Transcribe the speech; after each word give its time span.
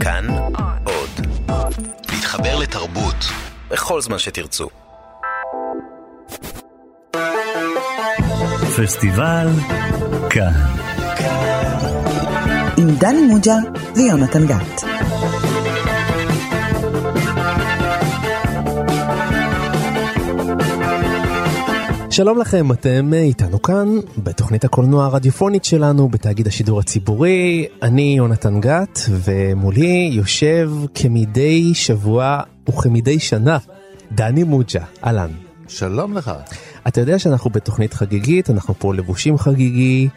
כאן 0.00 0.26
עוד. 0.84 1.26
להתחבר 2.12 2.58
לתרבות 2.58 3.16
בכל 3.70 4.00
זמן 4.00 4.18
שתרצו. 4.18 4.68
פסטיבל 8.76 9.48
כאן. 10.30 10.52
עם 12.76 12.90
דני 12.98 13.22
מוג'ה 13.22 13.54
ויונתן 13.96 14.46
גת. 14.46 14.84
שלום 22.10 22.38
לכם, 22.38 22.72
אתם 22.72 23.14
איתנו 23.14 23.62
כאן 23.62 23.88
בתוכנית 24.18 24.64
הקולנוע 24.64 25.04
הרדיופונית 25.04 25.64
שלנו 25.64 26.08
בתאגיד 26.08 26.46
השידור 26.46 26.80
הציבורי. 26.80 27.66
אני 27.82 28.14
יונתן 28.16 28.60
גת, 28.60 28.98
ומולי 29.10 30.10
יושב 30.12 30.70
כמדי 30.94 31.74
שבוע 31.74 32.40
וכמדי 32.68 33.18
שנה 33.18 33.58
דני 34.12 34.42
מוג'ה. 34.42 34.84
אהלן. 35.04 35.30
שלום 35.68 36.14
לך. 36.14 36.32
אתה 36.88 37.00
יודע 37.00 37.18
שאנחנו 37.18 37.50
בתוכנית 37.50 37.94
חגיגית, 37.94 38.50
אנחנו 38.50 38.74
פה 38.78 38.94
לבושים 38.94 39.38
חגיגי, 39.38 40.08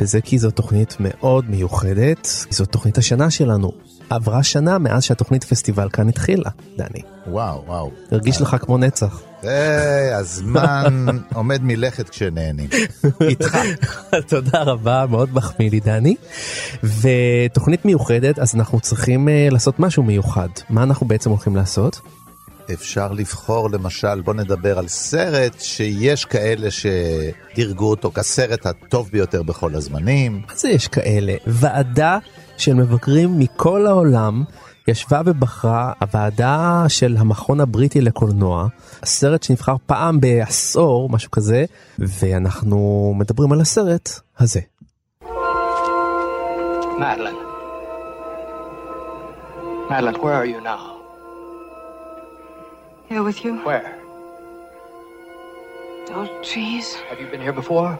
וזה 0.00 0.20
כי 0.20 0.38
זו 0.38 0.50
תוכנית 0.50 0.96
מאוד 1.00 1.50
מיוחדת, 1.50 2.28
זו 2.50 2.64
תוכנית 2.64 2.98
השנה 2.98 3.30
שלנו. 3.30 3.72
עברה 4.10 4.42
שנה 4.42 4.78
מאז 4.78 5.04
שהתוכנית 5.04 5.44
פסטיבל 5.44 5.88
כאן 5.88 6.08
התחילה, 6.08 6.50
דני. 6.76 7.02
וואו, 7.26 7.64
וואו. 7.66 7.90
הרגיש 8.12 8.40
לך 8.40 8.56
כמו 8.60 8.78
נצח. 8.78 9.22
היי, 9.42 10.14
הזמן 10.14 11.06
עומד 11.34 11.62
מלכת 11.62 12.08
כשנהנים. 12.08 12.68
איתך. 13.20 13.58
תודה 14.28 14.62
רבה, 14.62 15.06
מאוד 15.10 15.34
מחמיא 15.34 15.70
לי 15.70 15.80
דני. 15.80 16.16
ותוכנית 16.82 17.84
מיוחדת, 17.84 18.38
אז 18.38 18.54
אנחנו 18.54 18.80
צריכים 18.80 19.28
uh, 19.28 19.52
לעשות 19.52 19.80
משהו 19.80 20.02
מיוחד. 20.02 20.48
מה 20.70 20.82
אנחנו 20.82 21.06
בעצם 21.06 21.30
הולכים 21.30 21.56
לעשות? 21.56 22.00
אפשר 22.72 23.12
לבחור 23.12 23.70
למשל, 23.70 24.20
בוא 24.20 24.34
נדבר 24.34 24.78
על 24.78 24.88
סרט 24.88 25.60
שיש 25.60 26.24
כאלה 26.24 26.68
שדירגו 26.70 27.90
אותו 27.90 28.10
כסרט 28.14 28.66
הטוב 28.66 29.08
ביותר 29.12 29.42
בכל 29.42 29.74
הזמנים. 29.74 30.42
מה 30.48 30.56
זה 30.56 30.68
יש 30.68 30.88
כאלה? 30.88 31.34
ועדה 31.46 32.18
של 32.62 32.74
מבקרים 32.74 33.38
מכל 33.38 33.86
העולם. 33.86 34.44
ישבה 34.88 35.20
ובחרה 35.26 35.92
הוועדה 36.00 36.84
של 36.88 37.16
המכון 37.18 37.60
הבריטי 37.60 38.00
לקולנוע, 38.00 38.66
הסרט 39.02 39.42
שנבחר 39.42 39.74
פעם 39.86 40.20
בעשור, 40.20 41.08
משהו 41.10 41.30
כזה, 41.30 41.64
ואנחנו 41.98 43.12
מדברים 43.18 43.52
על 43.52 43.60
הסרט 43.60 44.10
הזה. 44.38 44.60
Madeline. 46.98 47.40
Madeline, 49.90 50.18
where 50.22 50.36
are 50.40 50.48
you 50.52 50.60
now? 50.60 50.82
Here 53.08 53.22
with 53.28 53.38
you? 53.44 53.52
Where? 53.68 53.88
Those 56.08 56.30
trees? 56.50 56.86
Have 57.10 57.18
you 57.22 57.28
been 57.32 57.42
here 57.46 57.56
before? 57.62 57.90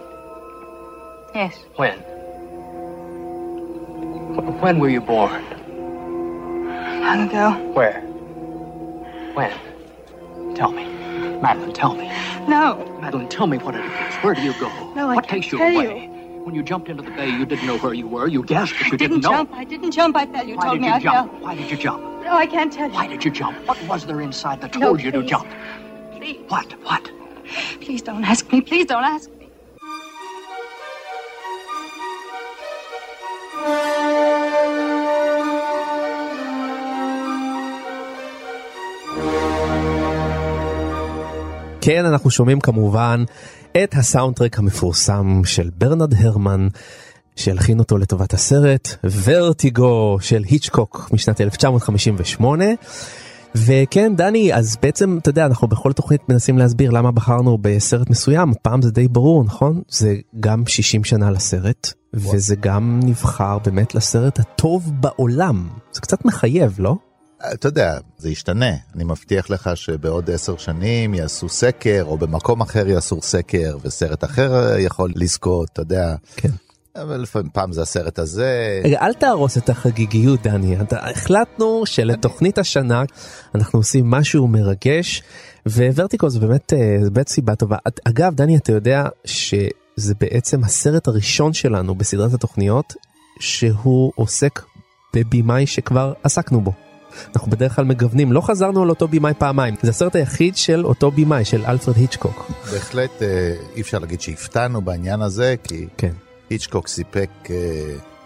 Yes. 1.35 1.55
When? 1.81 2.12
Wh- 4.45 4.63
When 4.63 4.79
were 4.79 4.89
you 4.89 5.01
born? 5.01 5.43
Long 6.87 7.29
ago. 7.29 7.51
Where? 7.75 8.01
When? 9.35 9.53
Tell 10.57 10.73
me. 10.73 10.85
Madeline, 11.41 11.73
tell 11.73 11.95
me. 11.95 12.09
No. 12.49 12.85
Madeline, 13.01 13.29
tell 13.29 13.47
me 13.47 13.59
what 13.59 13.75
it 13.75 13.85
is. 13.85 14.15
Where 14.17 14.35
do 14.35 14.43
you 14.43 14.53
go? 14.55 14.69
No, 14.95 15.09
I 15.11 15.15
what 15.17 15.27
can't 15.29 15.43
takes 15.43 15.53
you 15.53 15.59
tell 15.59 15.73
away? 15.75 16.09
When 16.45 16.55
you 16.55 16.63
jumped 16.63 16.89
into 16.89 17.03
the 17.03 17.11
bay, 17.13 17.29
you 17.29 17.47
didn't 17.47 17.67
know 17.67 17.79
where 17.79 17.95
you 17.95 18.07
were. 18.09 18.27
You 18.27 18.43
guessed, 18.43 18.75
but 18.79 18.87
I 18.89 18.91
you 18.91 18.99
didn't 18.99 19.21
know. 19.23 19.31
I 19.33 19.37
didn't 19.43 19.51
jump. 19.51 19.55
I 19.55 19.65
didn't 19.65 19.93
jump. 19.93 20.17
I 20.17 20.27
fell. 20.27 20.45
You 20.47 20.57
Why 20.57 20.65
told 20.65 20.75
did 20.77 20.83
me 20.83 20.89
you 20.89 20.95
I 20.95 21.01
jump? 21.01 21.31
fell. 21.33 21.41
Why 21.41 21.55
did 21.55 21.71
you 21.71 21.77
jump? 21.77 22.03
No, 22.25 22.35
I 22.37 22.47
can't 22.47 22.73
tell 22.73 22.89
you. 22.89 22.95
Why 22.95 23.07
did 23.07 23.25
you 23.25 23.31
jump? 23.31 23.59
What 23.69 23.81
was 23.85 24.07
there 24.07 24.21
inside 24.21 24.61
that 24.61 24.75
No, 24.75 24.89
told 24.89 25.03
you 25.03 25.11
to 25.13 25.21
please. 25.21 25.31
jump? 25.31 25.49
Please. 26.17 26.41
What? 26.49 26.73
What? 26.83 27.11
Please 27.81 28.03
don't 28.03 28.25
ask 28.25 28.51
me. 28.53 28.61
Please 28.61 28.87
don't 28.87 29.05
ask 29.05 29.31
me. 29.39 29.42
כן, 41.85 42.05
אנחנו 42.05 42.31
שומעים 42.31 42.61
כמובן 42.61 43.25
את 43.85 43.95
הסאונדטרק 43.95 44.59
המפורסם 44.59 45.41
של 45.45 45.71
ברנרד 45.79 46.15
הרמן, 46.15 46.69
שהלחין 47.37 47.79
אותו 47.79 47.99
לטובת 47.99 48.35
הסרט, 48.35 48.89
ורטיגו 49.25 50.19
של 50.21 50.43
היצ'קוק 50.47 51.11
משנת 51.13 51.41
1958. 51.41 52.65
וכן, 53.55 54.17
דני, 54.17 54.55
אז 54.55 54.77
בעצם, 54.83 55.19
אתה 55.23 55.31
יודע, 55.31 55.47
אנחנו 55.47 55.69
בכל 55.69 55.93
תוכנית 55.93 56.29
מנסים 56.29 56.59
להסביר 56.59 56.91
למה 56.91 57.11
בחרנו 57.11 57.59
בסרט 57.61 58.11
מסוים, 58.11 58.51
הפעם 58.51 58.83
זה 58.83 58.91
די 58.91 59.09
ברור, 59.09 59.45
נכון? 59.45 59.83
זה 59.89 60.17
גם 60.41 60.67
60 60.67 61.05
שנה 61.05 61.31
לסרט, 61.31 61.93
וזה 62.15 62.57
גם 62.57 63.01
נבחר 63.05 63.59
באמת 63.59 63.95
לסרט 63.95 64.41
הטוב 64.41 64.93
בעולם. 65.01 65.69
זה 65.93 66.01
קצת 66.01 66.25
מחייב, 66.25 66.75
לא? 66.79 66.97
אתה 67.53 67.69
יודע, 67.69 67.99
זה 68.19 68.31
ישתנה. 68.31 68.71
אני 68.95 69.05
מבטיח 69.05 69.51
לך 69.51 69.71
שבעוד 69.75 70.31
עשר 70.31 70.57
שנים 70.57 71.15
יעשו 71.15 71.49
סקר, 71.49 72.05
או 72.07 72.19
במקום 72.19 72.61
אחר 72.61 72.89
יעשו 72.89 73.23
סקר, 73.23 73.77
וסרט 73.83 74.25
אחר 74.25 74.79
יכול 74.79 75.13
לזכות, 75.17 75.69
אתה 75.73 75.83
יודע. 75.83 76.15
כן. 76.37 76.49
אבל 76.97 77.17
לפעמים 77.17 77.51
פעם 77.53 77.73
זה 77.73 77.83
הסרט 77.83 78.19
הזה. 78.19 78.81
רגע, 78.85 79.01
אל 79.01 79.15
תהרוס 79.15 79.59
את 79.59 79.69
החגיגיות, 79.69 80.43
דני. 80.43 80.81
אתה, 80.81 81.11
החלטנו 81.11 81.83
שלתוכנית 81.87 82.59
השנה 82.59 83.03
אנחנו 83.55 83.79
עושים 83.79 84.11
משהו 84.11 84.49
מרגש, 84.49 85.23
וורטיקו 85.67 86.31
זה 86.31 86.41
באמת, 86.41 86.73
אה, 86.73 86.97
זה 87.03 87.11
באמת 87.11 87.29
סיבה 87.29 87.55
טובה. 87.55 87.77
אגב, 88.05 88.35
דני, 88.35 88.57
אתה 88.57 88.73
יודע 88.73 89.05
שזה 89.25 90.15
בעצם 90.21 90.65
הסרט 90.65 91.09
הראשון 91.09 91.53
שלנו 91.53 91.95
בסדרת 91.95 92.35
התוכניות, 92.35 92.95
שהוא 93.41 94.13
עוסק 94.15 94.63
בבימאי 95.17 95.67
שכבר 95.67 96.13
עסקנו 96.23 96.61
בו. 96.61 96.73
אנחנו 97.37 97.51
בדרך 97.51 97.77
כלל 97.77 97.85
מגוונים, 97.85 98.33
לא 98.33 98.41
חזרנו 98.41 98.83
על 98.83 98.91
אותו 98.91 99.09
בימאי 99.09 99.33
פעמיים. 99.39 99.75
זה 99.83 99.91
הסרט 99.91 100.17
היחיד 100.17 100.57
של 100.57 100.85
אותו 100.85 101.11
בימאי, 101.11 101.45
של 101.45 101.65
אלפרד 101.67 101.97
היצ'קוק. 101.97 102.51
בהחלט 102.73 103.23
אה, 103.23 103.55
אי 103.77 103.81
אפשר 103.81 103.99
להגיד 103.99 104.21
שהפתענו 104.21 104.83
בעניין 104.83 105.23
הזה, 105.23 105.55
כי 105.65 105.87
כן. 105.97 106.13
היצ'קוק 106.51 106.89
סיפק 106.89 107.31
אה, 107.51 107.57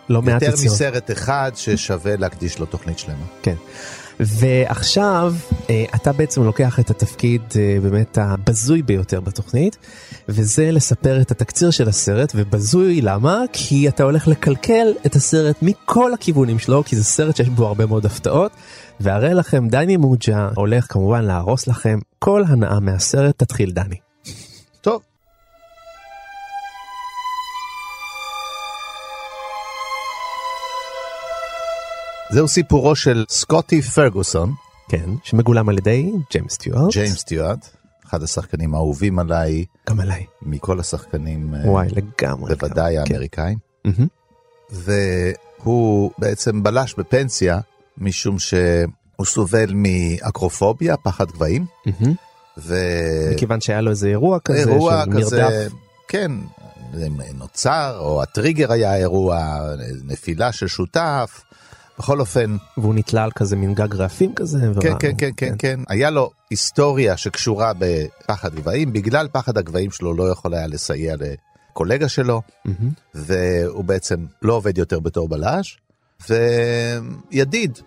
לא 0.09 0.23
מעט 0.23 0.43
יותר 0.43 0.55
יצירות. 0.55 0.75
מסרט 0.75 1.11
אחד 1.11 1.53
ששווה 1.55 2.17
להקדיש 2.17 2.59
לו 2.59 2.67
תוכנית 2.67 2.99
שלמה. 2.99 3.25
כן. 3.43 3.55
ועכשיו 4.21 5.35
אה, 5.71 5.85
אתה 5.95 6.13
בעצם 6.13 6.43
לוקח 6.43 6.81
את 6.81 6.91
התפקיד 6.91 7.43
באמת 7.83 8.19
הבזוי 8.19 8.83
ביותר 8.83 9.21
בתוכנית, 9.21 9.77
וזה 10.28 10.70
לספר 10.70 11.20
את 11.20 11.31
התקציר 11.31 11.70
של 11.70 11.88
הסרט, 11.88 12.32
ובזוי 12.34 13.00
למה? 13.00 13.42
כי 13.53 13.88
אתה 13.88 14.03
הולך 14.03 14.28
לקלקל 14.28 14.87
את 15.06 15.16
הסרט 15.16 15.56
מכל 15.62 16.14
הכיוונים 16.14 16.59
שלו, 16.59 16.84
כי 16.84 16.97
זה 16.97 17.04
סרט 17.04 17.37
שיש 17.37 17.48
בו 17.48 17.66
הרבה 17.66 17.87
מאוד 17.87 18.06
הפתעות, 18.06 18.53
והרי 19.00 19.34
לכם 19.34 19.69
דני 19.69 19.97
מוג'ה 19.97 20.48
הולך 20.54 20.92
כמובן 20.92 21.25
להרוס 21.25 21.66
לכם 21.66 21.98
כל 22.19 22.42
הנאה 22.48 22.81
מהסרט, 22.81 23.38
תתחיל 23.38 23.70
דני. 23.70 23.97
טוב. 24.81 25.03
זהו 32.31 32.48
סיפורו 32.48 32.97
של 32.97 33.25
סקוטי 33.28 33.82
פרגוסון, 33.82 34.53
כן, 34.88 35.10
שמגולם 35.25 35.69
על 35.69 35.78
ידי 35.78 36.12
ג'יימס 36.31 36.53
סטיוארט. 36.53 36.93
ג'יימס 36.93 37.19
סטיוארט, 37.19 37.75
אחד 38.09 38.22
השחקנים 38.22 38.75
האהובים 38.75 39.19
עליי 39.19 39.65
גם 39.91 40.00
עליי. 40.00 40.27
מכל 40.43 40.81
השחקנים, 40.81 41.55
אה, 41.55 41.71
וואי, 41.71 41.89
לגמרי. 41.89 42.55
בוודאי 42.55 42.97
כן. 43.05 43.15
האמריקאים. 43.15 43.59
והוא 44.71 46.11
בעצם 46.19 46.62
בלש 46.62 46.94
בפנסיה, 46.99 47.61
משום 47.99 48.38
שהוא 48.38 49.26
סובל 49.26 49.73
מאקרופוביה, 49.75 50.97
פחד 50.97 51.31
גבהים. 51.31 51.67
ו... 52.58 52.76
מכיוון 53.32 53.61
שהיה 53.61 53.81
לו 53.81 53.91
איזה 53.91 54.08
אירוע 54.08 54.38
כזה 54.41 54.58
אירוע 54.58 55.05
של 55.05 55.12
כזה, 55.12 55.43
מרדף. 55.43 55.73
כן, 56.08 56.32
נוצר, 57.35 57.97
או 57.99 58.23
הטריגר 58.23 58.73
היה 58.73 58.97
אירוע, 58.97 59.58
נפילה 60.05 60.53
של 60.53 60.67
שותף, 60.67 61.43
בכל 61.98 62.20
אופן, 62.20 62.56
והוא 62.78 62.94
נתלה 62.94 63.25
על 63.25 63.31
כזה 63.31 63.56
מין 63.56 63.75
גג 63.75 63.94
רעפים 63.94 64.34
כזה. 64.34 64.58
כן, 64.60 64.70
וראה- 64.88 64.98
כן, 64.98 65.12
כן, 65.19 65.31
כן, 65.37 65.54
כן, 65.58 65.81
היה 65.88 66.10
לו 66.10 66.31
היסטוריה 66.50 67.16
שקשורה 67.16 67.72
בפחד 67.78 68.54
גבהים, 68.54 68.93
בגלל 68.93 69.28
פחד 69.32 69.58
הגבהים 69.58 69.90
שלו 69.90 70.14
לא 70.14 70.31
יכול 70.31 70.54
היה 70.54 70.66
לסייע 70.66 71.14
לקולגה 71.72 72.08
שלו, 72.08 72.43
מהמם. 72.64 72.90
והוא 73.14 73.84
בעצם 73.84 74.16
לא 74.43 74.54
עובד 74.54 74.78
יותר 74.78 75.00
בתור 75.00 75.28
בלש, 75.28 75.78
וידיד 77.32 77.78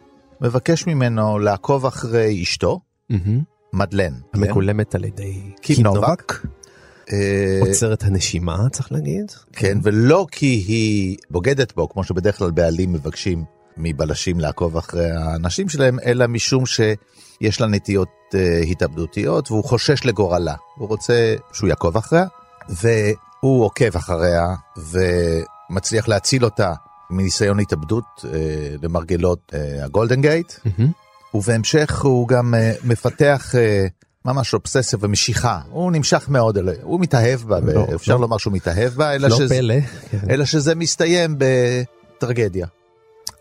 מבקש 0.41 0.87
ממנו 0.87 1.39
לעקוב 1.39 1.85
אחרי 1.85 2.39
אשתו, 2.43 2.79
מהמם. 3.09 3.41
מדלן. 3.73 4.13
כן? 4.13 4.19
המגולמת 4.43 4.95
על 4.95 5.03
ידי 5.05 5.41
קים 5.61 5.75
קים 5.75 5.85
נובק. 5.85 6.01
נובק. 6.07 6.33
אה, 7.13 7.59
עוצרת 7.61 8.03
הנשימה 8.03 8.57
צריך 8.71 8.91
להגיד. 8.91 9.31
כן, 9.53 9.77
ולא 9.83 10.27
כי 10.31 10.45
היא 10.67 11.17
בוגדת 11.31 11.75
בו, 11.75 11.89
כמו 11.89 12.03
שבדרך 12.03 12.37
כלל 12.37 12.51
בעלים 12.51 12.93
מבקשים 12.93 13.43
מבלשים 13.79 14.39
לעקוב 14.39 14.77
אחרי 14.77 15.11
האנשים 15.11 15.69
שלהם, 15.69 15.99
אלא 16.05 16.27
משום 16.27 16.65
שיש 16.65 17.61
לה 17.61 17.67
נטיות 17.67 18.09
אה, 18.35 18.59
התאבדותיות 18.59 19.51
והוא 19.51 19.63
חושש 19.63 20.05
לגורלה. 20.05 20.55
הוא 20.75 20.87
רוצה 20.87 21.35
שהוא 21.53 21.69
יעקוב 21.69 21.97
אחריה, 21.97 22.25
והוא 22.69 23.65
עוקב 23.65 23.95
אחריה 23.95 24.45
ומצליח 25.71 26.07
להציל 26.07 26.45
אותה 26.45 26.73
מניסיון 27.09 27.59
התאבדות 27.59 28.25
אה, 28.25 28.29
למרגלות 28.83 29.51
אה, 29.53 29.85
הגולדן 29.85 30.21
גייט, 30.21 30.53
ובהמשך 31.33 32.01
הוא 32.01 32.27
גם 32.27 32.55
אה, 32.55 32.73
מפתח 32.83 33.55
אה, 33.55 33.87
ממש 34.25 34.53
אובססיה 34.53 34.99
ומשיכה. 35.01 35.59
הוא 35.69 35.91
נמשך 35.91 36.29
מאוד 36.29 36.57
אליה, 36.57 36.73
הוא 36.81 36.99
מתאהב 36.99 37.41
בה, 37.41 37.59
לא, 37.59 37.87
אפשר 37.95 38.15
לא. 38.15 38.21
לומר 38.21 38.37
שהוא 38.37 38.53
מתאהב 38.53 38.93
בה, 38.93 39.15
אלא, 39.15 39.27
לא 39.27 39.37
שזה, 39.37 39.55
פלא. 39.55 39.75
אלא 40.29 40.45
שזה 40.45 40.75
מסתיים 40.75 41.35
בטרגדיה. 41.37 42.67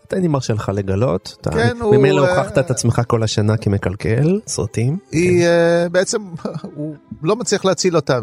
תן 0.09 0.21
לי 0.21 0.27
מרשה 0.27 0.53
לך 0.53 0.71
לגלות. 0.75 1.37
אתה 1.41 1.49
כן, 1.51 1.77
ממילא 1.91 2.25
אה, 2.25 2.29
הוכחת 2.29 2.57
את 2.57 2.71
עצמך 2.71 3.01
כל 3.07 3.23
השנה 3.23 3.57
כמקלקל 3.57 4.39
סרטים. 4.47 4.97
היא 5.11 5.45
אה, 5.45 5.89
בעצם, 5.89 6.21
הוא 6.75 6.95
לא 7.23 7.35
מצליח 7.35 7.65
להציל 7.65 7.95
אותה. 7.95 8.19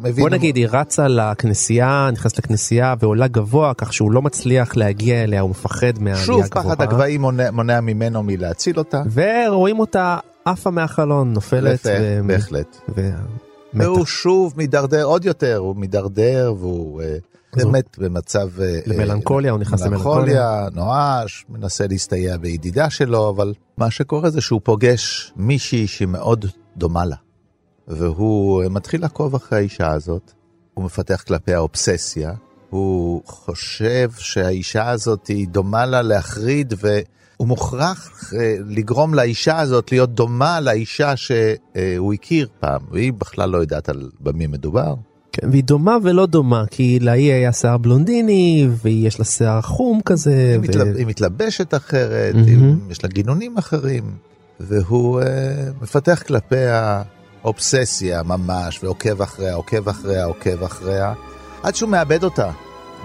מבין, 0.00 0.24
בוא 0.24 0.30
נגיד 0.30 0.56
היא 0.56 0.66
רצה 0.70 1.08
לכנסייה 1.08 2.08
נכנסת 2.12 2.38
לכנסייה 2.38 2.94
ועולה 3.00 3.28
גבוה 3.28 3.74
כך 3.74 3.92
שהוא 3.92 4.12
לא 4.12 4.22
מצליח 4.22 4.76
להגיע 4.76 5.24
אליה 5.24 5.40
הוא 5.40 5.50
מפחד 5.50 5.98
מהעלייה 6.00 6.24
שוב 6.26 6.42
הגבוהה. 6.44 6.64
פחד 6.64 6.82
הגבהים 6.82 7.20
מונע, 7.20 7.50
מונע 7.50 7.80
ממנו 7.80 8.22
מלהציל 8.22 8.78
אותה. 8.78 9.02
ורואים 9.12 9.80
אותה 9.80 10.16
עפה 10.44 10.70
מהחלון 10.70 11.32
נופלת. 11.32 11.74
יפה, 11.80 11.88
ו- 12.00 12.26
בהחלט. 12.26 12.76
ומתה. 12.88 13.90
והוא 13.90 14.06
שוב 14.06 14.54
מידרדר 14.56 15.04
עוד 15.04 15.24
יותר, 15.24 15.56
הוא 15.56 15.76
מידרדר 15.76 16.54
והוא 16.58 17.02
אה, 17.02 17.16
באמת 17.56 17.98
במצב... 17.98 18.60
אה, 18.60 18.80
למלנכוליה, 18.86 19.52
הוא 19.52 19.60
נכנס 19.60 19.82
למלנכוליה. 19.82 20.68
נואש, 20.72 21.44
מנסה 21.48 21.86
להסתייע 21.86 22.36
בידידה 22.36 22.90
שלו, 22.90 23.30
אבל 23.30 23.54
מה 23.76 23.90
שקורה 23.90 24.30
זה 24.30 24.40
שהוא 24.40 24.60
פוגש 24.64 25.32
מישהי 25.36 25.86
שמאוד 25.86 26.46
דומה 26.76 27.04
לה. 27.04 27.16
והוא 27.88 28.62
אה, 28.62 28.68
מתחיל 28.68 29.00
לעקוב 29.00 29.34
אחרי 29.34 29.58
האישה 29.58 29.90
הזאת, 29.90 30.32
הוא 30.74 30.84
מפתח 30.84 31.22
כלפיה 31.26 31.58
אובססיה, 31.58 32.32
הוא 32.70 33.22
חושב 33.26 34.10
שהאישה 34.18 34.90
הזאת 34.90 35.26
היא 35.26 35.48
דומה 35.48 35.86
לה 35.86 36.02
להחריד 36.02 36.74
והוא 36.78 37.48
מוכרח 37.48 38.32
אה, 38.38 38.56
לגרום 38.66 39.14
לאישה 39.14 39.60
הזאת 39.60 39.92
להיות 39.92 40.10
דומה 40.10 40.60
לאישה 40.60 41.16
שהוא 41.16 42.14
הכיר 42.14 42.48
פעם, 42.60 42.80
והיא 42.90 43.12
בכלל 43.12 43.50
לא 43.50 43.58
יודעת 43.58 43.88
על 43.88 44.10
במי 44.20 44.46
מדובר. 44.46 44.94
כן, 45.34 45.48
והיא 45.50 45.64
דומה 45.64 45.96
ולא 46.02 46.26
דומה 46.26 46.64
כי 46.70 46.98
להיא 47.00 47.32
היה 47.32 47.52
שיער 47.52 47.78
בלונדיני 47.78 48.68
ויש 48.82 49.18
לה 49.18 49.24
שיער 49.24 49.60
חום 49.60 50.00
כזה. 50.04 50.50
היא, 50.52 50.58
ו- 50.58 50.62
מתלב, 50.62 50.96
היא 50.96 51.06
מתלבשת 51.06 51.74
אחרת, 51.74 52.34
מהמם. 52.34 52.48
היא, 52.48 52.90
יש 52.90 53.04
לה 53.04 53.10
גינונים 53.10 53.56
אחרים, 53.56 54.04
והוא 54.60 55.20
uh, 55.20 55.24
מפתח 55.82 56.22
כלפיה 56.26 57.02
אובססיה 57.44 58.22
ממש, 58.22 58.80
ועוקב 58.84 59.22
אחריה, 59.22 59.54
עוקב 59.54 59.88
אחריה, 59.88 60.24
עוקב 60.24 60.62
אחריה, 60.62 61.12
עד 61.62 61.74
שהוא 61.74 61.90
מאבד 61.90 62.24
אותה. 62.24 62.50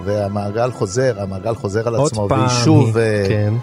והמעגל 0.04 0.70
חוזר, 0.70 1.22
המעגל 1.22 1.54
חוזר 1.54 1.88
על 1.88 1.94
עצמו, 1.96 2.28
פעם, 2.28 2.38
והיא 2.38 2.64
שוב, 2.64 2.96
אה, 2.98 3.24
כן. 3.28 3.54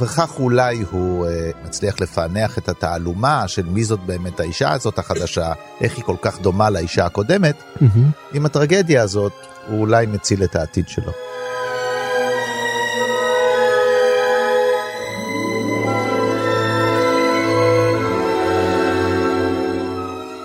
וכך 0.00 0.38
אולי 0.38 0.84
הוא 0.90 1.26
uh, 1.26 1.66
מצליח 1.66 2.00
לפענח 2.00 2.58
את 2.58 2.68
התעלומה 2.68 3.48
של 3.48 3.66
מי 3.66 3.84
זאת 3.84 4.00
באמת 4.00 4.40
האישה 4.40 4.72
הזאת 4.72 4.98
החדשה, 4.98 5.52
איך 5.80 5.96
היא 5.96 6.04
כל 6.04 6.16
כך 6.22 6.40
דומה 6.40 6.70
לאישה 6.70 7.06
הקודמת. 7.06 7.56
מהמם. 7.80 8.10
עם 8.32 8.46
הטרגדיה 8.46 9.02
הזאת, 9.02 9.32
הוא 9.68 9.80
אולי 9.80 10.06
מציל 10.06 10.44
את 10.44 10.56
העתיד 10.56 10.88
שלו. 10.88 11.12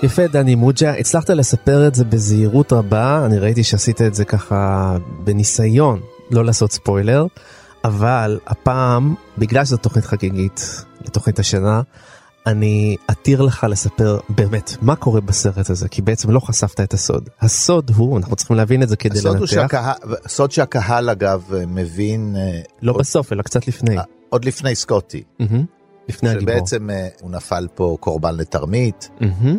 יפה 0.02 0.26
דני 0.26 0.54
מוג'ה, 0.54 0.90
הצלחת 0.90 1.30
לספר 1.30 1.88
את 1.88 1.94
זה 1.94 2.04
בזהירות 2.04 2.72
רבה, 2.72 3.26
אני 3.26 3.38
ראיתי 3.38 3.64
שעשית 3.64 4.02
את 4.02 4.14
זה 4.14 4.24
ככה 4.24 4.96
בניסיון 5.24 6.00
לא 6.30 6.44
לעשות 6.44 6.72
ספוילר, 6.72 7.26
אבל 7.84 8.38
הפעם, 8.46 9.14
בגלל 9.38 9.64
שזו 9.64 9.76
תוכנית 9.76 10.04
חגיגית 10.04 10.84
לתוכנית 11.00 11.38
השנה, 11.38 11.82
אני 12.46 12.96
אתיר 13.10 13.42
לך 13.42 13.66
לספר 13.70 14.18
באמת 14.28 14.76
מה 14.80 14.96
קורה 14.96 15.20
בסרט 15.20 15.70
הזה, 15.70 15.88
כי 15.88 16.02
בעצם 16.02 16.30
לא 16.30 16.40
חשפת 16.40 16.80
את 16.80 16.94
הסוד. 16.94 17.28
הסוד 17.40 17.90
הוא, 17.96 18.18
אנחנו 18.18 18.36
צריכים 18.36 18.56
להבין 18.56 18.82
את 18.82 18.88
זה 18.88 18.96
כדי 18.96 19.18
הסוד 19.18 19.36
לנתח, 19.36 19.46
שהקהל, 19.46 19.94
סוד 20.28 20.50
שהקהל 20.50 21.10
אגב 21.10 21.50
מבין 21.66 22.36
אה, 22.36 22.60
לא 22.82 22.92
עוד, 22.92 23.00
בסוף 23.00 23.32
אלא 23.32 23.42
קצת 23.42 23.68
לפני, 23.68 23.98
אה, 23.98 24.02
עוד 24.28 24.44
לפני 24.44 24.74
סקוטי, 24.74 25.22
מהמם. 25.38 25.64
לפני 26.08 26.30
הגיבור. 26.30 26.54
שבעצם 26.54 26.90
אה, 26.90 27.08
הוא 27.20 27.30
נפל 27.30 27.66
פה 27.74 27.96
קורבן 28.00 28.36
לתרמית, 28.36 29.10
מהמם. 29.20 29.58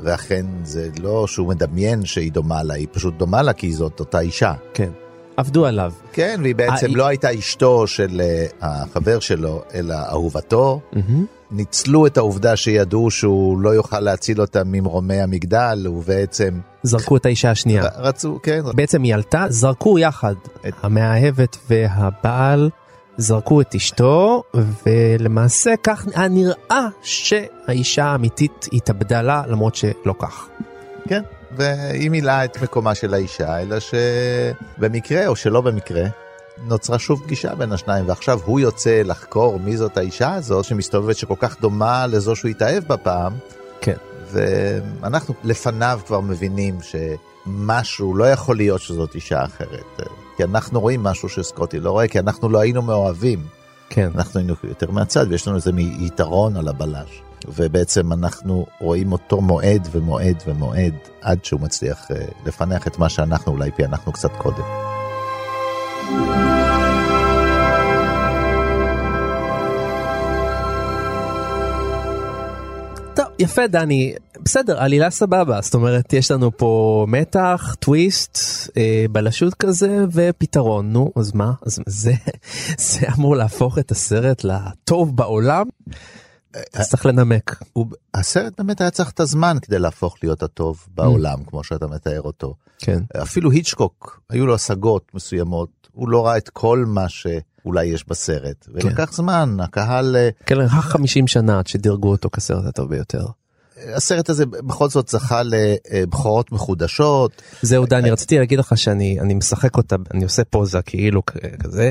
ואכן 0.00 0.46
זה 0.64 0.88
לא 1.00 1.26
שהוא 1.26 1.48
מדמיין 1.48 2.04
שהיא 2.04 2.32
דומה 2.32 2.62
לה, 2.62 2.74
היא 2.74 2.86
פשוט 2.92 3.14
דומה 3.14 3.42
לה 3.42 3.52
כי 3.52 3.72
זאת 3.72 4.00
אותה 4.00 4.20
אישה. 4.20 4.52
כן, 4.74 4.90
עבדו 5.36 5.66
עליו. 5.66 5.92
כן, 6.12 6.40
והיא 6.42 6.54
בעצם 6.54 6.96
לא 6.96 7.06
הייתה 7.06 7.38
אשתו 7.38 7.86
של 7.86 8.20
אה, 8.20 8.46
החבר 8.60 9.20
שלו, 9.20 9.62
אלא 9.74 9.94
אהובתו. 10.10 10.80
ניצלו 11.50 12.06
את 12.06 12.16
העובדה 12.16 12.56
שידעו 12.56 13.10
שהוא 13.10 13.58
לא 13.58 13.70
יוכל 13.70 14.00
להציל 14.00 14.40
אותה 14.40 14.62
ממרומי 14.64 15.20
המגדל, 15.20 15.86
ובעצם 15.88 16.60
זרקו 16.82 17.16
את 17.16 17.26
האישה 17.26 17.50
השנייה. 17.50 17.84
ר- 17.84 17.88
רצו, 17.96 18.38
כן, 18.42 18.60
בעצם 18.74 19.02
היא 19.02 19.14
עלתה, 19.14 19.44
זרקו 19.48 19.98
יחד, 19.98 20.34
את- 20.68 20.74
המאהבת 20.82 21.56
והבעל 21.70 22.70
זרקו 23.16 23.60
את 23.60 23.74
אשתו, 23.74 24.42
ולמעשה 24.86 25.74
כך 25.82 26.06
היה 26.14 26.28
נראה 26.28 26.86
שהאישה 27.02 28.04
האמיתית 28.04 28.68
התאבדה 28.72 29.22
לה, 29.22 29.42
למרות 29.48 29.74
שלא 29.74 30.14
כך. 30.18 30.48
כן, 31.08 31.22
והיא 31.56 32.10
מילאה 32.10 32.44
את 32.44 32.62
מקומה 32.62 32.94
של 32.94 33.14
האישה, 33.14 33.60
אלא 33.60 33.76
שבמקרה 33.80 35.26
או 35.26 35.36
שלא 35.36 35.60
במקרה, 35.60 36.04
נוצרה 36.66 36.98
שוב 36.98 37.22
פגישה 37.24 37.54
בין 37.54 37.72
השניים, 37.72 38.08
ועכשיו 38.08 38.40
הוא 38.44 38.60
יוצא 38.60 39.02
לחקור 39.04 39.58
מי 39.58 39.76
זאת 39.76 39.96
האישה 39.96 40.34
הזאת 40.34 40.64
שמסתובבת 40.64 41.16
שכל 41.16 41.34
כך 41.38 41.60
דומה 41.60 42.06
לזו 42.06 42.36
שהוא 42.36 42.50
התאהב 42.50 42.84
בה 42.84 42.96
פעם, 42.96 43.32
כן. 43.80 43.96
ואנחנו 44.32 45.34
לפניו 45.44 46.00
כבר 46.06 46.20
מבינים 46.20 46.78
שמשהו 46.82 48.16
לא 48.16 48.24
יכול 48.30 48.56
להיות 48.56 48.80
שזאת 48.80 49.14
אישה 49.14 49.44
אחרת, 49.44 50.00
כי 50.36 50.44
אנחנו 50.44 50.80
רואים 50.80 51.02
משהו 51.02 51.28
שסקוטי 51.28 51.80
לא 51.80 51.90
רואה, 51.90 52.08
כי 52.08 52.18
אנחנו 52.18 52.48
לא 52.48 52.58
היינו 52.58 52.82
מאוהבים, 52.82 53.46
כן. 53.88 54.10
אנחנו 54.14 54.40
היינו 54.40 54.54
יותר 54.64 54.90
מהצד 54.90 55.26
ויש 55.28 55.48
לנו 55.48 55.56
איזה 55.56 55.70
יתרון 55.76 56.56
על 56.56 56.68
הבלש. 56.68 57.22
ובעצם 57.48 58.12
אנחנו 58.12 58.66
רואים 58.80 59.12
אותו 59.12 59.40
מועד 59.40 59.88
ומועד 59.92 60.42
ומועד 60.46 60.94
עד 61.20 61.44
שהוא 61.44 61.60
מצליח 61.60 62.10
אה, 62.10 62.24
לפענח 62.46 62.86
את 62.86 62.98
מה 62.98 63.08
שאנחנו 63.08 63.52
אולי 63.52 63.70
פענחנו 63.70 64.12
קצת 64.12 64.30
קודם. 64.38 64.64
טוב, 73.14 73.26
יפה 73.38 73.66
דני, 73.66 74.14
בסדר, 74.44 74.82
עלילה 74.82 75.10
סבבה, 75.10 75.60
זאת 75.62 75.74
אומרת 75.74 76.12
יש 76.12 76.30
לנו 76.30 76.56
פה 76.56 77.04
מתח, 77.08 77.74
טוויסט, 77.78 78.38
אה, 78.76 79.04
בלשות 79.12 79.54
כזה 79.54 80.04
ופתרון, 80.12 80.92
נו, 80.92 81.12
אז 81.16 81.34
מה? 81.34 81.52
אז 81.66 81.80
זה, 81.86 82.12
זה 82.90 83.06
אמור 83.18 83.36
להפוך 83.36 83.78
את 83.78 83.90
הסרט 83.90 84.44
לטוב 84.44 85.16
בעולם? 85.16 85.66
אז 86.74 86.90
צריך 86.90 87.06
לנמק. 87.06 87.62
הוא, 87.72 87.86
הסרט 88.14 88.52
באמת 88.58 88.80
היה 88.80 88.90
צריך 88.90 89.10
את 89.10 89.20
הזמן 89.20 89.56
כדי 89.62 89.78
להפוך 89.78 90.16
להיות 90.22 90.42
הטוב 90.42 90.86
בעולם, 90.94 91.44
כמו 91.44 91.64
שאתה 91.64 91.86
מתאר 91.86 92.20
אותו. 92.20 92.54
כן. 92.78 93.02
אפילו 93.22 93.50
היצ'קוק, 93.50 94.20
היו 94.30 94.46
לו 94.46 94.54
השגות 94.54 95.10
מסוימות, 95.14 95.68
הוא 95.92 96.08
לא 96.08 96.26
ראה 96.26 96.36
את 96.36 96.48
כל 96.48 96.84
מה 96.86 97.08
שאולי 97.08 97.84
יש 97.84 98.08
בסרט, 98.08 98.68
ולקח 98.68 99.12
זמן, 99.12 99.56
הקהל, 99.60 100.16
אה, 100.16 100.28
כן, 100.46 100.58
לקח 100.58 100.80
50 100.80 101.26
שנה 101.26 101.58
עד 101.58 101.66
שדירגו 101.66 102.10
אותו 102.10 102.30
כסרט 102.30 102.64
הטוב 102.66 102.88
ביותר. 102.88 103.26
הסרט 103.94 104.28
הזה 104.28 104.46
בכל 104.46 104.88
זאת 104.88 105.08
זכה 105.08 105.42
לבכורות 105.42 106.52
מחודשות, 106.52 107.42
זהו 107.62 107.86
דני, 107.86 108.10
רציתי 108.10 108.38
להגיד 108.38 108.58
לך 108.58 108.78
שאני 108.78 109.20
אני 109.20 109.34
משחק 109.34 109.76
אותה, 109.76 109.96
אני 110.14 110.24
עושה 110.24 110.44
פוזה 110.44 110.82
כאילו 110.82 111.22
כזה. 111.58 111.90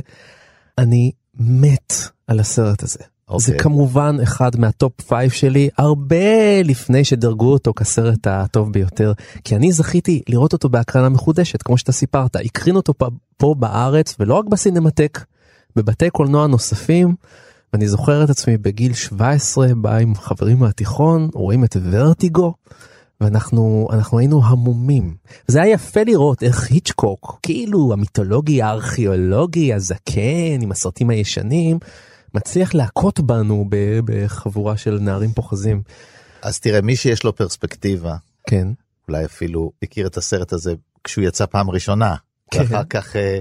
אני 0.77 1.12
מת 1.36 1.94
על 2.27 2.39
הסרט 2.39 2.84
הזה. 2.84 3.00
זה 3.39 3.51
אוקיי. 3.51 3.63
כמובן 3.63 4.17
אחד 4.23 4.59
מה 4.60 4.76
top 4.76 5.01
five 5.01 5.31
שלי 5.31 5.69
הרבה 5.77 6.61
לפני 6.63 7.03
שדרגו 7.03 7.51
אותו 7.51 7.73
כסרט 7.73 8.27
הטוב 8.27 8.73
ביותר 8.73 9.13
כי 9.43 9.55
אני 9.55 9.71
זכיתי 9.71 10.21
לראות 10.29 10.53
אותו 10.53 10.69
בהקרנה 10.69 11.09
מחודשת 11.09 11.61
כמו 11.61 11.77
שאתה 11.77 11.91
סיפרת 11.91 12.35
הקרין 12.35 12.75
אותו 12.75 12.93
פה, 12.97 13.07
פה 13.38 13.55
בארץ 13.59 14.15
ולא 14.19 14.33
רק 14.33 14.45
בסינמטק 14.45 15.25
בבתי 15.75 16.09
קולנוע 16.09 16.47
נוספים 16.47 17.15
ואני 17.73 17.88
זוכר 17.88 18.23
את 18.23 18.29
עצמי 18.29 18.57
בגיל 18.57 18.93
17 18.93 19.67
בא 19.75 19.97
עם 19.97 20.15
חברים 20.15 20.59
מהתיכון 20.59 21.29
רואים 21.33 21.63
את 21.63 21.77
ורטיגו 21.91 22.53
ואנחנו 23.21 23.88
אנחנו 23.93 24.19
היינו 24.19 24.41
המומים. 24.45 25.15
זה 25.47 25.61
היה 25.61 25.73
יפה 25.73 26.03
לראות 26.03 26.43
איך 26.43 26.71
היצ'קוק, 26.71 27.39
כאילו 27.43 27.93
המיתולוגי 27.93 28.61
הארכיאולוגי 28.61 29.73
הזקן 29.73 30.61
עם 30.61 30.71
הסרטים 30.71 31.09
הישנים, 31.09 31.79
מצליח 32.33 32.73
להכות 32.73 33.19
בנו 33.19 33.65
בחבורה 34.05 34.77
של 34.77 34.97
נערים 35.01 35.31
פוחזים. 35.31 35.81
אז 36.41 36.59
תראה, 36.59 36.81
מי 36.81 36.95
שיש 36.95 37.23
לו 37.23 37.35
פרספקטיבה, 37.35 38.15
כן. 38.47 38.67
אולי 39.07 39.25
אפילו 39.25 39.71
הכיר 39.83 40.07
את 40.07 40.17
הסרט 40.17 40.53
הזה 40.53 40.73
כשהוא 41.03 41.25
יצא 41.25 41.45
פעם 41.45 41.69
ראשונה, 41.69 42.15
כן. 42.51 42.61
ואחר 42.61 42.83
כך, 42.83 43.15
אה, 43.15 43.39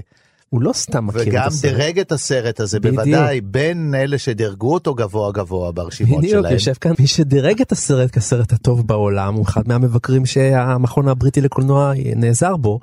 הוא 0.49 0.61
לא 0.61 0.73
סתם 0.73 1.07
מכיר 1.07 1.21
את 1.21 1.27
וגם 1.27 1.47
הסרט. 1.47 1.71
דירג 1.71 1.99
את 1.99 2.11
הסרט 2.11 2.59
הזה, 2.59 2.79
בדיוק. 2.79 2.95
בוודאי, 2.95 3.41
בין 3.41 3.95
אלה 3.95 4.17
שדירגו 4.17 4.73
אותו 4.73 4.95
גבוה 4.95 5.31
גבוה 5.31 5.71
ברשימות 5.71 6.17
בדיוק, 6.17 6.41
שלהם. 6.41 6.53
יושב 6.53 6.73
כאן 6.73 6.93
מי 6.99 7.07
שדירג 7.07 7.61
את 7.61 7.71
הסרט 7.71 8.11
כסרט 8.11 8.53
הטוב 8.53 8.87
בעולם, 8.87 9.33
הוא 9.33 9.45
אחד 9.45 9.67
מהמבקרים 9.67 10.25
שהמכון 10.25 11.07
הבריטי 11.07 11.41
לקולנוע 11.41 11.93
נעזר 12.15 12.57
בו. 12.57 12.79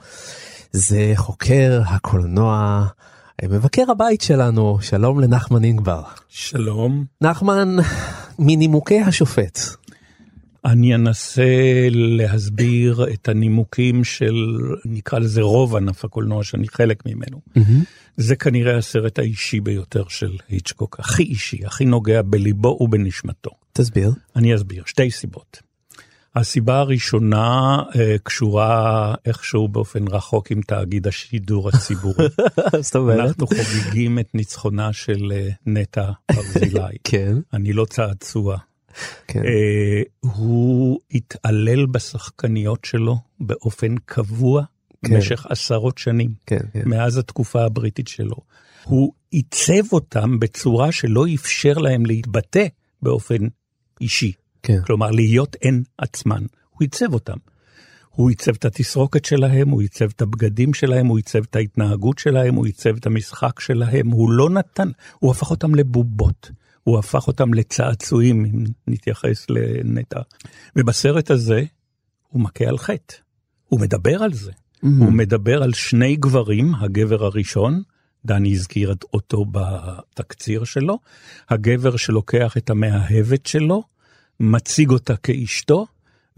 זה 0.73 1.13
חוקר 1.17 1.83
הקולנוע, 1.87 2.87
מבקר 3.45 3.91
הבית 3.91 4.21
שלנו, 4.21 4.79
שלום 4.81 5.21
לנחמן 5.21 5.65
אינגבר. 5.65 6.03
שלום, 6.29 7.05
נחמן, 7.21 7.77
מנימוקי 8.39 9.01
השופט. 9.01 9.59
אני 10.65 10.95
אנסה 10.95 11.43
להסביר 11.91 13.07
את 13.13 13.29
הנימוקים 13.29 14.05
של, 14.05 14.59
נקרא 14.85 15.19
לזה 15.19 15.43
רוב 15.43 15.77
ענף 15.77 16.05
הקולנוע 16.05 16.45
שאני 16.45 16.69
חלק 16.69 17.07
ממנו. 17.07 17.41
זה 18.17 18.37
כנראה 18.37 18.77
הסרט 18.77 19.19
האישי 19.19 19.61
ביותר 19.61 20.05
של 20.09 20.37
היצ'קוק, 20.49 21.01
הכי 21.01 21.23
אישי, 21.23 21.67
הכי 21.67 21.85
נוגע 21.85 22.23
בליבו 22.23 22.79
ובנשמתו. 22.81 23.51
תסביר. 23.73 24.13
אני 24.37 24.55
אסביר, 24.55 24.83
שתי 24.87 25.11
סיבות. 25.11 25.68
הסיבה 26.39 26.79
הראשונה 26.79 27.77
אה, 27.97 28.17
קשורה 28.23 29.15
איכשהו 29.25 29.69
באופן 29.69 30.09
רחוק 30.09 30.51
עם 30.51 30.61
תאגיד 30.63 31.07
השידור 31.07 31.69
הציבורי. 31.69 32.27
זאת 32.81 32.97
אומרת? 32.97 33.21
אנחנו 33.21 33.47
חוגגים 33.47 34.19
את 34.19 34.35
ניצחונה 34.35 34.93
של 34.93 35.33
אה, 35.33 35.49
נטע 35.67 36.11
ברזילי. 36.33 36.81
כן, 37.05 37.35
אני 37.53 37.73
לא 37.73 37.85
צעצוע. 37.85 38.57
כן. 39.29 39.43
אה, 39.45 40.03
הוא 40.21 41.01
התעלל 41.11 41.87
בשחקניות 41.87 42.85
שלו 42.85 43.19
באופן 43.41 43.95
קבוע 44.05 44.63
כן. 45.05 45.15
במשך 45.15 45.47
עשרות 45.49 45.99
שנים, 45.99 46.31
כן, 46.47 46.59
כן. 46.73 46.83
מאז 46.87 47.19
התקופה 47.19 47.65
הבריטית 47.65 48.09
שלו. 48.09 48.37
הוא 48.85 49.13
עיצב 49.31 49.93
אותם 49.93 50.39
בצורה 50.39 50.93
שלא 50.93 51.25
אפשר 51.35 51.73
להם 51.73 52.07
להתבטא 52.07 52.67
באופן 53.03 53.37
אישי, 54.01 54.33
כן. 54.63 54.83
כלומר 54.83 55.11
להיות 55.11 55.57
הן 55.63 55.83
עצמן. 55.99 56.43
הוא 56.71 56.81
עיצב 56.81 57.15
אותם. 57.15 57.37
הוא 58.11 58.29
עיצב 58.29 58.53
את 58.55 58.65
התסרוקת 58.65 59.25
שלהם, 59.25 59.69
הוא 59.69 59.81
עיצב 59.81 60.09
את 60.17 60.23
הבגדים 60.23 60.75
שלהם, 60.75 61.07
הוא 61.07 61.17
עיצב 61.17 61.39
את 61.51 61.57
ההתנהגות 61.57 62.19
שלהם, 62.19 62.55
הוא 62.55 62.67
עיצב 62.67 62.97
את 62.97 63.07
המשחק 63.07 63.61
שלהם, 63.61 64.09
הוא 64.09 64.31
לא 64.31 64.51
נתן, 64.51 64.89
הוא 65.19 65.31
הפך 65.31 65.51
אותם 65.51 65.75
לבובות. 65.75 66.51
הוא 66.85 66.99
הפך 66.99 67.27
אותם 67.27 67.55
לצעצועים, 67.55 68.45
אם 68.45 68.65
נתייחס 68.87 69.47
לנטע. 69.51 70.21
ובסרט 70.77 71.31
הזה 71.31 71.63
הוא 72.29 72.43
מכה 72.43 72.65
על 72.65 72.79
חטא. 72.79 73.15
הוא 73.69 73.81
מדבר 73.81 74.23
על 74.23 74.33
זה. 74.33 74.53
הוא 74.83 75.13
מדבר 75.13 75.63
על 75.63 75.73
שני 75.73 76.17
גברים, 76.17 76.75
הגבר 76.75 77.25
הראשון, 77.25 77.83
דני 78.25 78.53
הזכיר 78.53 78.95
אותו 79.13 79.45
בתקציר 79.53 80.65
שלו, 80.65 80.99
הגבר 81.49 81.97
שלוקח 81.97 82.57
את 82.57 82.71
המאהבת 82.71 83.47
שלו, 83.47 83.83
מציג 84.41 84.91
אותה 84.91 85.17
כאשתו, 85.17 85.87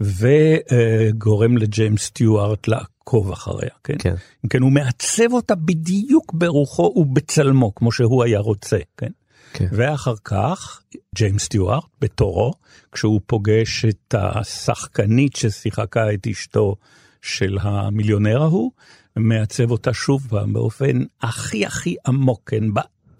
וגורם 0.01 1.57
לג'יימס 1.57 2.01
סטיוארט 2.01 2.67
לעקוב 2.67 3.31
אחריה, 3.31 3.69
כן? 3.83 3.95
כן. 3.99 4.15
אם 4.45 4.49
כן, 4.49 4.61
הוא 4.61 4.71
מעצב 4.71 5.33
אותה 5.33 5.55
בדיוק 5.55 6.33
ברוחו 6.33 6.93
ובצלמו, 6.95 7.75
כמו 7.75 7.91
שהוא 7.91 8.23
היה 8.23 8.39
רוצה, 8.39 8.77
כן? 8.97 9.11
כן. 9.53 9.67
ואחר 9.71 10.13
כך, 10.23 10.81
ג'יימס 11.15 11.43
סטיוארט, 11.43 11.83
בתורו, 12.01 12.53
כשהוא 12.91 13.21
פוגש 13.25 13.85
את 13.85 14.15
השחקנית 14.17 15.35
ששיחקה 15.35 16.13
את 16.13 16.27
אשתו 16.27 16.75
של 17.21 17.57
המיליונר 17.61 18.41
ההוא, 18.41 18.71
מעצב 19.15 19.71
אותה 19.71 19.93
שוב 19.93 20.27
פעם 20.29 20.53
באופן 20.53 21.03
הכי 21.21 21.65
הכי 21.65 21.95
עמוק, 22.07 22.41
כן, 22.45 22.63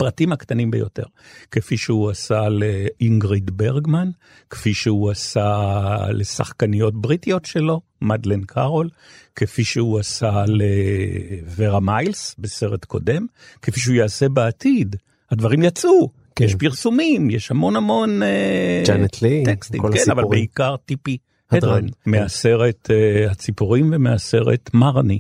בפרטים 0.02 0.32
הקטנים 0.32 0.72
ביותר. 0.72 1.04
כפי 1.52 1.78
שהוא 1.78 2.10
עשה 2.10 2.50
לאינגריד 2.50 3.52
ברגמן, 3.58 4.10
כפי 4.50 4.74
שהוא 4.74 5.12
עשה 5.12 5.98
לשחקניות 6.10 7.02
בריטיות 7.02 7.46
שלו, 7.46 7.82
מדלן 8.02 8.44
קארול, 8.44 8.90
כפי 9.36 9.64
שהוא 9.64 10.00
עשה 10.00 10.44
לוורה 10.48 11.80
מיילס 11.80 12.36
בסרט 12.40 12.86
קודם, 12.86 13.26
כפי 13.62 13.80
שהוא 13.80 13.96
יעשה 13.96 14.30
בעתיד. 14.30 14.96
הדברים 15.32 15.64
יצאו, 15.64 16.10
כן. 16.36 16.46
יש 16.46 16.56
פרסומים, 16.56 17.30
יש 17.30 17.52
המון 17.52 17.76
המון 17.76 18.24
אה, 18.24 18.84
ג'אנט 18.86 19.22
לי, 19.22 19.44
טקסטים, 19.46 19.82
כל 19.82 19.88
כן, 19.88 20.12
אבל 20.12 20.12
הסיפורים. 20.12 20.30
בעיקר 20.30 20.76
טיפי 20.86 21.18
הדרן, 21.52 21.88
כן. 21.88 22.12
מהסרט 22.12 22.92
אה, 22.92 23.32
הציפורים 23.32 23.90
ומהסרט 23.94 24.70
מרני. 24.74 25.20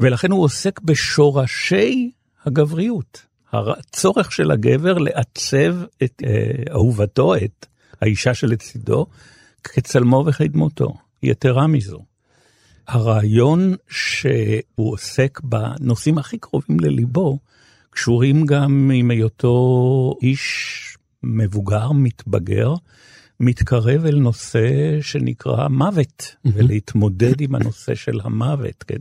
ולכן 0.00 0.30
הוא 0.30 0.42
עוסק 0.44 0.80
בשורשי 0.80 2.10
הגבריות. 2.44 3.33
הצורך 3.54 4.32
של 4.32 4.50
הגבר 4.50 4.98
לעצב 4.98 5.74
את 6.02 6.22
אה, 6.26 6.72
אהובתו, 6.72 7.34
את 7.36 7.66
האישה 8.00 8.34
שלצידו, 8.34 9.06
כצלמו 9.64 10.24
וכדמותו. 10.26 10.94
יתרה 11.22 11.66
מזו, 11.66 12.00
הרעיון 12.88 13.74
שהוא 13.88 14.92
עוסק 14.92 15.40
בנושאים 15.42 16.18
הכי 16.18 16.38
קרובים 16.38 16.80
לליבו, 16.80 17.38
קשורים 17.90 18.46
גם 18.46 18.90
עם 18.94 19.10
היותו 19.10 20.14
איש 20.22 20.96
מבוגר, 21.22 21.92
מתבגר, 21.92 22.74
מתקרב 23.40 24.06
אל 24.06 24.16
נושא 24.16 25.00
שנקרא 25.00 25.68
מוות, 25.68 26.36
ולהתמודד 26.44 27.40
עם 27.40 27.54
הנושא 27.54 27.94
של 27.94 28.20
המוות, 28.24 28.82
כן? 28.82 28.98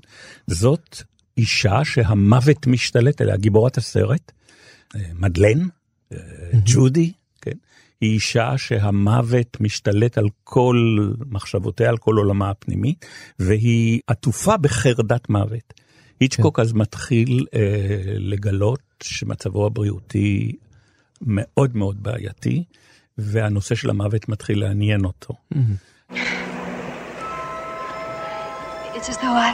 זאת 0.48 1.04
אישה 1.38 1.86
שהמוות 1.86 2.68
משתלט 2.68 3.22
עליה, 3.22 3.38
גיבורת 3.38 3.78
הסרט, 3.78 4.32
מדלן, 5.14 5.68
אה, 6.14 6.18
ג'ודי, 6.66 7.12
כן? 7.42 7.58
היא 8.02 8.14
אישה 8.14 8.58
שהמוות 8.58 9.58
משתלט 9.62 10.18
על 10.18 10.28
כל 10.44 10.98
מחשבותיה, 11.30 11.90
על 11.90 11.98
כל 11.98 12.16
עולמה 12.18 12.50
הפנימי, 12.50 12.94
והיא 13.40 14.02
עטופה 14.08 14.58
בחרדת 14.58 15.30
מוות. 15.30 15.74
היצ'קוק 16.20 16.60
אז 16.60 16.74
מתחיל 16.74 17.46
אה, 17.54 17.60
לגלות 18.18 18.80
שמצבו 19.04 19.66
הבריאותי 19.66 20.56
מאוד 21.22 21.76
מאוד 21.76 22.04
בעייתי, 22.04 22.64
והנושא 23.18 23.76
של 23.76 23.90
המוות 23.90 24.30
מתחיל 24.30 24.60
לעניין 24.60 25.06
אותו. 25.06 25.34
It's 28.96 29.10
as 29.10 29.18
though 29.18 29.38
I, 29.48 29.52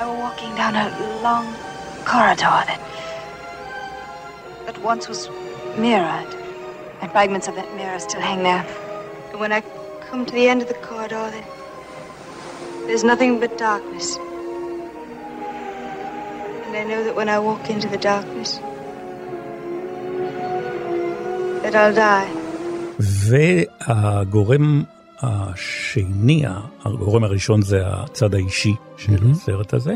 I 0.00 0.04
were 0.08 0.20
walking 0.26 0.52
down 0.60 0.74
a 0.84 0.86
long 1.26 1.46
corridor 2.04 2.58
that 2.68 2.80
that 4.65 4.77
once 4.81 5.07
was 5.07 5.29
mirrored, 5.77 6.31
and 7.01 7.11
fragments 7.11 7.47
of 7.47 7.55
that 7.55 7.73
mirror 7.75 7.99
still 7.99 8.21
hang 8.21 8.43
there. 8.43 8.65
And 9.31 9.39
when 9.39 9.51
I 9.51 9.61
come 10.09 10.25
to 10.25 10.33
the 10.33 10.47
end 10.49 10.61
of 10.61 10.67
the 10.67 10.75
corridor, 10.75 11.29
then 11.31 11.45
there's 12.87 13.03
nothing 13.03 13.39
but 13.39 13.57
darkness. 13.57 14.17
And 16.65 16.73
I 16.75 16.83
know 16.83 17.03
that 17.03 17.15
when 17.15 17.29
I 17.29 17.39
walk 17.39 17.69
into 17.69 17.87
the 17.87 17.97
darkness, 17.97 18.59
that 21.63 21.75
I'll 21.75 21.93
die. 21.93 22.29
והגורם 22.99 24.85
השני, 25.96 26.42
הגורם 26.84 27.24
הראשון 27.24 27.62
זה 27.62 27.82
הצד 27.86 28.34
האישי 28.34 28.74
של 28.96 29.30
הסרט 29.30 29.74
הזה, 29.74 29.94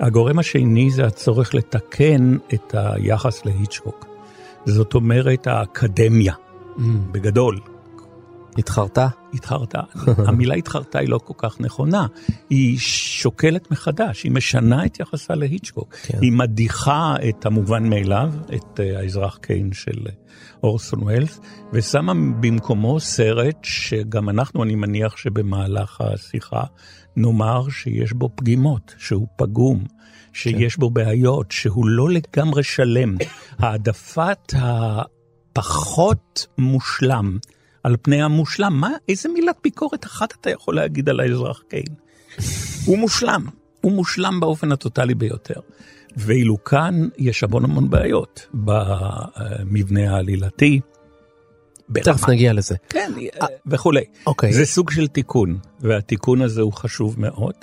הגורם 0.00 0.38
השני 0.38 0.90
זה 0.90 1.06
הצורך 1.06 1.54
לתקן 1.54 2.36
את 2.54 2.74
היחס 2.74 3.44
להיצ'קוק. 3.44 4.06
זאת 4.64 4.94
אומרת 4.94 5.46
האקדמיה, 5.46 6.34
בגדול. 7.12 7.60
התחרתה? 8.58 9.08
התחרתה. 9.34 9.80
המילה 10.28 10.54
התחרתה 10.54 10.98
היא 10.98 11.08
לא 11.08 11.18
כל 11.18 11.34
כך 11.36 11.60
נכונה, 11.60 12.06
היא 12.50 12.78
שוקלת 12.78 13.70
מחדש, 13.70 14.22
היא 14.22 14.32
משנה 14.32 14.86
את 14.86 15.00
יחסה 15.00 15.34
להיצ'קוק. 15.34 15.94
כן. 16.02 16.18
היא 16.22 16.32
מדיחה 16.32 17.14
את 17.28 17.46
המובן 17.46 17.88
מאליו, 17.88 18.32
את 18.54 18.80
אה, 18.80 18.98
האזרח 18.98 19.36
קיין 19.36 19.72
של 19.72 20.06
אה, 20.06 20.12
אורסון 20.62 21.02
ווילס, 21.02 21.40
ושמה 21.72 22.12
במקומו 22.40 23.00
סרט 23.00 23.58
שגם 23.62 24.28
אנחנו, 24.28 24.62
אני 24.62 24.74
מניח 24.74 25.16
שבמהלך 25.16 26.00
השיחה 26.00 26.62
נאמר 27.16 27.68
שיש 27.68 28.12
בו 28.12 28.30
פגימות, 28.36 28.94
שהוא 28.98 29.26
פגום. 29.36 29.84
שיש 30.32 30.76
בו 30.76 30.90
בעיות, 30.90 31.52
שהוא 31.52 31.86
לא 31.86 32.10
לגמרי 32.10 32.62
שלם. 32.62 33.16
העדפת 33.58 34.52
הפחות 34.56 36.46
מושלם 36.58 37.38
על 37.86 37.96
פני 38.02 38.22
המושלם. 38.22 38.80
מה, 38.80 38.90
איזה 39.08 39.28
מילת 39.28 39.56
ביקורת 39.62 40.04
אחת 40.04 40.34
אתה 40.40 40.50
יכול 40.50 40.76
להגיד 40.76 41.08
על 41.08 41.20
האזרח 41.20 41.62
קיין? 41.68 41.94
הוא 42.84 42.98
מושלם, 42.98 43.46
הוא 43.80 43.92
מושלם 43.92 44.40
באופן 44.40 44.72
הטוטלי 44.72 45.14
ביותר. 45.14 45.60
ואילו 46.16 46.64
כאן 46.64 47.08
יש 47.18 47.42
המון 47.42 47.64
המון 47.64 47.90
בעיות 47.90 48.46
במבנה 48.54 50.14
העלילתי. 50.14 50.80
תכף 51.92 52.28
נגיע 52.28 52.52
לזה. 52.52 52.76
כן, 52.88 53.12
וכולי. 53.66 54.04
אוקיי. 54.26 54.52
זה 54.52 54.64
סוג 54.64 54.90
של 54.90 55.08
תיקון, 55.08 55.58
והתיקון 55.80 56.42
הזה 56.42 56.60
הוא 56.60 56.72
חשוב 56.72 57.20
מאוד. 57.20 57.54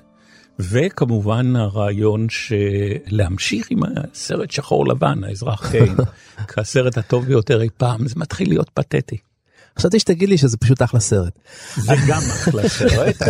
וכמובן 0.60 1.56
הרעיון 1.56 2.28
שלהמשיך 2.30 3.68
עם 3.70 3.80
הסרט 3.84 4.52
שחור 4.52 4.88
לבן, 4.88 5.24
האזרח 5.24 5.72
קיין, 5.72 5.96
כסרט 6.56 6.98
הטוב 6.98 7.26
ביותר 7.26 7.62
אי 7.62 7.70
פעם, 7.78 8.08
זה 8.08 8.16
מתחיל 8.18 8.50
להיות 8.50 8.70
פתטי. 8.70 9.18
חשבתי 9.80 10.00
שתגיד 10.00 10.30
לי 10.30 10.38
שזה 10.38 10.58
פשוט 10.58 10.82
אחלה 10.82 11.00
סרט. 11.00 11.40
זה 11.76 11.94
גם 12.08 12.22
אחלה 12.32 12.70
סרט. 12.70 13.22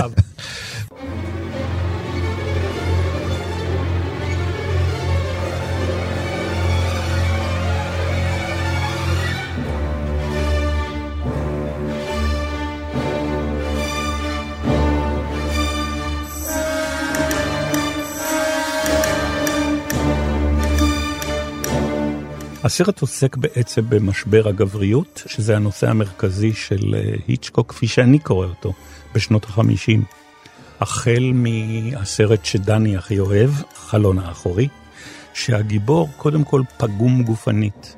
הסרט 22.64 23.02
עוסק 23.02 23.38
בעצם 23.38 23.82
במשבר 23.90 24.48
הגבריות, 24.48 25.24
שזה 25.28 25.56
הנושא 25.56 25.90
המרכזי 25.90 26.54
של 26.54 26.96
אה, 26.96 27.16
היצ'קוק, 27.28 27.70
כפי 27.70 27.88
שאני 27.88 28.20
קורא 28.20 28.48
אותו, 28.48 28.74
בשנות 29.16 29.44
החמישים. 29.44 30.04
החל 30.80 31.32
מהסרט 31.34 32.46
שדני 32.46 32.98
הכי 32.98 33.20
אוהב, 33.20 33.50
חלון 33.76 34.20
האחורי, 34.20 34.68
שהגיבור 35.34 36.10
קודם 36.18 36.44
כל 36.44 36.62
פגום 36.78 37.24
גופנית. 37.24 37.96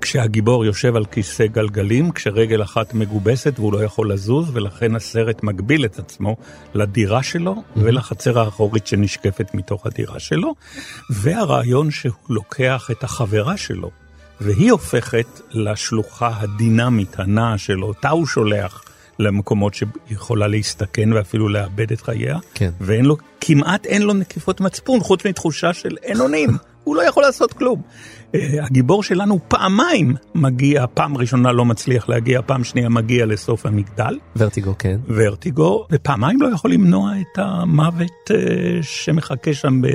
כשהגיבור 0.00 0.64
יושב 0.64 0.96
על 0.96 1.04
כיסא 1.04 1.46
גלגלים, 1.46 2.10
כשרגל 2.10 2.62
אחת 2.62 2.94
מגובסת 2.94 3.58
והוא 3.58 3.72
לא 3.72 3.84
יכול 3.84 4.12
לזוז, 4.12 4.50
ולכן 4.52 4.96
הסרט 4.96 5.42
מגביל 5.42 5.84
את 5.84 5.98
עצמו 5.98 6.36
לדירה 6.74 7.22
שלו 7.22 7.62
ולחצר 7.76 8.38
האחורית 8.38 8.86
שנשקפת 8.86 9.54
מתוך 9.54 9.86
הדירה 9.86 10.18
שלו, 10.18 10.54
והרעיון 11.10 11.90
שהוא 11.90 12.12
לוקח 12.28 12.88
את 12.90 13.04
החברה 13.04 13.56
שלו, 13.56 13.90
והיא 14.40 14.72
הופכת 14.72 15.40
לשלוחה 15.50 16.30
הדינמית, 16.40 17.18
הנעה 17.18 17.58
שלו, 17.58 17.86
אותה 17.86 18.08
הוא 18.08 18.26
שולח 18.26 18.84
למקומות 19.18 19.74
שיכולה 19.74 20.46
להסתכן 20.46 21.12
ואפילו 21.12 21.48
לאבד 21.48 21.92
את 21.92 22.00
חייה, 22.00 22.38
כן. 22.54 22.70
ואין 22.80 23.04
לו, 23.04 23.16
כמעט 23.40 23.86
אין 23.86 24.02
לו 24.02 24.14
נקיפות 24.14 24.60
מצפון, 24.60 25.00
חוץ 25.00 25.26
מתחושה 25.26 25.72
של 25.72 25.96
אין 26.02 26.20
אונים, 26.20 26.50
הוא 26.84 26.96
לא 26.96 27.02
יכול 27.02 27.22
לעשות 27.22 27.52
כלום. 27.52 27.82
אה, 28.34 28.64
הגיבור 28.64 29.02
שלנו 29.02 29.38
פעמיים 29.48 30.14
מגיע, 30.34 30.84
פעם 30.94 31.16
ראשונה 31.16 31.52
לא 31.52 31.64
מצליח 31.64 32.08
להגיע, 32.08 32.40
פעם 32.46 32.64
שנייה 32.64 32.88
מגיע 32.88 33.26
לסוף 33.26 33.66
המגדל, 33.66 34.18
ורטיגו, 34.36 34.74
כן. 34.78 34.98
ורטיגו, 35.08 35.86
ופעמיים 35.90 36.42
לא 36.42 36.48
יכול 36.48 36.72
למנוע 36.72 37.12
את 37.20 37.38
המוות 37.38 38.30
אה, 38.30 38.36
שמחכה 38.82 39.54
שם 39.54 39.82
ב, 39.82 39.86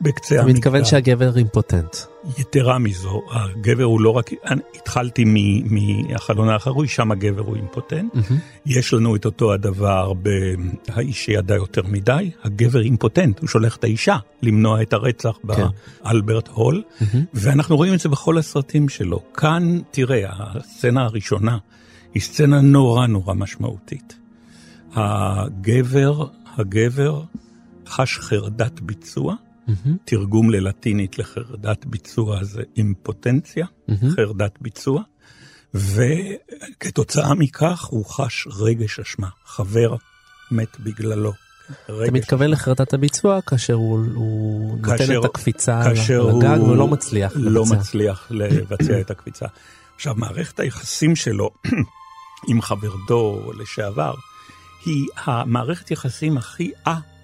בקצה 0.00 0.34
אתה 0.34 0.42
המגדל. 0.42 0.58
מתכוון 0.58 0.84
שהגבר 0.84 1.36
אימפוטנט. 1.36 1.96
יתרה 2.38 2.78
מזו, 2.78 3.22
הגבר 3.30 3.84
הוא 3.84 4.00
לא 4.00 4.10
רק, 4.10 4.30
אני 4.46 4.60
התחלתי 4.74 5.24
מ- 5.26 5.74
מהחלון 5.74 6.48
האחרוי, 6.48 6.88
שם 6.88 7.12
הגבר 7.12 7.42
הוא 7.42 7.56
אימפוטנט. 7.56 8.12
יש 8.66 8.92
לנו 8.94 9.16
את 9.16 9.24
אותו 9.24 9.52
הדבר 9.52 10.12
ב"האיש 10.22 11.24
שידע 11.24 11.54
יותר 11.54 11.82
מדי", 11.86 12.30
הגבר 12.44 12.80
אימפוטנט, 12.80 13.38
הוא 13.40 13.48
שולח 13.48 13.76
את 13.76 13.84
האישה 13.84 14.16
למנוע 14.42 14.82
את 14.82 14.92
הרצח 14.92 15.36
כן. 15.54 15.64
באלברט 16.04 16.48
הול, 16.48 16.82
ואנחנו 17.34 17.76
רואים 17.76 17.94
את 17.94 18.00
זה 18.00 18.08
בכל 18.08 18.38
הסרטים 18.38 18.88
שלו. 18.88 19.20
כאן, 19.34 19.78
תראה, 19.90 20.22
הסצנה 20.28 21.04
הראשונה 21.04 21.58
היא 22.14 22.22
סצנה 22.22 22.60
נורא 22.60 23.06
נורא 23.06 23.34
משמעותית. 23.34 24.16
הגבר, 24.94 26.26
הגבר 26.56 27.22
חש 27.86 28.18
חרדת 28.18 28.80
ביצוע, 28.80 29.34
תרגום 30.04 30.50
ללטינית 30.50 31.18
לחרדת 31.18 31.84
ביצוע 31.86 32.44
זה 32.44 32.62
אימפוטנציה, 32.76 33.66
חרדת 34.16 34.58
ביצוע, 34.60 35.02
וכתוצאה 35.74 37.34
מכך 37.34 37.84
הוא 37.84 38.04
חש 38.04 38.48
רגש 38.60 39.00
אשמה, 39.00 39.28
חבר 39.46 39.94
מת 40.50 40.80
בגללו. 40.80 41.32
אתה 41.84 42.12
מתכוון 42.12 42.50
לחרדת 42.50 42.94
הביצוע 42.94 43.40
כאשר 43.40 43.74
הוא, 43.74 43.98
הוא 44.14 44.78
נותן 44.78 44.96
כאשר- 44.98 45.20
את 45.20 45.24
הקפיצה 45.24 45.80
כאשר 45.84 46.28
על 46.28 46.36
הגג 46.36 46.58
הוא 46.60 46.68
ולא 46.68 46.86
מצליח 46.88 47.32
לא 47.36 47.62
לבצע. 47.62 47.74
מצליח 47.74 48.26
לבצע 48.30 49.00
את 49.00 49.10
הקפיצה. 49.10 49.46
עכשיו, 49.96 50.14
מערכת 50.16 50.60
היחסים 50.60 51.16
שלו 51.16 51.50
עם 52.48 52.62
חברתו 52.62 53.50
לשעבר, 53.58 54.14
היא 54.84 55.06
המערכת 55.24 55.90
יחסים 55.90 56.36
הכי 56.38 56.70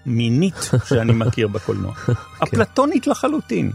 א-מינית 0.06 0.70
שאני 0.88 1.12
מכיר 1.12 1.48
בקולנוע. 1.48 1.94
כן. 2.04 2.12
אפלטונית 2.42 3.06
לחלוטין. 3.06 3.72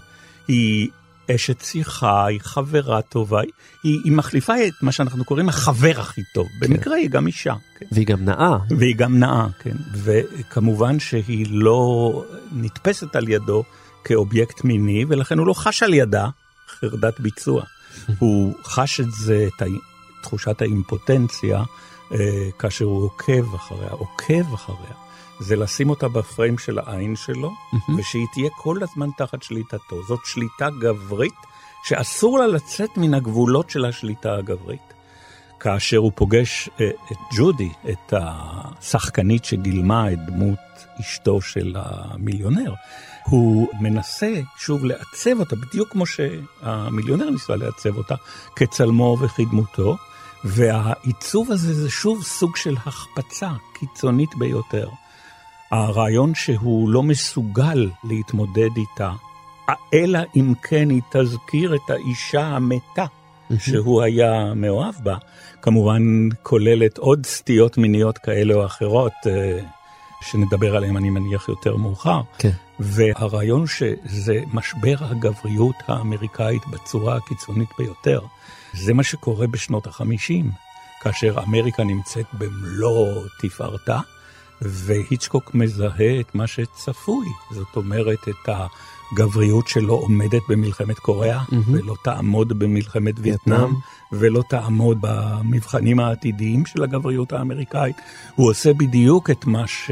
היא 0.48 0.90
אשת 1.36 1.62
שיחה, 1.62 2.26
היא 2.26 2.40
חברה 2.42 3.02
טובה, 3.02 3.42
היא, 3.84 4.00
היא 4.04 4.12
מחליפה 4.12 4.68
את 4.68 4.74
מה 4.82 4.92
שאנחנו 4.92 5.26
קוראים 5.26 5.50
החבר 5.50 5.94
הכי 6.00 6.22
טוב. 6.34 6.48
במקרה 6.60 6.96
היא 6.96 7.10
גם 7.10 7.28
אישה. 7.28 7.54
כן. 7.80 7.86
והיא 7.92 8.08
גם 8.08 8.26
נאה. 8.26 8.58
והיא 8.78 8.96
גם 8.96 9.20
נאה, 9.20 9.48
כן. 9.60 9.76
וכמובן 9.94 11.00
שהיא 11.00 11.46
לא 11.50 12.24
נתפסת 12.52 13.16
על 13.16 13.30
ידו 13.30 13.64
כאובייקט 14.04 14.64
מיני, 14.64 15.06
ולכן 15.08 15.38
הוא 15.38 15.48
לא 15.48 15.54
חש 15.54 15.84
על 15.84 15.94
ידה 15.94 16.30
חרדת 16.80 17.20
ביצוע. 17.20 17.64
הוא 18.20 18.56
חש 18.64 19.00
את 19.00 19.12
זה, 19.12 19.48
את 19.48 19.64
תחושת 20.22 20.62
האימפוטנציה, 20.62 21.64
אה, 22.12 22.50
כאשר 22.60 22.86
הוא 22.86 23.04
עוקב 23.04 23.56
אחריה, 23.56 23.92
עוקב 23.92 24.54
אחריה. 24.54 25.09
זה 25.40 25.56
לשים 25.56 25.90
אותה 25.90 26.08
בפריים 26.08 26.58
של 26.58 26.80
העין 26.80 27.16
שלו, 27.16 27.52
ושהיא 27.98 28.26
תהיה 28.34 28.50
כל 28.58 28.78
הזמן 28.84 29.10
תחת 29.18 29.44
שליטתו. 29.44 30.04
זאת 30.08 30.20
שליטה 30.26 30.70
גברית, 30.82 31.34
שאסור 31.84 32.40
לה 32.40 32.48
לצאת 32.48 32.98
מן 32.98 33.14
הגבולות 33.14 33.70
של 33.70 33.86
השליטה 33.86 34.36
הגברית. 34.36 34.94
כאשר 35.60 35.98
הוא 35.98 36.12
פוגש 36.16 36.70
אה, 36.82 36.90
את 37.12 37.18
ג'ודי, 37.38 37.70
את 37.90 38.14
השחקנית 38.14 39.46
שגילמה 39.46 40.12
את 40.12 40.26
דמות 40.26 40.60
אשתו 41.00 41.42
של 41.42 41.76
המיליונר, 41.80 42.74
הוא 43.26 43.68
מנסה 43.80 44.34
שוב 44.58 44.86
לעצב 44.86 45.40
אותה 45.40 45.56
בדיוק 45.56 45.90
כמו 45.90 46.06
שהמיליונר 46.06 47.30
ניסה 47.30 47.56
לעצב 47.56 47.98
אותה, 47.98 48.16
כצלמו 48.56 49.18
וכדמותו, 49.22 49.98
והעיצוב 50.44 51.52
הזה 51.52 51.74
זה 51.74 51.90
שוב 51.90 52.24
סוג 52.24 52.56
של 52.56 52.76
החפצה 52.86 53.50
קיצונית 53.74 54.36
ביותר. 54.36 54.90
הרעיון 55.72 56.36
שהוא 56.36 56.90
לא 56.90 57.04
מסוגל 57.04 57.90
להתמודד 58.04 58.70
איתה, 58.78 59.12
אלא 59.94 60.20
אם 60.36 60.54
כן 60.64 60.90
היא 60.90 61.02
תזכיר 61.12 61.76
את 61.76 61.90
האישה 61.90 62.42
המתה 62.42 63.06
שהוא 63.58 64.02
היה 64.02 64.54
מאוהב 64.56 64.96
בה, 65.04 65.16
כמובן 65.62 66.02
כוללת 66.44 66.98
עוד 66.98 67.26
סטיות 67.26 67.78
מיניות 67.78 68.18
כאלה 68.18 68.54
או 68.54 68.66
אחרות, 68.66 69.14
אה, 69.28 69.60
שנדבר 70.22 70.76
עליהן 70.76 70.98
אני 70.98 71.10
מניח 71.10 71.50
יותר 71.50 71.76
מאוחר. 71.76 72.22
כן. 72.38 72.52
והרעיון 72.80 73.68
שזה 73.68 74.42
משבר 74.54 74.96
הגבריות 75.00 75.76
האמריקאית 75.88 76.68
בצורה 76.68 77.16
הקיצונית 77.16 77.70
ביותר, 77.78 78.22
זה 78.74 78.94
מה 78.94 79.04
שקורה 79.04 79.48
בשנות 79.48 79.88
החמישים, 79.88 80.52
כאשר 81.02 81.36
אמריקה 81.48 81.84
נמצאת 81.84 82.26
במלוא 82.34 83.08
תפארתה, 83.42 84.00
והיצ'קוק 84.62 85.56
מזהה 85.56 86.20
את 86.20 86.36
מה 86.36 86.48
שצפוי, 86.48 87.28
זאת 87.52 87.76
אומרת 87.76 88.30
את 88.30 88.50
הגבריות 89.12 89.68
שלא 89.68 89.94
עומדת 89.94 90.42
במלחמת 90.50 91.00
קוריאה, 91.00 91.44
ולא 91.72 91.96
תעמוד 92.04 92.60
במלחמת 92.60 93.16
וייטנאם, 93.22 93.74
ולא 94.12 94.44
תעמוד 94.50 94.98
במבחנים 95.02 96.00
העתידיים 96.00 96.66
של 96.66 96.84
הגבריות 96.84 97.34
האמריקאית. 97.34 97.96
הוא 98.36 98.50
עושה 98.50 98.74
בדיוק 98.74 99.30
את 99.30 99.46
מה 99.46 99.68
ש... 99.68 99.92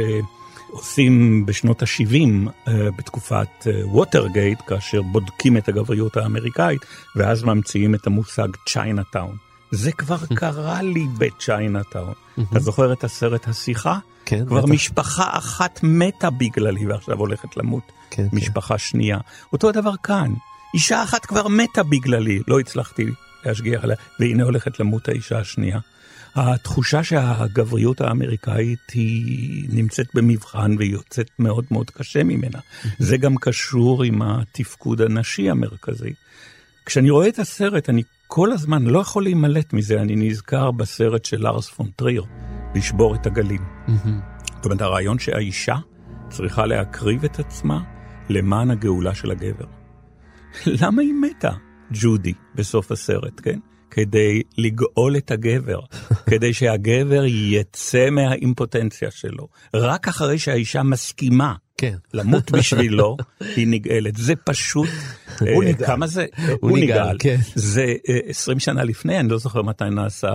עושים 0.72 1.46
בשנות 1.46 1.82
ה-70 1.82 2.70
בתקופת 2.98 3.68
ווטרגייט, 3.84 4.60
כאשר 4.68 5.02
בודקים 5.02 5.58
את 5.58 5.70
הגבריות 5.70 6.18
האמריקאית, 6.18 6.86
ואז 7.16 7.44
ממציאים 7.44 7.96
את 7.96 8.08
המושג 8.08 8.48
צ'יינאטאון. 8.70 9.47
זה 9.72 9.92
כבר 9.92 10.18
קרה 10.40 10.82
לי 10.82 11.08
בצ'יינאטאון. 11.18 12.14
אתה 12.52 12.60
זוכר 12.60 12.94
את 12.94 13.04
הסרט 13.04 13.48
השיחה? 13.48 14.00
כן, 14.26 14.46
כבר 14.46 14.62
בטח. 14.62 14.70
משפחה 14.70 15.38
אחת 15.38 15.80
מתה 15.84 16.30
בגללי 16.30 16.88
ועכשיו 16.88 17.18
הולכת 17.18 17.58
למות 17.58 17.92
כן, 18.10 18.30
כן. 18.30 18.38
משפחה 18.38 18.78
שנייה. 18.78 19.18
אותו 19.54 19.70
הדבר 19.70 19.94
כאן, 20.04 20.34
אישה 20.74 21.04
אחת 21.04 21.26
כבר 21.26 21.48
מתה 21.48 21.84
בגללי, 21.84 22.40
לא 22.48 22.60
הצלחתי 22.60 23.06
להשגיח 23.46 23.84
עליה, 23.84 23.96
והנה 24.20 24.44
הולכת 24.44 24.80
למות 24.80 25.08
האישה 25.08 25.40
השנייה. 25.40 25.80
התחושה 26.36 27.04
שהגבריות 27.04 28.02
האמריקאית 28.02 28.90
היא 28.94 29.70
נמצאת 29.70 30.08
במבחן 30.14 30.76
והיא 30.78 30.92
יוצאת 30.92 31.30
מאוד 31.40 31.66
מאוד 31.72 31.90
קשה 31.90 32.24
ממנה. 32.24 32.60
זה 33.00 33.18
גם 33.18 33.36
קשור 33.38 34.04
עם 34.04 34.22
התפקוד 34.22 35.02
הנשי 35.02 35.50
המרכזי. 35.50 36.14
כשאני 36.86 37.10
רואה 37.10 37.28
את 37.28 37.40
הסרט, 37.40 37.90
אני 37.90 38.04
כל 38.28 38.52
הזמן 38.52 38.84
לא 38.84 39.00
יכול 39.00 39.24
להימלט 39.24 39.74
מזה, 39.74 40.02
אני 40.02 40.16
נזכר 40.16 40.72
בסרט 40.72 41.26
של 41.26 41.42
לארס 41.42 41.70
פון 41.70 41.90
טריר, 41.96 42.24
לשבור 42.76 43.16
את 43.16 43.26
הגלים. 43.26 43.62
זאת 44.56 44.66
אומרת, 44.66 44.82
הרעיון 44.82 45.20
שהאישה 45.20 45.76
צריכה 46.30 46.66
להקריב 46.66 47.24
את 47.24 47.40
עצמה 47.40 47.84
למען 48.30 48.72
הגאולה 48.72 49.16
של 49.16 49.32
הגבר. 49.32 49.66
למה 50.82 51.02
היא 51.02 51.14
מתה, 51.14 51.52
ג'ודי, 51.92 52.34
בסוף 52.56 52.92
הסרט, 52.92 53.42
כן? 53.44 53.60
כדי 53.92 54.42
לגאול 54.58 55.18
את 55.18 55.32
הגבר, 55.32 55.80
כדי 56.30 56.54
שהגבר 56.54 57.24
יצא 57.26 58.10
מהאימפוטנציה 58.10 59.12
שלו. 59.12 59.48
רק 59.74 60.08
אחרי 60.08 60.40
שהאישה 60.40 60.84
מסכימה 60.84 61.54
כן. 61.78 61.96
למות 62.14 62.52
בשבילו, 62.52 63.18
היא 63.56 63.68
נגאלת. 63.68 64.16
זה 64.16 64.34
פשוט, 64.36 64.90
הוא 65.40 65.64
אה, 65.64 65.70
נגאל. 65.70 65.88
כמה 65.88 66.08
זה, 66.08 66.26
הוא 66.62 66.78
נגאל, 66.78 67.18
כן. 67.20 67.38
זה 67.56 67.94
אה, 68.10 68.20
20 68.26 68.60
שנה 68.60 68.84
לפני, 68.84 69.20
אני 69.20 69.30
לא 69.30 69.38
זוכר 69.38 69.62
מתי 69.62 69.90
נעשה 69.92 70.30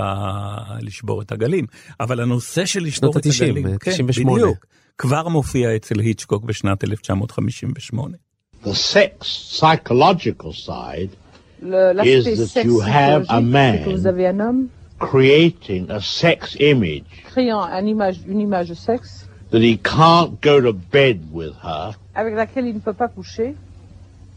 לשבור 0.81 1.23
את 1.23 1.33
הגלים, 1.33 1.67
אבל 2.01 2.21
הנושא 2.21 2.67
של 2.67 2.83
לשבור 2.83 3.19
את 3.19 3.27
ה-90, 3.27 3.45
הגלים, 3.45 3.79
כן, 3.79 3.91
98. 3.91 4.43
בדיוק, 4.43 4.67
כבר 4.99 5.29
מופיע 5.29 5.77
אצל 5.77 6.01
היצ'קוק 6.01 6.45
בשנת 6.45 6.85
1958. 6.85 8.17
The 8.65 8.75
sex 8.75 9.59
psychological 9.59 10.53
side 10.67 11.22
L'aspect 11.63 12.23
that 12.55 12.65
you 12.65 12.81
have 12.81 13.25
a 13.29 13.41
psychologique, 13.41 13.45
c'est 13.45 13.85
que 13.85 13.91
man. 13.91 13.97
vous 13.97 14.07
avez 14.07 14.27
un 14.27 14.41
homme 14.41 14.69
creating 14.99 15.91
a 15.91 16.01
sex 16.01 16.57
image 16.61 17.05
créant 17.25 17.63
un 17.63 17.87
image, 17.87 18.21
une 18.27 18.41
image 18.41 18.69
de 18.69 18.75
sexe 18.75 19.27
that 19.51 19.61
he 19.61 19.77
can't 19.77 20.41
go 20.41 20.61
to 20.61 20.73
bed 20.73 21.21
with 21.33 21.55
her 21.63 21.93
avec 22.15 22.35
laquelle 22.35 22.67
il 22.67 22.75
ne 22.75 22.81
peut 22.81 22.93
pas 22.93 23.09
coucher 23.09 23.55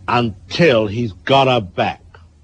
until 0.08 0.88
he's 0.88 1.14
got 1.26 1.48
her 1.48 1.62
back 1.62 2.02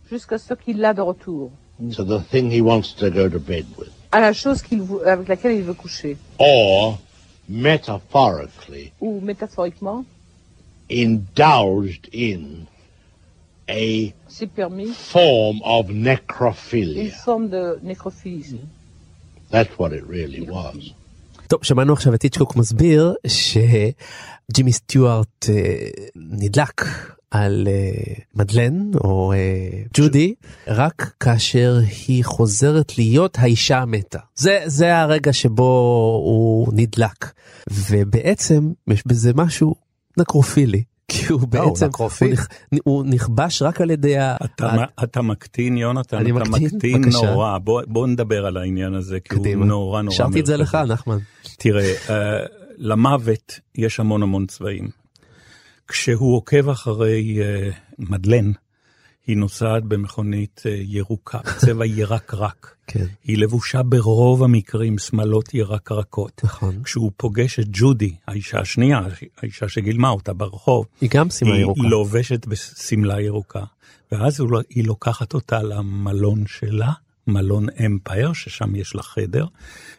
jusqu'à 0.10 0.38
ce 0.38 0.54
qu'il 0.56 0.80
l'a 0.80 0.94
de 0.94 1.02
retour, 1.02 1.52
to 1.96 2.04
the 2.04 2.20
thing 2.20 2.52
he 2.52 2.62
wants 2.62 2.94
to 2.94 3.10
go 3.10 3.30
to 3.30 3.40
bed 3.40 3.66
with. 3.78 3.92
à 4.12 4.20
la 4.20 4.34
chose 4.34 4.62
qu'il 4.62 4.82
avec 5.06 5.28
laquelle 5.28 5.54
il 5.58 5.64
veut 5.64 5.74
coucher. 5.74 6.18
Or, 6.40 7.00
metaphorically, 7.48 8.92
Ou 9.00 9.22
métaphoriquement, 9.22 10.06
indulged 10.90 12.10
in 12.14 12.66
a 13.70 14.14
c'est 14.36 14.52
permis 14.62 14.92
form 15.16 15.58
of 15.76 15.84
une 15.92 16.04
necrophilia. 16.12 17.12
forme 17.26 17.48
de 17.50 17.64
nécrophilie. 17.84 18.62
That's 19.52 19.74
what 19.80 19.92
it 19.92 20.04
really 20.08 20.42
was. 20.50 20.94
טוב, 21.48 21.64
שמענו 21.64 21.94
עכשיו 21.94 22.14
את 22.14 22.22
היצ'קוק 22.22 22.56
מסביר 22.56 23.14
שג'ימי 23.28 24.72
סטיוארט 24.72 25.50
אה, 25.50 25.88
נדלק 26.16 26.86
על 27.32 27.68
אה, 27.68 28.14
מדלן 28.36 28.92
או 29.04 29.34
אה, 29.34 29.38
ג'ודי 29.94 30.34
רק 30.68 31.14
כאשר 31.20 31.80
היא 32.08 32.26
חוזרת 32.26 32.98
להיות 32.98 33.38
האישה 33.40 33.78
המתה. 33.78 34.20
זה, 34.36 34.60
זה 34.66 34.98
הרגע 34.98 35.34
שבו 35.34 35.64
הוא 36.26 36.68
נדלק. 36.74 37.32
ובעצם 37.70 38.72
יש 38.88 39.04
בזה 39.08 39.32
משהו 39.36 39.76
נקרופילי. 40.18 40.84
כי 41.12 41.34
הוא 41.34 41.48
בעצם, 41.48 41.86
נקרופיל. 41.86 42.28
הוא, 42.28 42.38
נכ, 42.72 42.82
הוא 42.84 43.06
נכבש 43.06 43.62
רק 43.62 43.82
על 43.82 43.92
ידי 43.92 44.18
ה... 44.18 44.38
אתה, 45.04 45.22
מקטין, 45.22 45.78
יונתן, 45.78 46.18
אתה 46.22 46.50
מקטין? 46.50 46.66
מקטין. 46.66 47.02
נורא. 47.12 47.58
בוא, 47.58 47.82
בוא 47.88 48.08
נדבר 48.08 48.46
על 48.46 48.58
העניין 48.58 48.94
הזה, 48.94 49.20
כי 49.20 49.36
הוא 49.36 49.44
קדימה. 49.44 49.66
נורא 49.66 50.02
נורא 50.02 50.14
השארתי 50.14 50.40
את 50.40 50.46
זה 50.46 50.58
לך, 50.58 50.76
מרכזי. 50.76 50.94
נחמן. 50.94 51.18
תראה, 51.58 51.94
uh, 52.08 52.12
למוות 52.78 53.60
יש 53.76 54.00
המון 54.00 54.24
המון 54.24 54.46
צבעים. 54.46 54.90
כשהוא 55.88 56.36
עוקב 56.36 56.70
אחרי 56.70 57.40
uh, 57.40 57.76
מדלן, 58.00 58.52
היא 59.28 59.38
נוסעת 59.38 59.84
במכונית 59.84 60.62
uh, 60.66 60.70
ירוקה, 60.70 61.40
צבע 61.66 61.86
ירקרק. 61.86 62.76
כן. 62.88 63.06
היא 63.24 63.38
לבושה 63.38 63.84
ברוב 63.84 64.44
המקרים 64.44 64.98
שמלות 64.98 65.54
ירקרקות. 65.54 66.42
נכון. 66.44 66.84
כשהוא 66.84 67.12
פוגש 67.18 67.60
את 67.60 67.66
ג'ודי, 67.72 68.16
האישה 68.28 68.60
השנייה, 68.60 69.02
האישה 69.38 69.70
שגילמה 69.70 70.10
אותה 70.10 70.34
ברחוב, 70.34 70.86
היא 71.02 71.10
גם 71.14 71.30
שמלה 71.30 71.54
היא 71.54 71.62
ירוקה. 71.62 71.82
לובשת 71.84 72.46
בשמלה 72.46 73.22
ירוקה, 73.22 73.64
ואז 74.12 74.40
לא- 74.40 74.62
היא 74.70 74.86
לוקחת 74.88 75.34
אותה 75.34 75.64
למלון 75.64 76.44
שלה, 76.48 76.92
מלון 77.34 77.66
אמפייר, 77.86 78.34
ששם 78.34 78.76
יש 78.76 78.96
לה 78.96 79.04
חדר, 79.04 79.46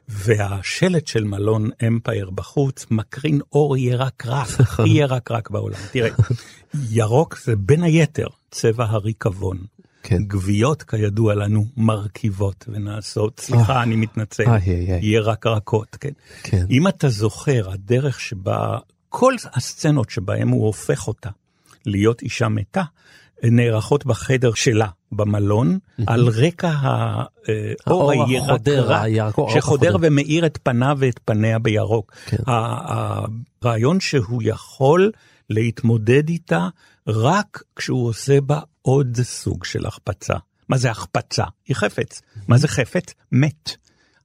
והשלט 0.09 1.07
של 1.07 1.25
מלון 1.25 1.71
אמפייר 1.87 2.31
בחוץ 2.31 2.87
מקרין 2.91 3.41
אור 3.53 3.77
ירקרק, 3.77 4.61
הכי 4.61 4.89
ירקרק 4.89 5.51
בעולם. 5.51 5.79
תראה, 5.93 6.11
ירוק 6.91 7.39
זה 7.45 7.57
בין 7.57 7.83
היתר 7.83 8.27
צבע 8.51 8.85
הריקבון. 8.85 9.59
כן. 10.03 10.23
גוויות, 10.25 10.83
כידוע 10.83 11.35
לנו, 11.35 11.67
מרכיבות 11.77 12.65
ונעשות, 12.69 13.41
סליחה, 13.41 13.83
אני 13.83 13.97
מתנצל. 13.97 14.45
ירקרקות, 15.03 15.97
כן. 16.01 16.13
כן. 16.43 16.67
אם 16.71 16.89
אתה 16.89 17.09
זוכר, 17.09 17.71
הדרך 17.71 18.21
שבה, 18.21 18.79
כל 19.09 19.35
הסצנות 19.55 20.11
שבהם 20.11 20.49
הוא 20.49 20.67
הופך 20.67 21.09
אותה 21.09 21.31
להיות 21.87 22.23
אישה 22.23 22.49
מתה, 22.49 22.83
נערכות 23.43 24.07
בחדר 24.07 24.55
שלה 24.55 24.89
במלון, 25.13 25.79
על 26.07 26.29
רקע 26.29 26.73
האור 26.81 27.33
האור 27.87 28.13
האור 29.21 29.51
שחודר. 29.51 29.97
ומאיר 30.01 30.47
את 30.47 30.59
פניו 30.63 30.97
ואת 31.01 31.21
פניה 31.25 31.59
בירוק. 31.59 32.13
כן. 32.27 32.37
הרעיון 32.47 34.01
שהוא 34.01 34.43
יכול 34.45 35.11
להתמודד 35.51 36.29
איתה 36.29 36.69
רק 37.07 37.63
כשהוא 37.77 38.09
עושה 38.09 38.41
בה 38.41 38.61
עוד 38.83 39.19
סוג 39.23 39.65
של 39.65 39.87
החפצה. 39.87 40.35
מה 40.69 40.77
זה 40.77 40.91
החפצה? 40.91 41.45
היא 41.69 41.77
חפץ. 41.77 42.23
מה 42.49 42.59
זה 42.59 42.69
חפץ? 42.69 43.15
מת. 43.33 43.77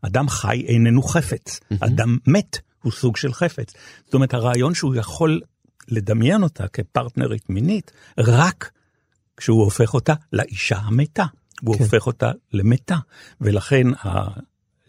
אדם 0.01 0.29
חי 0.29 0.65
איננו 0.67 1.03
חפץ, 1.03 1.59
אדם 1.79 2.17
מת 2.27 2.57
הוא 2.81 2.91
סוג 2.91 3.17
של 3.17 3.33
חפץ. 3.33 3.73
זאת 4.05 4.13
אומרת, 4.13 4.33
הרעיון 4.33 4.73
שהוא 4.73 4.95
יכול 4.95 5.41
לדמיין 5.87 6.43
אותה 6.43 6.67
כפרטנרית 6.67 7.49
מינית, 7.49 7.91
רק 8.17 8.71
כשהוא 9.37 9.63
הופך 9.63 9.93
אותה 9.93 10.13
לאישה 10.33 10.77
המתה. 10.77 11.25
הוא 11.61 11.75
כן. 11.75 11.83
הופך 11.83 12.07
אותה 12.07 12.31
למתה, 12.53 12.95
ולכן 13.41 13.87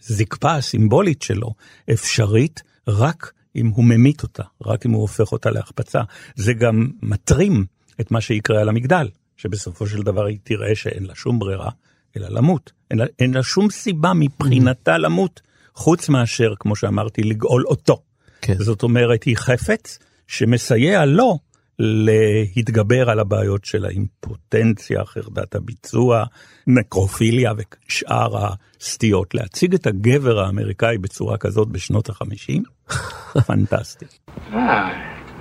הזקפה 0.08 0.54
הסימבולית 0.54 1.22
שלו 1.22 1.54
אפשרית 1.92 2.62
רק 2.88 3.32
אם 3.56 3.66
הוא 3.68 3.84
ממית 3.84 4.22
אותה, 4.22 4.42
רק 4.66 4.86
אם 4.86 4.90
הוא 4.90 5.00
הופך 5.00 5.32
אותה 5.32 5.50
להחפצה. 5.50 6.02
זה 6.36 6.52
גם 6.52 6.88
מטרים 7.02 7.64
את 8.00 8.10
מה 8.10 8.20
שיקרה 8.20 8.60
על 8.60 8.68
המגדל, 8.68 9.08
שבסופו 9.36 9.86
של 9.86 10.02
דבר 10.02 10.24
היא 10.24 10.38
תראה 10.42 10.74
שאין 10.74 11.04
לה 11.06 11.14
שום 11.14 11.38
ברירה, 11.38 11.70
אלא 12.16 12.28
למות. 12.28 12.72
אין 12.90 12.98
לה, 12.98 13.04
אין 13.18 13.34
לה 13.34 13.42
שום 13.42 13.70
סיבה 13.70 14.12
מבחינתה 14.14 14.98
למות, 14.98 15.40
חוץ 15.74 16.08
מאשר, 16.08 16.54
כמו 16.60 16.76
שאמרתי, 16.76 17.22
לגאול 17.22 17.66
אותו. 17.66 18.02
כן. 18.40 18.54
זאת 18.58 18.82
אומרת, 18.82 19.24
היא 19.24 19.36
חפץ 19.36 19.98
שמסייע 20.26 21.04
לו 21.04 21.38
להתגבר 21.78 23.10
על 23.10 23.20
הבעיות 23.20 23.64
של 23.64 23.84
האימפוטנציה, 23.84 25.04
חרדת 25.04 25.54
הביצוע, 25.54 26.24
נקרופיליה 26.66 27.52
ושאר 27.56 28.46
הסטיות. 28.46 29.34
להציג 29.34 29.74
את 29.74 29.86
הגבר 29.86 30.38
האמריקאי 30.38 30.98
בצורה 30.98 31.36
כזאת 31.38 31.68
בשנות 31.68 32.08
החמישים, 32.08 32.62
פנטסטי. 33.46 34.06
Ah, 34.52 34.90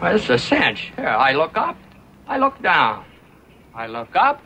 well, 0.01 0.15
is 0.15 0.29
a 0.29 0.37
cinch. 0.37 0.91
Here, 0.95 1.07
I 1.07 1.31
look 1.33 1.57
up, 1.57 1.77
I 2.27 2.37
look 2.37 2.61
down. 2.61 3.03
I 3.75 3.87
look 3.87 4.15
up, 4.15 4.37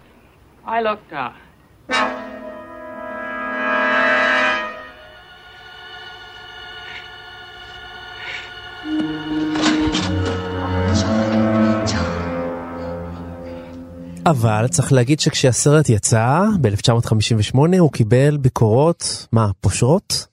I 0.66 0.82
look 0.82 1.02
down. 1.12 1.34
אבל 14.26 14.68
צריך 14.68 14.94
להגיד 14.94 15.20
שכשהסרט 15.20 15.90
יצא 15.90 16.40
ב-1958 16.62 17.58
הוא 17.80 17.92
קיבל 17.92 18.38
ביקורות, 18.38 19.28
מה, 19.32 19.52
פושרות? 19.62 20.28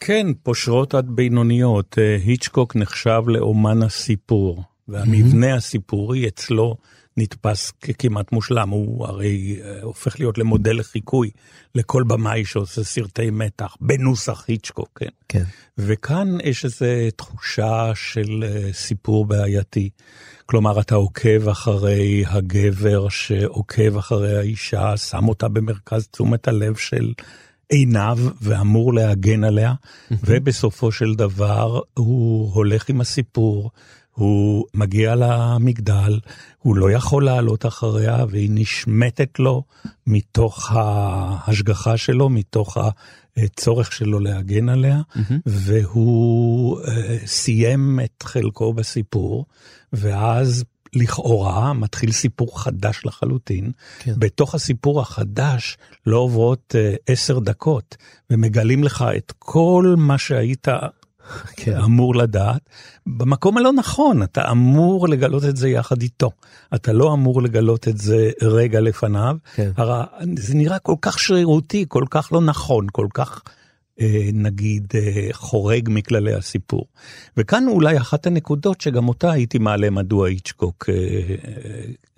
כן, 0.00 0.26
פושרות 0.42 0.94
עד 0.94 1.06
בינוניות. 1.08 1.98
אה, 1.98 2.16
היצ'קוק 2.24 2.76
נחשב 2.76 3.22
לאומן 3.26 3.82
הסיפור, 3.82 4.62
והמבנה 4.88 5.54
הסיפורי 5.54 6.28
אצלו 6.28 6.76
נתפס 7.16 7.70
ככמעט 7.70 8.32
מושלם, 8.32 8.68
הוא 8.68 9.06
הרי 9.06 9.58
אה, 9.64 9.82
הופך 9.82 10.20
להיות 10.20 10.38
למודל 10.38 10.78
לחיקוי 10.78 11.30
לכל 11.74 12.02
במאי 12.02 12.44
שעושה 12.44 12.84
סרטי 12.84 13.30
מתח 13.30 13.76
בנוסח 13.80 14.44
היצ'קוק, 14.48 14.88
כן? 14.94 15.08
כן. 15.28 15.44
וכאן 15.78 16.38
יש 16.44 16.64
איזו 16.64 16.86
תחושה 17.16 17.92
של 17.94 18.44
אה, 18.44 18.72
סיפור 18.72 19.26
בעייתי. 19.26 19.90
כלומר, 20.46 20.80
אתה 20.80 20.94
עוקב 20.94 21.48
אחרי 21.48 22.24
הגבר 22.26 23.08
שעוקב 23.08 23.96
אחרי 23.96 24.38
האישה, 24.38 24.96
שם 24.96 25.28
אותה 25.28 25.48
במרכז 25.48 26.08
תשומת 26.08 26.48
הלב 26.48 26.76
של 26.76 27.12
עיניו 27.68 28.18
ואמור 28.40 28.94
להגן 28.94 29.44
עליה, 29.44 29.74
ובסופו 30.10 30.92
של 30.92 31.14
דבר 31.14 31.80
הוא 31.94 32.52
הולך 32.52 32.88
עם 32.88 33.00
הסיפור, 33.00 33.70
הוא 34.16 34.64
מגיע 34.74 35.14
למגדל, 35.14 36.20
הוא 36.58 36.76
לא 36.76 36.90
יכול 36.90 37.24
לעלות 37.24 37.66
אחריה, 37.66 38.24
והיא 38.30 38.50
נשמטת 38.52 39.38
לו 39.38 39.62
מתוך 40.06 40.72
ההשגחה 40.74 41.96
שלו, 41.96 42.28
מתוך 42.28 42.76
הצורך 43.36 43.92
שלו 43.92 44.20
להגן 44.20 44.68
עליה, 44.68 45.00
והוא 45.46 46.80
אה, 46.80 47.18
סיים 47.26 48.00
את 48.04 48.22
חלקו 48.22 48.72
בסיפור, 48.72 49.46
ואז 49.92 50.64
לכאורה 50.94 51.72
מתחיל 51.72 52.12
סיפור 52.12 52.62
חדש 52.62 53.00
לחלוטין. 53.04 53.70
כן. 53.98 54.12
בתוך 54.18 54.54
הסיפור 54.54 55.00
החדש 55.00 55.76
לא 56.06 56.18
עוברות 56.18 56.74
אה, 56.78 56.94
עשר 57.06 57.38
דקות, 57.38 57.96
ומגלים 58.30 58.84
לך 58.84 59.04
את 59.16 59.32
כל 59.38 59.94
מה 59.98 60.18
שהיית. 60.18 60.68
אמור 61.84 62.14
לדעת, 62.14 62.70
במקום 63.06 63.58
הלא 63.58 63.72
נכון, 63.72 64.22
אתה 64.22 64.50
אמור 64.50 65.08
לגלות 65.08 65.44
את 65.44 65.56
זה 65.56 65.68
יחד 65.68 66.02
איתו. 66.02 66.30
אתה 66.74 66.92
לא 66.92 67.12
אמור 67.12 67.42
לגלות 67.42 67.88
את 67.88 67.98
זה 67.98 68.30
רגע 68.42 68.80
לפניו. 68.80 69.36
כן. 69.54 69.70
הרי 69.76 70.04
זה 70.38 70.54
נראה 70.54 70.78
כל 70.78 70.96
כך 71.02 71.18
שרירותי, 71.18 71.84
כל 71.88 72.04
כך 72.10 72.32
לא 72.32 72.40
נכון, 72.40 72.86
כל 72.92 73.06
כך... 73.14 73.42
אה, 74.00 74.28
נגיד 74.32 74.86
אה, 74.94 75.28
חורג 75.32 75.88
מכללי 75.92 76.34
הסיפור. 76.34 76.86
וכאן 77.36 77.68
אולי 77.68 77.98
אחת 77.98 78.26
הנקודות 78.26 78.80
שגם 78.80 79.08
אותה 79.08 79.30
הייתי 79.30 79.58
מעלה 79.58 79.90
מדוע 79.90 80.28
איצ'קוק 80.28 80.88
אה, 80.88 80.94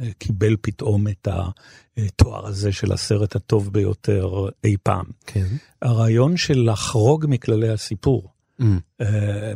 אה, 0.01 0.13
קיבל 0.19 0.57
פתאום 0.61 1.09
את 1.09 1.29
התואר 1.31 2.47
הזה 2.47 2.73
של 2.73 2.93
הסרט 2.93 3.37
הטוב 3.37 3.73
ביותר 3.73 4.47
אי 4.65 4.77
פעם. 4.83 5.05
כן. 5.27 5.47
הרעיון 5.83 6.37
של 6.37 6.71
לחרוג 6.71 7.27
מכללי 7.29 7.69
הסיפור. 7.69 8.23
אה, 8.25 8.38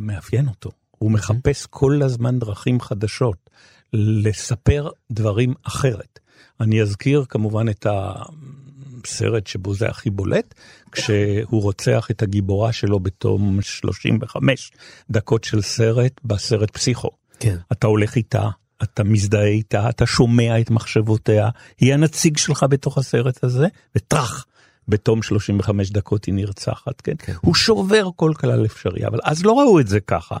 מאפיין 0.01 0.47
אותו. 0.47 0.71
הוא 0.91 1.11
מחפש 1.11 1.65
כל 1.65 2.01
הזמן 2.03 2.39
דרכים 2.39 2.81
חדשות 2.81 3.49
לספר 3.93 4.89
דברים 5.11 5.53
אחרת. 5.63 6.19
אני 6.59 6.81
אזכיר 6.81 7.25
כמובן 7.29 7.69
את 7.69 7.87
הסרט 7.89 9.47
שבו 9.47 9.73
זה 9.73 9.89
הכי 9.89 10.09
בולט, 10.09 10.53
כשהוא 10.91 11.61
רוצח 11.61 12.07
את 12.11 12.21
הגיבורה 12.21 12.73
שלו 12.73 12.99
בתום 12.99 13.61
35 13.61 14.71
דקות 15.09 15.43
של 15.43 15.61
סרט 15.61 16.21
בסרט 16.23 16.71
פסיכו. 16.71 17.09
כן. 17.39 17.57
אתה 17.71 17.87
הולך 17.87 18.15
איתה, 18.15 18.49
אתה 18.83 19.03
מזדהה 19.03 19.45
איתה, 19.45 19.89
אתה 19.89 20.05
שומע 20.05 20.59
את 20.59 20.69
מחשבותיה, 20.69 21.49
היא 21.79 21.93
הנציג 21.93 22.37
שלך 22.37 22.65
בתוך 22.69 22.97
הסרט 22.97 23.43
הזה, 23.43 23.67
וטראח, 23.95 24.45
בתום 24.87 25.21
35 25.21 25.89
דקות 25.91 26.25
היא 26.25 26.33
נרצחת, 26.33 27.01
כן? 27.01 27.13
כן. 27.17 27.33
הוא 27.41 27.55
שובר 27.55 28.09
כל 28.15 28.31
כלל 28.37 28.65
אפשרי, 28.65 29.07
אבל 29.07 29.19
אז 29.23 29.45
לא 29.45 29.51
ראו 29.51 29.79
את 29.79 29.87
זה 29.87 29.99
ככה. 29.99 30.35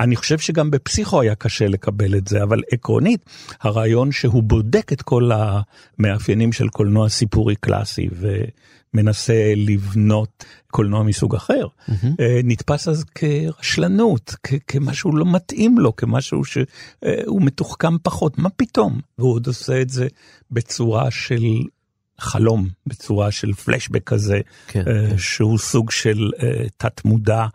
אני 0.00 0.16
חושב 0.16 0.38
שגם 0.38 0.70
בפסיכו 0.70 1.20
היה 1.20 1.34
קשה 1.34 1.68
לקבל 1.68 2.14
את 2.16 2.28
זה, 2.28 2.42
אבל 2.42 2.62
עקרונית, 2.72 3.24
הרעיון 3.60 4.12
שהוא 4.12 4.42
בודק 4.42 4.92
את 4.92 5.02
כל 5.02 5.30
המאפיינים 5.98 6.52
של 6.52 6.68
קולנוע 6.68 7.08
סיפורי 7.08 7.56
קלאסי, 7.56 8.08
ומנסה 8.94 9.52
לבנות 9.56 10.44
קולנוע 10.70 11.02
מסוג 11.02 11.34
אחר, 11.34 11.66
אה, 12.20 12.40
נתפס 12.44 12.88
אז 12.88 13.04
כרשלנות, 13.14 14.34
כ- 14.42 14.54
כמשהו 14.66 15.16
לא 15.16 15.24
מתאים 15.32 15.78
לו, 15.78 15.96
כמשהו 15.96 16.44
שהוא 16.44 17.42
מתוחכם 17.42 17.98
פחות, 18.02 18.38
מה 18.38 18.48
פתאום? 18.50 19.00
והוא 19.18 19.32
עוד 19.34 19.46
עושה 19.46 19.80
את 19.82 19.90
זה 19.90 20.06
בצורה 20.50 21.10
של 21.10 21.42
חלום, 22.20 22.68
בצורה 22.86 23.30
של 23.30 23.52
פלשבק 23.52 24.04
כזה, 24.04 24.40
כן, 24.68 24.80
אה, 24.88 25.10
כן. 25.10 25.18
שהוא 25.18 25.58
סוג 25.58 25.90
של 25.90 26.30
אה, 26.42 26.64
תת 26.76 27.04
מודע. 27.04 27.46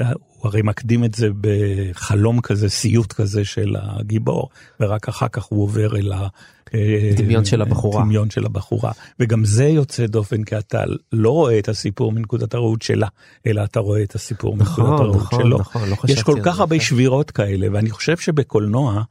אה, 0.00 0.12
הוא 0.36 0.50
הרי 0.50 0.62
מקדים 0.62 1.04
את 1.04 1.14
זה 1.14 1.28
בחלום 1.40 2.40
כזה, 2.40 2.68
סיוט 2.68 3.12
כזה 3.12 3.44
של 3.44 3.76
הגיבור, 3.78 4.48
ורק 4.80 5.08
אחר 5.08 5.28
כך 5.28 5.44
הוא 5.44 5.62
עובר 5.62 5.96
אל 5.96 6.12
ה... 6.12 6.28
אה, 6.74 7.10
דמיון 7.16 7.44
של 7.44 7.62
הבחורה. 7.62 8.02
דמיון 8.02 8.30
של 8.30 8.46
הבחורה. 8.46 8.92
וגם 9.20 9.44
זה 9.44 9.64
יוצא 9.64 10.06
דופן, 10.06 10.44
כי 10.44 10.58
אתה 10.58 10.82
לא 11.12 11.30
רואה 11.30 11.58
את 11.58 11.68
הסיפור 11.68 12.12
מנקודת 12.12 12.54
הראות 12.54 12.82
שלה, 12.82 13.08
אלא 13.46 13.64
אתה 13.64 13.80
רואה 13.80 14.02
את 14.02 14.14
הסיפור 14.14 14.56
נכון, 14.56 14.84
מנקודת 14.84 15.00
הראות 15.00 15.16
נכון, 15.16 15.40
שלו. 15.42 15.58
נכון, 15.58 15.88
לא 15.88 15.96
יש 16.08 16.22
כל 16.22 16.40
כך 16.42 16.60
הרבה 16.60 16.76
יפה. 16.76 16.84
שבירות 16.84 17.30
כאלה, 17.30 17.66
ואני 17.72 17.90
חושב 17.90 18.16
שבקולנוע 18.16 19.02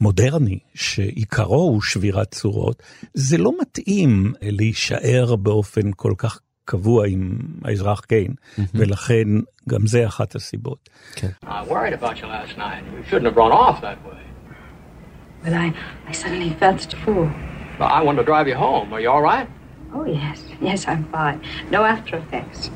מודרני, 0.00 0.58
שעיקרו 0.74 1.62
הוא 1.62 1.82
שבירת 1.82 2.30
צורות, 2.30 2.82
זה 3.14 3.38
לא 3.38 3.52
מתאים 3.60 4.32
להישאר 4.42 5.36
באופן 5.36 5.92
כל 5.96 6.12
כך 6.18 6.38
קבוע 6.64 7.06
עם 7.06 7.38
האזרח 7.64 8.00
קיין, 8.00 8.34
ולכן 8.74 9.28
גם 9.68 9.86
זה 9.86 10.06
אחת 10.06 10.34
הסיבות. 10.34 10.88
כן. 11.14 11.28
I 11.46 11.46
worried 11.68 11.92
about 11.92 12.18
you 12.20 12.26
last 12.26 12.56
night. 12.58 12.82
You 12.92 13.10
shouldn't 13.10 13.26
have 13.26 13.36
run 13.36 13.52
off 13.52 13.80
that 13.80 13.98
way. 14.08 14.24
But 15.44 15.52
I, 15.52 15.74
I 16.08 16.12
suddenly 16.12 16.50
felt 16.60 16.80
such 16.80 16.94
a 16.94 16.96
fool. 17.04 17.28
But 17.78 17.90
I 17.92 18.00
wanted 18.02 18.20
to 18.22 18.24
drive 18.24 18.48
you 18.48 18.54
home. 18.54 18.92
Are 18.94 19.00
you 19.00 19.10
all 19.10 19.22
right? 19.22 19.48
Oh, 19.94 20.06
yes. 20.06 20.36
Yes, 20.68 20.88
I'm 20.88 21.04
fine. 21.18 21.38
No 21.70 21.84
after 21.84 22.16
effects. 22.16 22.70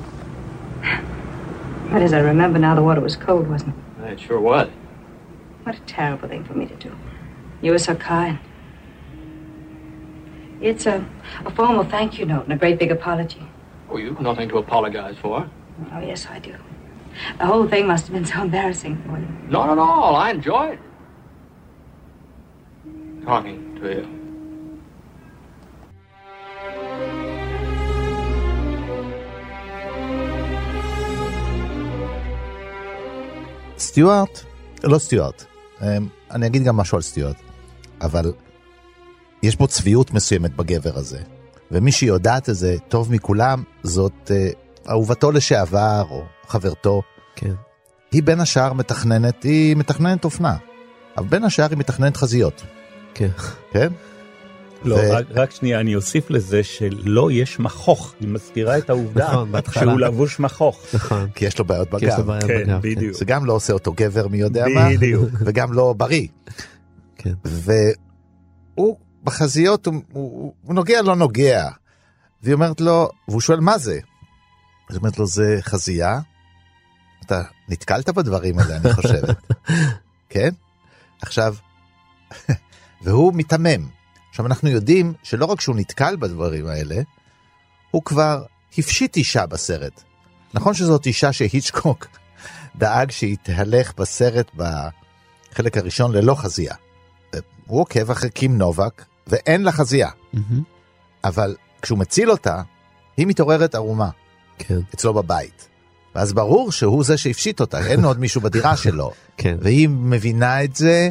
But 1.90 2.02
as 2.02 2.12
I 2.12 2.20
remember 2.32 2.58
now, 2.58 2.74
the 2.74 2.82
water 2.82 3.00
was 3.00 3.16
cold, 3.16 3.48
wasn't 3.48 3.74
it? 3.74 4.12
It 4.12 4.20
sure 4.20 4.40
was. 4.40 4.68
What 5.67 5.75
a 5.75 5.81
terrible 5.81 6.27
thing 6.27 6.43
for 6.43 6.53
me 6.53 6.65
to 6.65 6.75
do. 6.75 6.91
You 7.61 7.71
were 7.71 7.79
so 7.79 7.95
kind. 7.95 8.39
It's 10.61 10.85
a, 10.85 11.05
a 11.45 11.51
formal 11.51 11.83
thank 11.83 12.19
you 12.19 12.25
note 12.25 12.43
and 12.43 12.53
a 12.53 12.57
great 12.57 12.79
big 12.79 12.91
apology. 12.91 13.43
Oh, 13.89 13.97
you've 13.97 14.19
nothing 14.19 14.49
to 14.49 14.57
apologize 14.57 15.17
for. 15.17 15.49
Oh, 15.93 15.99
yes, 15.99 16.27
I 16.29 16.39
do. 16.39 16.55
The 17.37 17.45
whole 17.45 17.67
thing 17.67 17.87
must 17.87 18.07
have 18.07 18.13
been 18.13 18.25
so 18.25 18.41
embarrassing 18.41 19.01
for 19.05 19.19
you. 19.19 19.27
Not 19.49 19.69
at 19.69 19.77
all. 19.77 20.15
I 20.15 20.31
enjoyed 20.31 20.79
talking 23.23 23.75
to 23.79 23.89
you. 23.89 24.19
סטיוארט, 33.77 34.39
לא 34.83 34.97
סטיוארט, 34.97 35.43
אמ, 35.43 35.46
אני 36.30 36.46
אגיד 36.46 36.64
גם 36.64 36.76
משהו 36.76 36.96
על 36.96 37.02
סטיוארט, 37.02 37.36
אבל 38.00 38.32
יש 39.42 39.56
בו 39.56 39.66
צביעות 39.66 40.10
מסוימת 40.10 40.56
בגבר 40.56 40.98
הזה, 40.98 41.18
ומי 41.70 41.92
שיודעת 41.92 42.48
את 42.48 42.54
זה 42.54 42.76
טוב 42.88 43.12
מכולם 43.12 43.62
זאת 43.82 44.30
אה, 44.30 44.50
אהובתו 44.90 45.30
לשעבר 45.30 46.04
או 46.10 46.24
חברתו. 46.46 47.02
כן. 47.36 47.52
היא 48.12 48.22
בין 48.22 48.40
השאר 48.40 48.72
מתכננת, 48.72 49.42
היא 49.42 49.76
מתכננת 49.76 50.24
אופנה, 50.24 50.56
אבל 51.16 51.26
בין 51.26 51.44
השאר 51.44 51.66
היא 51.70 51.78
מתכננת 51.78 52.16
חזיות, 52.16 52.62
כן. 53.14 53.28
כן? 53.70 53.92
לא, 54.82 54.94
ו- 54.94 55.10
רק, 55.10 55.26
רק 55.34 55.50
שנייה, 55.50 55.80
אני 55.80 55.96
אוסיף 55.96 56.30
לזה 56.30 56.64
שלא 56.64 57.30
יש 57.32 57.58
מכוך, 57.58 58.14
היא 58.20 58.28
מזכירה 58.28 58.78
את 58.78 58.90
העובדה 58.90 59.44
נכון. 59.50 59.72
שהוא 59.72 60.00
לבוש 60.00 60.40
מכוך. 60.40 60.86
נכון. 60.94 61.30
כי 61.34 61.44
יש 61.44 61.58
לו 61.58 61.64
בעיות 61.64 61.88
כי 61.98 62.06
יש 62.06 62.14
לו 62.18 62.24
בגב, 62.24 62.26
בעיה 62.26 62.40
כן, 62.40 62.64
בגב, 62.64 62.80
בדיוק. 62.82 63.14
זה 63.14 63.24
גם 63.24 63.44
לא 63.44 63.52
עושה 63.52 63.72
אותו 63.72 63.92
גבר 63.92 64.28
מי 64.28 64.38
יודע 64.38 64.64
מה, 64.74 64.88
בדיוק. 64.90 65.30
וגם 65.46 65.72
לא 65.72 65.94
בריא. 65.96 66.26
כן. 67.16 67.34
והוא 67.44 68.96
בחזיות, 69.24 69.86
הוא, 69.86 69.94
הוא, 70.12 70.52
הוא 70.62 70.74
נוגע 70.74 71.02
לא 71.02 71.16
נוגע. 71.16 71.68
והיא 72.42 72.54
אומרת 72.54 72.80
לו, 72.80 73.08
והוא 73.28 73.40
שואל 73.40 73.60
מה 73.60 73.78
זה? 73.78 73.98
אז 74.90 74.94
היא 74.94 74.98
אומרת 74.98 75.18
לו 75.18 75.26
זה 75.26 75.58
חזייה? 75.60 76.20
אתה 77.26 77.42
נתקלת 77.68 78.08
בדברים 78.08 78.58
האלה 78.58 78.76
אני 78.76 78.92
חושבת. 78.92 79.36
כן? 80.30 80.50
עכשיו, 81.22 81.54
והוא 83.02 83.34
מיתמם. 83.34 83.97
עכשיו 84.38 84.46
אנחנו 84.46 84.68
יודעים 84.68 85.12
שלא 85.22 85.44
רק 85.44 85.60
שהוא 85.60 85.76
נתקל 85.76 86.16
בדברים 86.16 86.66
האלה, 86.66 86.96
הוא 87.90 88.02
כבר 88.04 88.44
הפשיט 88.78 89.16
אישה 89.16 89.46
בסרט. 89.46 90.02
נכון 90.54 90.74
שזאת 90.74 91.06
אישה 91.06 91.32
שהיצ'קוק 91.32 92.06
דאג 92.78 93.10
שהיא 93.10 93.36
תהלך 93.42 93.92
בסרט 93.96 94.50
בחלק 94.56 95.76
הראשון 95.76 96.12
ללא 96.12 96.34
חזייה. 96.34 96.74
הוא 97.66 97.80
עוקב 97.80 98.10
אחרי 98.10 98.30
קים 98.30 98.58
נובק 98.58 99.04
ואין 99.26 99.62
לה 99.62 99.72
חזייה, 99.72 100.10
מהמם. 100.32 100.62
אבל 101.24 101.56
כשהוא 101.82 101.98
מציל 101.98 102.30
אותה, 102.30 102.62
היא 103.16 103.26
מתעוררת 103.26 103.74
ערומה 103.74 104.10
כן. 104.58 104.80
אצלו 104.94 105.14
בבית. 105.14 105.68
ואז 106.14 106.32
ברור 106.32 106.72
שהוא 106.72 107.04
זה 107.04 107.16
שהפשיט 107.16 107.60
אותה, 107.60 107.86
אין 107.86 108.04
עוד 108.04 108.18
מישהו 108.20 108.40
בדירה 108.40 108.76
שלו. 108.82 109.10
כן. 109.36 109.56
והיא 109.60 109.88
מבינה 109.88 110.64
את 110.64 110.76
זה, 110.76 111.10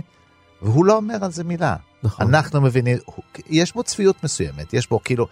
והוא 0.61 0.85
לא 0.85 0.95
אומר 0.95 1.25
על 1.25 1.31
זה 1.31 1.43
מילה. 1.43 1.75
נכון. 2.03 2.27
אנחנו 2.35 2.61
מבינים, 2.61 2.97
יש 3.49 3.73
בו 3.73 3.83
צפיות 3.83 4.23
מסוימת, 4.23 4.73
יש 4.73 4.89
בו 4.89 4.99
כאילו 5.03 5.27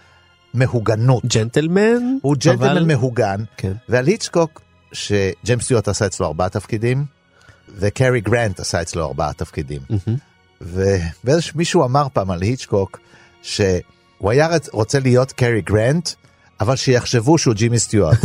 מהוגנות. 0.53 1.25
ג'נטלמן, 1.25 2.17
הוא 2.21 2.35
ג'נטלמן 2.35 2.69
אבל- 2.69 2.85
מהוגן, 2.85 3.43
כן. 3.57 3.73
ועל 3.89 4.07
היצ'קוק, 4.07 4.61
שג'יימס 4.91 5.63
סטיוארט 5.63 5.87
עשה 5.87 6.05
אצלו 6.05 6.25
ארבעה 6.27 6.49
תפקידים, 6.49 7.05
וקרי 7.75 8.21
גרנט 8.21 8.59
עשה 8.59 8.81
אצלו 8.81 9.05
ארבעה 9.05 9.33
תפקידים. 9.33 9.81
מהמם. 9.89 10.17
ומישהו 11.25 11.83
אמר 11.85 12.07
פעם 12.13 12.31
על 12.31 12.41
היצ'קוק, 12.41 12.99
שהוא 13.41 13.81
היה 14.31 14.47
רוצה 14.71 14.99
להיות 14.99 15.31
קרי 15.31 15.61
גרנט, 15.61 16.09
אבל 16.59 16.75
שיחשבו 16.75 17.37
שהוא 17.37 17.53
ג'ימי 17.53 17.79
סטיוארט. 17.79 18.17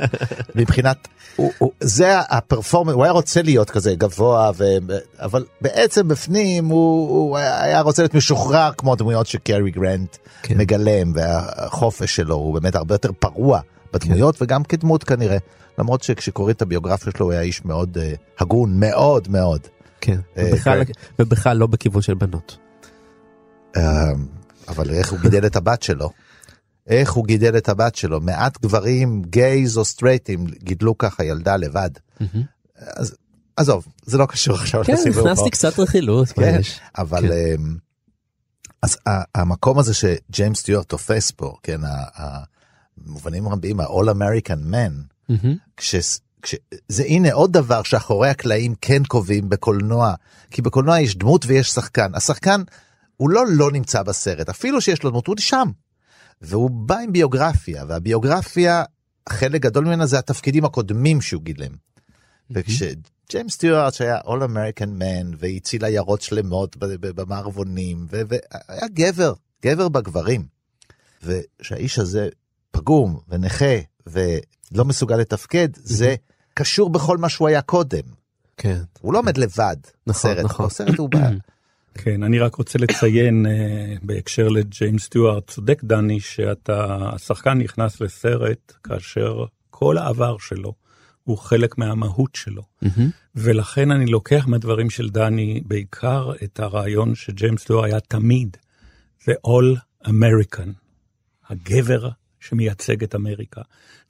מבחינת, 0.54 1.08
הוא, 1.36 1.52
הוא, 1.58 1.70
זה 1.80 2.18
ה 2.20 2.26
performance, 2.26 2.94
הוא 2.94 3.04
היה 3.04 3.12
רוצה 3.12 3.42
להיות 3.42 3.70
כזה 3.70 3.94
גבוה, 3.94 4.50
ו, 4.56 4.64
אבל 5.18 5.44
בעצם 5.60 6.08
בפנים 6.08 6.66
הוא, 6.66 7.08
הוא 7.08 7.38
היה 7.38 7.80
רוצה 7.80 8.02
להיות 8.02 8.14
משוחרר 8.14 8.70
כמו 8.76 8.92
הדמויות 8.92 9.26
שקרי 9.26 9.70
גרנט 9.70 10.16
כן. 10.42 10.58
מגלם, 10.58 11.12
והחופש 11.14 12.16
שלו 12.16 12.34
הוא 12.34 12.54
באמת 12.54 12.74
הרבה 12.74 12.94
יותר 12.94 13.10
פרוע 13.18 13.60
בדמויות, 13.92 14.36
כן. 14.36 14.44
וגם 14.44 14.64
כדמות 14.64 15.04
כנראה. 15.04 15.38
למרות 15.78 16.02
שכשקוראים 16.02 16.54
את 16.56 16.62
הביוגרפיה 16.62 17.12
שלו 17.16 17.26
הוא 17.26 17.32
היה 17.32 17.40
איש 17.40 17.64
מאוד 17.64 17.96
uh, 17.96 18.42
הגון, 18.42 18.80
מאוד 18.80 19.28
מאוד. 19.28 19.60
כן, 20.00 20.20
אה, 20.38 20.50
ובכלל-. 20.52 20.82
ובכלל 21.18 21.56
לא 21.56 21.66
בכיוון 21.66 22.02
של 22.02 22.14
בנות. 22.14 22.56
אמ, 23.76 23.82
אבל 24.68 24.90
איך 24.90 25.10
הוא 25.12 25.18
גידל 25.20 25.46
את 25.46 25.56
הבת 25.56 25.82
שלו? 25.82 26.10
איך 26.88 27.12
הוא 27.12 27.26
גידל 27.26 27.56
את 27.56 27.68
הבת 27.68 27.94
שלו? 27.94 28.20
מעט 28.20 28.62
גברים 28.62 29.22
גייז 29.22 29.78
או 29.78 29.84
סטרייטים 29.84 30.46
גידלו 30.46 30.98
ככה 30.98 31.24
ילדה 31.24 31.56
לבד. 31.56 31.90
אז 32.96 33.14
עזוב, 33.56 33.86
זה 34.06 34.18
לא 34.18 34.26
קשור 34.26 34.54
עכשיו 34.54 34.84
כן, 34.84 34.92
לסיבוב 34.92 35.22
פה. 35.22 35.30
הכנסתי 35.30 35.50
קצת 35.50 35.78
רכילות, 35.78 36.28
כן? 36.28 36.60
אבל 36.98 37.28
כן. 37.28 37.32
אמ, 37.32 37.76
אז 38.82 38.96
המקום 39.34 39.78
הזה 39.78 39.94
שג'יימס 39.94 40.58
סטיוארט 40.58 40.88
תופס 40.88 41.30
פה, 41.30 41.54
כן, 41.62 41.80
במובנים 42.96 43.48
רבים 43.48 43.80
ה-all 43.80 44.08
American 44.08 44.72
man, 44.72 44.92
מהמם. 45.28 45.56
כש... 45.76 45.94
כש... 46.42 46.54
זה 46.88 47.02
הנה 47.02 47.32
עוד 47.32 47.52
דבר 47.52 47.82
שאחורי 47.82 48.28
הקלעים 48.28 48.74
כן 48.80 49.04
קובעים 49.04 49.48
בקולנוע, 49.48 50.14
כי 50.50 50.62
בקולנוע 50.62 51.00
יש 51.00 51.16
דמות 51.16 51.44
ויש 51.46 51.70
שחקן. 51.70 52.14
השחקן 52.14 52.62
הוא 53.16 53.30
לא 53.30 53.44
לא 53.48 53.70
נמצא 53.70 54.02
בסרט, 54.02 54.48
אפילו 54.48 54.80
שיש 54.80 55.02
לו 55.02 55.10
דמות, 55.10 55.26
הוא 55.26 55.36
שם. 55.38 55.70
והוא 56.42 56.70
בא 56.70 56.98
עם 56.98 57.12
ביוגרפיה, 57.12 57.84
והביוגרפיה, 57.88 58.84
חלק 59.28 59.62
גדול 59.62 59.84
ממנה 59.84 60.06
זה 60.06 60.18
התפקידים 60.18 60.64
הקודמים 60.64 61.20
שהוא 61.20 61.42
גילם. 61.42 61.72
וכשג'יימס 62.50 63.52
סטיוארט 63.52 63.94
שהיה 63.94 64.18
All 64.20 64.42
American 64.48 65.00
Man 65.00 65.36
והציל 65.38 65.84
עיירות 65.84 66.22
שלמות 66.22 66.76
במערבונים, 67.00 68.06
והיה 68.10 68.88
גבר, 68.92 69.32
גבר 69.62 69.88
בגברים. 69.88 70.46
ושהאיש 71.22 71.98
הזה 71.98 72.28
פגום 72.70 73.18
ונכה 73.28 73.76
ולא 74.06 74.84
מסוגל 74.84 75.16
לתפקד, 75.16 75.68
זה 75.74 76.14
קשור 76.54 76.90
בכל 76.90 77.18
מה 77.18 77.28
שהוא 77.28 77.48
היה 77.48 77.62
קודם. 77.62 78.02
כן. 78.56 78.80
הוא 79.00 79.12
לא 79.12 79.18
עומד 79.18 79.38
לבד 79.38 79.76
נכון, 80.06 80.30
נכון. 80.30 80.66
בסרט 80.66 80.98
הוא 80.98 81.08
בא. 81.08 81.30
כן, 81.94 82.22
אני 82.22 82.38
רק 82.38 82.54
רוצה 82.54 82.78
לציין 82.78 83.46
אה, 83.46 83.94
בהקשר 84.02 84.48
לג'יימס 84.48 85.02
סטיוארט, 85.02 85.50
צודק 85.50 85.84
דני, 85.84 86.20
שאתה, 86.20 87.10
השחקן 87.12 87.58
נכנס 87.58 88.00
לסרט 88.00 88.72
כאשר 88.84 89.44
כל 89.70 89.98
העבר 89.98 90.38
שלו 90.38 90.74
הוא 91.24 91.38
חלק 91.38 91.78
מהמהות 91.78 92.34
שלו. 92.34 92.62
מהמם. 92.82 93.10
ולכן 93.34 93.90
אני 93.90 94.06
לוקח 94.06 94.46
מהדברים 94.48 94.90
של 94.90 95.08
דני 95.08 95.60
בעיקר 95.66 96.32
את 96.44 96.60
הרעיון 96.60 97.14
שג'יימס 97.14 97.60
סטיוארט 97.60 97.84
היה 97.84 98.00
תמיד, 98.00 98.56
זה 99.24 99.32
All 99.32 99.78
American, 100.06 100.68
הגבר 101.48 102.08
שמייצג 102.40 103.02
את 103.02 103.14
אמריקה. 103.14 103.60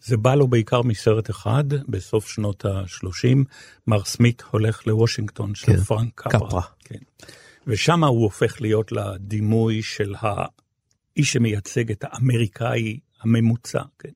זה 0.04 0.16
בא 0.16 0.34
לו 0.34 0.48
בעיקר 0.48 0.82
מסרט 0.82 1.30
אחד, 1.30 1.64
בסוף 1.88 2.28
שנות 2.28 2.64
ה-30, 2.64 3.38
מר 3.86 4.04
סמית 4.04 4.42
הולך 4.50 4.86
לוושינגטון 4.86 5.54
של 5.54 5.66
כן, 5.66 5.76
פרנק 5.80 6.12
קפרה. 6.14 6.48
קפרה. 6.48 6.62
כן. 6.84 6.98
ושם 7.68 8.04
הוא 8.04 8.22
הופך 8.22 8.60
להיות 8.60 8.92
לדימוי 8.92 9.82
של 9.82 10.14
האיש 10.18 11.32
שמייצג 11.32 11.90
את 11.90 12.04
האמריקאי 12.08 12.98
הממוצע. 13.20 13.82
כן. 13.98 14.08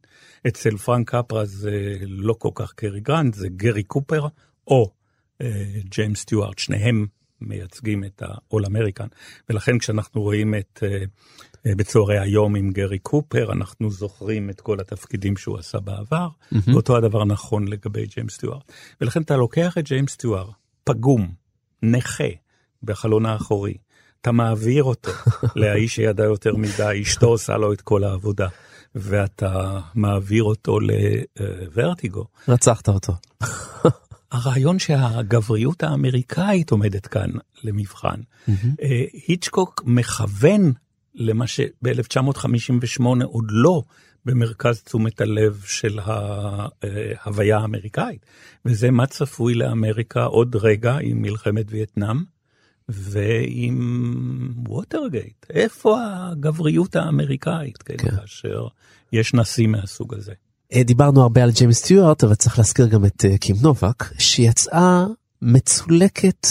אצל 0.48 0.76
פרנק 0.76 1.10
קפרה 1.10 1.44
זה 1.44 1.96
לא 2.00 2.34
כל 2.38 2.50
כך 2.54 2.72
קרי 2.72 3.00
גרנט, 3.00 3.34
זה 3.34 3.48
גרי 3.48 3.82
קופר 3.82 4.26
או 4.66 4.90
אה, 5.42 5.64
ג'יימס 5.84 6.20
סטיוארט, 6.20 6.58
שניהם 6.58 7.06
מייצגים 7.40 8.04
את 8.04 8.22
ה-all 8.22 8.66
American. 8.66 9.08
ולכן 9.48 9.78
כשאנחנו 9.78 10.22
רואים 10.22 10.54
את 10.54 10.82
אה, 10.82 11.04
אה, 11.66 11.74
בצהרי 11.74 12.18
היום 12.18 12.56
עם 12.56 12.70
גרי 12.70 12.98
קופר, 12.98 13.52
אנחנו 13.52 13.90
זוכרים 13.90 14.50
את 14.50 14.60
כל 14.60 14.80
התפקידים 14.80 15.36
שהוא 15.36 15.58
עשה 15.58 15.80
בעבר, 15.80 16.28
מהמם. 16.52 16.74
ואותו 16.74 16.96
הדבר 16.96 17.24
נכון 17.24 17.68
לגבי 17.68 18.06
ג'יימס 18.06 18.34
סטיוארט. 18.34 18.72
ולכן 19.00 19.22
אתה 19.22 19.36
לוקח 19.36 19.78
את 19.78 19.84
ג'יימס 19.84 20.12
סטיוארט, 20.12 20.54
פגום, 20.84 21.34
נכה, 21.82 22.28
בחלון 22.84 23.26
האחורי, 23.26 23.74
אתה 24.20 24.32
מעביר 24.32 24.84
אותו 24.84 25.10
לאיש 25.56 25.94
שידע 25.94 26.24
יותר 26.24 26.56
מדי, 26.56 27.00
אשתו 27.02 27.26
עושה 27.26 27.56
לו 27.56 27.72
את 27.72 27.80
כל 27.80 28.04
העבודה, 28.04 28.48
ואתה 28.94 29.80
מעביר 29.94 30.42
אותו 30.42 30.78
לוורטיגו. 30.80 32.24
רצחת 32.48 32.88
אותו. 32.88 33.12
הרעיון 34.32 34.78
שהגבריות 34.78 35.82
האמריקאית 35.82 36.70
עומדת 36.70 37.06
כאן 37.06 37.30
למבחן. 37.64 38.20
אה, 38.48 39.04
היצ'קוק 39.26 39.82
מכוון 39.86 40.72
למה 41.14 41.46
שב-1958 41.46 43.04
עוד 43.24 43.44
לא 43.48 43.82
במרכז 44.24 44.82
תשומת 44.82 45.20
הלב 45.20 45.62
של 45.66 45.98
ההוויה 46.02 47.58
האמריקאית, 47.58 48.26
וזה 48.64 48.90
מה 48.90 49.06
צפוי 49.06 49.54
לאמריקה 49.54 50.24
עוד 50.24 50.56
רגע 50.56 50.98
עם 51.00 51.22
מלחמת 51.22 51.66
וייטנאם 51.68 52.22
ועם 52.92 54.48
ווטרגייט. 54.68 55.46
איפה 55.50 55.96
הגבריות 56.00 56.96
האמריקאית, 56.96 57.82
כן, 57.82 57.94
כן. 57.98 58.10
כאשר 58.10 58.66
יש 59.12 59.34
נשיא 59.34 59.66
מהסוג 59.66 60.14
הזה. 60.14 60.32
אה, 60.74 60.82
דיברנו 60.82 61.22
הרבה 61.22 61.42
על 61.42 61.50
ג'יימס 61.50 61.78
סטיוארט, 61.78 62.24
אבל 62.24 62.34
צריך 62.34 62.58
להזכיר 62.58 62.86
גם 62.86 63.04
את 63.04 63.24
אה, 63.24 63.38
קים 63.38 63.56
נובק, 63.62 64.04
שיצאה 64.18 65.04
מצולקת 65.42 66.46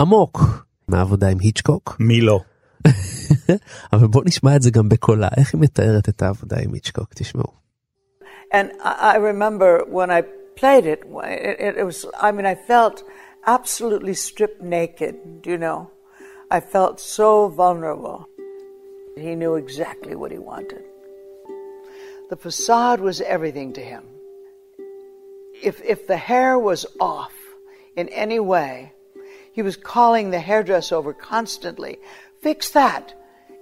עמוק 0.00 0.66
מהעבודה 0.88 1.28
עם 1.28 1.38
היצ'קוק. 1.40 1.96
מי 2.00 2.20
לא? 2.20 2.40
אבל 3.92 4.06
בוא 4.06 4.22
נשמע 4.26 4.56
את 4.56 4.62
זה 4.62 4.70
גם 4.70 4.88
בקולה, 4.88 5.28
איך 5.36 5.54
היא 5.54 5.60
מתארת 5.60 6.08
את 6.08 6.22
העבודה 6.22 6.56
עם 6.62 6.72
היצ'קוק, 6.72 7.14
תשמעו. 7.14 7.66
And 8.52 8.68
I, 8.80 9.14
I 9.14 9.16
remember 9.16 9.84
when 9.90 10.10
I 10.10 10.22
played 10.60 10.86
it, 10.86 11.00
it, 11.64 11.76
it 11.80 11.84
was, 11.84 12.06
I 12.26 12.32
mean, 12.32 12.46
I 12.46 12.54
felt 12.54 13.02
absolutely 13.46 14.14
stripped 14.14 14.60
naked, 14.60 15.42
you 15.44 15.56
know? 15.56 15.90
I 16.50 16.60
felt 16.60 17.00
so 17.00 17.48
vulnerable. 17.48 18.28
He 19.16 19.34
knew 19.34 19.54
exactly 19.54 20.14
what 20.14 20.30
he 20.30 20.38
wanted. 20.38 20.84
The 22.28 22.36
facade 22.36 23.00
was 23.00 23.20
everything 23.20 23.72
to 23.74 23.80
him. 23.80 24.04
If, 25.62 25.80
if 25.82 26.06
the 26.06 26.16
hair 26.16 26.58
was 26.58 26.86
off 27.00 27.32
in 27.96 28.08
any 28.10 28.40
way, 28.40 28.92
he 29.52 29.62
was 29.62 29.76
calling 29.76 30.30
the 30.30 30.40
hairdresser 30.40 30.96
over 30.96 31.14
constantly. 31.14 31.98
Fix 32.42 32.70
that. 32.70 33.14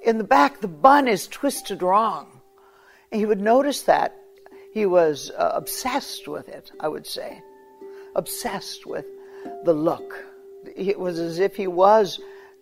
In 0.05 0.18
the 0.18 0.25
back, 0.25 0.61
the 0.61 0.68
bun 0.68 1.07
is 1.07 1.29
twisted 1.29 1.83
wrong. 1.83 2.40
And 3.12 3.20
he 3.20 3.27
would 3.27 3.40
notice 3.40 3.83
that. 3.83 4.16
He 4.73 4.87
was 4.87 5.31
uh, 5.31 5.53
obsessed 5.55 6.27
with 6.27 6.49
it, 6.49 6.73
I 6.81 6.88
would 6.88 7.07
say. 7.07 7.40
Obsessed 8.16 8.87
with 8.87 9.07
the 9.63 9.74
look. 9.74 10.10
It 10.76 11.00
was 11.00 11.20
as 11.20 11.39
if 11.39 11.56
he 11.56 11.68
was 11.68 12.20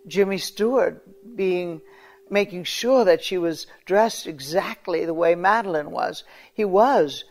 Jimmy 0.07 0.37
Stewart 0.37 0.95
being 1.35 1.81
making 2.29 2.63
sure 2.65 3.05
that 3.05 3.23
she 3.23 3.37
was 3.37 3.67
dressed 3.85 4.27
exactly 4.27 5.05
the 5.05 5.13
way 5.13 5.35
Madeline 5.35 5.91
was. 5.91 6.23
He 6.53 6.65
was 6.65 7.23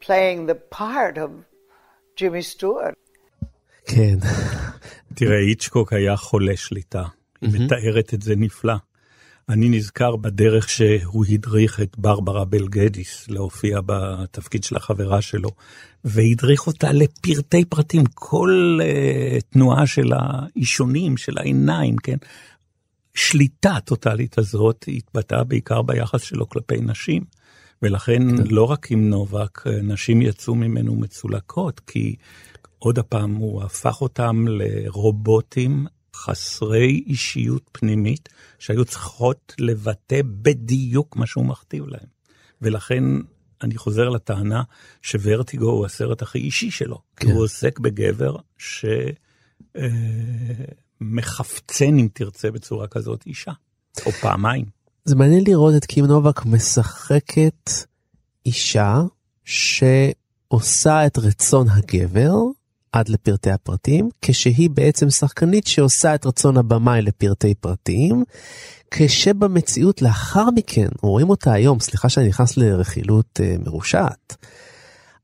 playing 0.00 0.46
the 0.46 0.54
part 0.54 1.16
of 1.18 1.30
Jimmy 2.16 2.42
Stewart. 2.42 2.94
כן. 3.86 4.18
תראה, 5.14 5.38
היצ'קוק 5.38 5.92
היה 5.92 6.16
חולה 6.16 6.56
שליטה. 6.56 7.02
היא 7.40 7.50
מתארת 7.52 8.14
את 8.14 8.22
זה 8.22 8.34
נפלא. 8.36 8.74
אני 9.49 9.69
נזכר 9.69 10.15
בדרך 10.15 10.69
שהוא 10.69 11.25
הדריך 11.29 11.79
את 11.81 11.97
ברברה 11.97 12.45
בלגדיס 12.45 13.29
להופיע 13.29 13.79
בתפקיד 13.85 14.63
של 14.63 14.75
החברה 14.75 15.21
שלו, 15.21 15.49
והדריך 16.03 16.67
אותה 16.67 16.91
לפרטי 16.91 17.65
פרטים, 17.65 18.03
כל 18.13 18.79
uh, 18.81 19.41
תנועה 19.49 19.87
של 19.87 20.11
האישונים, 20.15 21.17
של 21.17 21.37
העיניים, 21.37 21.95
כן? 21.97 22.17
שליטה 23.13 23.77
טוטאלית 23.85 24.37
הזאת 24.37 24.85
התבטאה 24.87 25.43
בעיקר 25.43 25.81
ביחס 25.81 26.21
שלו 26.21 26.49
כלפי 26.49 26.81
נשים, 26.81 27.23
ולכן 27.81 28.37
כן. 28.37 28.43
לא 28.49 28.63
רק 28.63 28.91
עם 28.91 29.09
נובק, 29.09 29.67
נשים 29.67 30.21
יצאו 30.21 30.55
ממנו 30.55 30.95
מצולקות, 30.95 31.79
כי 31.79 32.15
עוד 32.79 32.99
הפעם 32.99 33.35
הוא 33.35 33.63
הפך 33.63 34.01
אותם 34.01 34.45
לרובוטים 34.47 35.85
חסרי 36.25 37.03
אישיות 37.07 37.69
פנימית, 37.71 38.29
שהיו 38.59 38.85
צריכות 38.85 39.55
לבטא 39.59 40.21
בדיוק 40.25 41.15
מה 41.15 41.25
שהוא 41.25 41.45
מכתיב 41.45 41.87
להם. 41.87 42.07
ולכן 42.61 43.03
אני 43.63 43.77
חוזר 43.77 44.09
לטענה 44.09 44.63
שוורטיגו 45.01 45.69
הוא 45.71 45.85
הסרט 45.85 46.21
הכי 46.21 46.39
אישי 46.39 46.71
שלו, 46.71 47.01
כן. 47.15 47.27
כי 47.27 47.31
הוא 47.33 47.43
עוסק 47.43 47.79
בגבר 47.79 48.35
שמחפצן, 51.01 51.99
אם 51.99 52.07
תרצה, 52.13 52.51
בצורה 52.51 52.87
כזאת 52.87 53.23
אישה, 53.25 53.51
או 54.05 54.11
פעמיים. 54.11 54.65
זה 55.05 55.15
מעניין 55.15 55.43
לראות 55.47 55.75
את 55.77 55.85
קים 55.85 56.05
נובק 56.05 56.45
משחקת 56.45 57.69
אישה 58.45 59.01
שעושה 59.45 61.05
את 61.05 61.17
רצון 61.17 61.67
הגבר 61.69 62.33
עד 62.91 63.09
לפרטי 63.09 63.51
הפרטים, 63.51 64.09
כשהיא 64.21 64.69
בעצם 64.69 65.09
שחקנית 65.09 65.67
שעושה 65.67 66.15
את 66.15 66.25
רצון 66.25 66.57
הבמאי 66.57 67.01
לפרטי 67.01 67.53
פרטים, 67.53 68.23
כשבמציאות 68.91 70.01
לאחר 70.01 70.45
מכן, 70.55 70.87
רואים 71.01 71.29
אותה 71.29 71.53
היום, 71.53 71.79
סליחה 71.79 72.09
שאני 72.09 72.27
נכנס 72.27 72.57
לרכילות 72.57 73.39
uh, 73.39 73.65
מרושעת, 73.65 74.45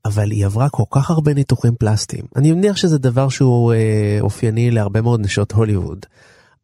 אבל 0.04 0.30
היא 0.30 0.46
עברה 0.46 0.68
כל 0.68 0.82
כך 0.90 1.10
הרבה 1.10 1.34
ניתוחים 1.34 1.74
פלסטיים. 1.78 2.24
אני 2.36 2.52
מניח 2.52 2.76
שזה 2.76 2.98
דבר 2.98 3.28
שהוא 3.28 3.72
uh, 3.72 3.76
אופייני 4.20 4.70
להרבה 4.70 5.00
מאוד 5.00 5.20
נשות 5.20 5.52
הוליווד, 5.52 6.06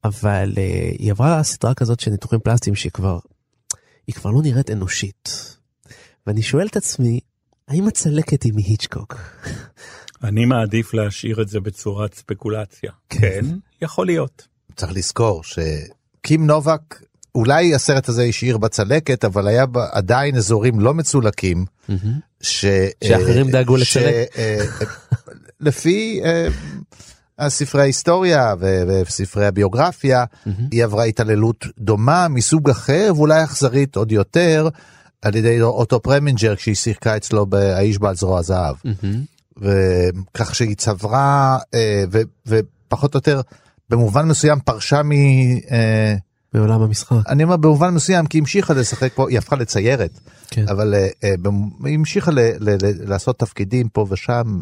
אבל 0.04 0.52
uh, 0.54 0.58
היא 0.98 1.10
עברה 1.10 1.42
סדרה 1.42 1.74
כזאת 1.74 2.00
של 2.00 2.10
ניתוחים 2.10 2.40
פלסטיים 2.40 2.76
שהיא 2.76 2.92
כבר, 2.92 3.18
היא 4.06 4.14
כבר 4.14 4.30
לא 4.30 4.42
נראית 4.42 4.70
אנושית. 4.70 5.56
ואני 6.26 6.42
שואל 6.42 6.66
את 6.66 6.76
עצמי, 6.76 7.20
האם 7.68 7.88
הצלקת 7.88 8.42
היא 8.42 8.52
מהיצ'קוק? 8.52 9.16
אני 10.22 10.44
מעדיף 10.44 10.94
להשאיר 10.94 11.42
את 11.42 11.48
זה 11.48 11.60
בצורת 11.60 12.14
ספקולציה. 12.14 12.90
כן, 13.08 13.44
יכול 13.82 14.06
להיות. 14.06 14.46
צריך 14.76 14.92
לזכור 14.92 15.42
שקים 15.44 16.46
נובק, 16.46 17.00
אולי 17.34 17.74
הסרט 17.74 18.08
הזה 18.08 18.22
השאיר 18.22 18.58
בצלקת, 18.58 19.24
אבל 19.24 19.46
היה 19.48 19.64
עדיין 19.92 20.36
אזורים 20.36 20.80
לא 20.80 20.94
מצולקים, 20.94 21.64
ש... 22.40 22.66
שאחרים 23.04 23.50
דאגו 23.50 23.76
לצלק. 23.76 24.36
לפי 25.60 26.20
הספרי 27.38 27.80
ההיסטוריה 27.80 28.54
וספרי 28.60 29.46
הביוגרפיה, 29.46 30.24
היא 30.70 30.84
עברה 30.84 31.04
התעללות 31.04 31.66
דומה 31.78 32.28
מסוג 32.28 32.70
אחר 32.70 33.12
ואולי 33.16 33.44
אכזרית 33.44 33.96
עוד 33.96 34.12
יותר. 34.12 34.68
על 35.22 35.36
ידי 35.36 35.60
אוטו 35.60 36.02
פרמינג'ר 36.02 36.56
כשהיא 36.56 36.74
שיחקה 36.74 37.16
אצלו 37.16 37.46
באיש 37.46 37.98
בעל 37.98 38.14
זרוע 38.14 38.42
זהב. 38.42 38.76
וכך 39.56 40.54
שהיא 40.54 40.76
צברה 40.76 41.58
אה, 41.74 42.04
ופחות 42.46 43.14
או 43.14 43.18
יותר 43.18 43.40
במובן 43.90 44.28
מסוים 44.28 44.60
פרשה 44.60 45.02
מ... 45.02 45.12
אה, 45.70 46.14
מעולם 46.54 46.82
המשחק. 46.82 47.16
אני 47.28 47.44
אומר 47.44 47.56
במובן 47.56 47.94
מסוים 47.94 48.26
כי 48.26 48.38
המשיכה 48.38 48.74
לשחק 48.74 49.12
פה, 49.14 49.28
היא 49.28 49.38
הפכה 49.38 49.56
לציירת, 49.56 50.20
כן. 50.50 50.68
אבל 50.68 50.94
אה, 50.94 51.34
היא 51.84 51.94
המשיכה 51.94 52.30
ל, 52.30 52.38
ל, 52.38 52.70
ל, 52.70 53.10
לעשות 53.10 53.38
תפקידים 53.38 53.88
פה 53.88 54.06
ושם, 54.10 54.60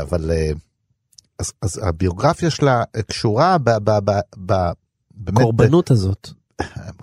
אבל 0.00 0.30
אז, 1.38 1.52
אז 1.62 1.80
הביוגרפיה 1.82 2.50
שלה 2.50 2.82
קשורה 3.06 3.58
ב... 3.58 3.70
ב, 3.70 3.90
ב, 4.04 4.20
ב 4.46 5.32
קורבנות 5.34 5.90
הזאת. 5.90 6.28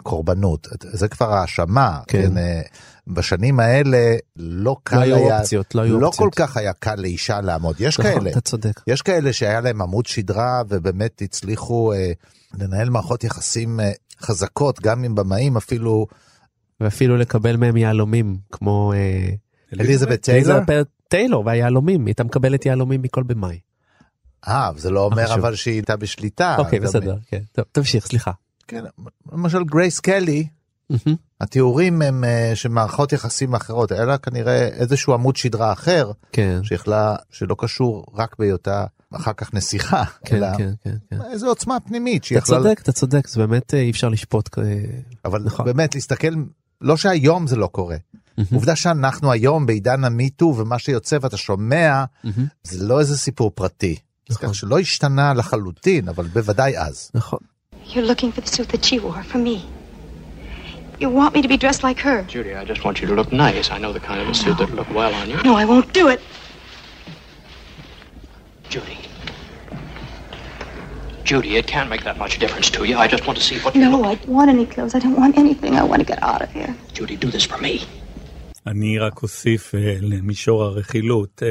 קורבנות, 0.04 0.68
זה 0.82 1.08
כבר 1.08 1.34
האשמה, 1.34 2.00
כן. 2.08 2.36
כן, 2.36 2.62
בשנים 3.08 3.60
האלה 3.60 4.16
לא 4.36 4.76
קל 4.84 5.05
לא 5.05 5.16
היה, 5.16 5.39
אופציות, 5.39 5.76
לא, 5.76 5.82
היו 5.82 5.99
לא. 5.99 6.12
כל 6.16 6.30
כך 6.36 6.58
היה 6.58 6.74
קל 6.74 6.95
לאישה 6.95 7.41
לעמוד, 7.41 7.76
יש 7.80 7.99
נכון, 7.99 8.12
כאלה, 8.12 8.30
אתה 8.32 8.41
צודק. 8.41 8.82
יש 8.88 9.01
כאלה 9.01 9.34
שהיה 9.34 9.62
להם 9.62 9.82
עמוד 9.82 10.05
שדרה 10.05 10.62
ובאמת 10.70 11.22
הצליחו 11.22 11.93
אה, 11.93 12.12
לנהל 12.60 12.89
מערכות 12.89 13.24
יחסים 13.24 13.80
אה, 13.80 13.91
חזקות, 14.22 14.82
גם 14.82 15.03
עם 15.03 15.16
במאים 15.16 15.58
אפילו. 15.58 16.08
ואפילו 16.80 17.18
לקבל 17.18 17.58
מהם 17.58 17.78
יהלומים, 17.78 18.38
כמו 18.51 18.93
אה, 18.93 19.30
אליזבת 19.80 20.22
טיילור? 20.22 20.58
אליזבת 20.58 20.88
טיילור 21.08 21.45
והיהלומים, 21.45 21.99
היא 21.99 22.08
הייתה 22.08 22.24
מקבלת 22.24 22.66
יהלומים 22.66 23.01
מכל 23.01 23.24
במאי. 23.24 23.60
אה, 24.47 24.72
זה 24.78 24.89
לא 24.89 25.05
אומר 25.05 25.34
אבל 25.34 25.55
שהיא 25.55 25.74
הייתה 25.74 25.95
בשליטה. 25.95 26.55
אוקיי, 26.60 26.80
בסדר, 26.80 27.18
כן. 27.28 27.41
טוב, 27.51 27.66
תמשיך, 27.72 28.08
סליחה. 28.08 28.32
כן, 28.68 28.84
למשל 29.32 29.64
גרייס 29.64 29.99
קלי, 29.99 30.47
התיאורים 31.42 32.02
הם 32.02 32.24
uh, 32.24 32.56
שמערכות 32.56 33.14
יחסים 33.14 33.56
אחרות, 33.56 33.92
היה 33.92 34.06
לה 34.06 34.18
כנראה 34.18 34.68
איזשהו 34.68 35.14
עמוד 35.14 35.36
שדרה 35.36 35.74
אחר, 35.74 36.12
כן. 36.32 36.60
שיכלה, 36.64 37.16
שלא 37.32 37.56
קשור 37.60 38.06
רק 38.14 38.36
בהיותה 38.40 38.86
אחר 39.14 39.34
כך 39.34 39.54
נסיכה, 39.54 40.04
כן, 40.26 40.36
אלא 40.36 40.48
כן, 40.58 40.72
כן, 40.84 40.96
כן. 41.10 41.18
איזו 41.32 41.48
עוצמה 41.48 41.80
פנימית 41.80 42.22
אתה 42.22 42.28
שיכלה... 42.28 42.58
צודק, 42.58 42.80
אתה 42.84 42.92
צודק, 42.92 43.28
זה 43.28 43.40
באמת 43.40 43.74
אה, 43.74 43.80
אי 43.80 43.92
אפשר 43.92 44.10
לשפוט. 44.10 44.58
אה, 44.58 44.64
אבל 45.26 45.42
נכון. 45.44 45.66
באמת 45.66 45.96
להסתכל, 45.96 46.28
לא 46.82 46.98
שהיום 46.98 47.48
זה 47.48 47.56
לא 47.56 47.68
קורה. 47.68 47.98
עובדה 48.54 48.76
שאנחנו 48.76 49.32
היום 49.32 49.66
בעידן 49.66 50.04
המיטו 50.04 50.54
ומה 50.58 50.80
שיוצא 50.80 51.18
ואתה 51.22 51.38
שומע, 51.38 52.04
זה 52.64 52.86
לא 52.86 53.00
איזה 53.00 53.18
סיפור 53.18 53.52
פרטי. 53.56 53.96
אז 54.30 54.38
כך 54.38 54.56
שלא 54.56 54.80
השתנה 54.80 55.34
לחלוטין, 55.34 56.10
אבל 56.10 56.28
בוודאי 56.28 56.78
אז. 56.78 57.12
נכון. 57.14 57.40
You're 57.86 57.96
looking 57.96 58.32
for 58.32 58.42
the 58.42 58.56
suit 58.56 58.70
that 58.70 58.86
she 58.86 59.00
wore 59.00 59.24
for 59.34 59.38
me. 59.38 59.77
You 60.99 61.09
want 61.09 61.35
me 61.35 61.43
to 61.43 61.49
be 61.49 61.57
dressed 61.57 61.83
like 61.83 61.99
her. 62.01 62.23
Judy, 62.23 62.55
I 62.55 62.64
just 62.64 62.85
want 62.85 63.01
you 63.01 63.07
to 63.09 63.14
look 63.14 63.33
nice. 63.33 63.70
I 63.70 63.79
know 63.79 63.93
the 63.93 64.01
kind 64.01 64.20
of 64.20 64.29
a 64.29 64.35
suit 64.35 64.57
that'll 64.59 64.77
look 64.77 64.91
well 64.91 65.12
on 65.14 65.29
you. 65.31 65.43
No, 65.43 65.55
I 65.57 65.64
won't 65.64 65.93
do 65.93 66.09
it. 66.09 66.20
Judy. 68.68 68.99
Judy, 71.25 71.57
it 71.57 71.66
can't 71.66 71.89
make 71.89 72.05
that 72.05 72.18
much 72.18 72.39
difference 72.39 72.70
to 72.70 72.85
you. 72.85 72.97
I 72.99 73.07
just 73.09 73.27
want 73.27 73.37
to 73.39 73.45
see 73.45 73.59
what 73.61 73.75
you 73.75 73.81
No, 73.81 73.91
look 73.97 74.07
I 74.07 74.14
don't 74.14 74.29
want 74.29 74.49
any 74.51 74.66
clothes. 74.66 74.95
I 74.95 75.01
don't 75.01 75.16
want 75.16 75.37
anything. 75.39 75.77
I 75.77 75.83
want 75.83 76.01
to 76.01 76.07
get 76.07 76.23
out 76.23 76.43
of 76.43 76.51
here. 76.53 76.75
Judy, 76.93 77.16
do 77.16 77.31
this 77.31 77.45
for 77.45 77.59
me. 77.59 77.85
אני 78.66 78.99
רק 78.99 79.23
אוסיף 79.23 79.75
uh, 79.75 79.79
למישור 80.01 80.64
הרכילות. 80.64 81.43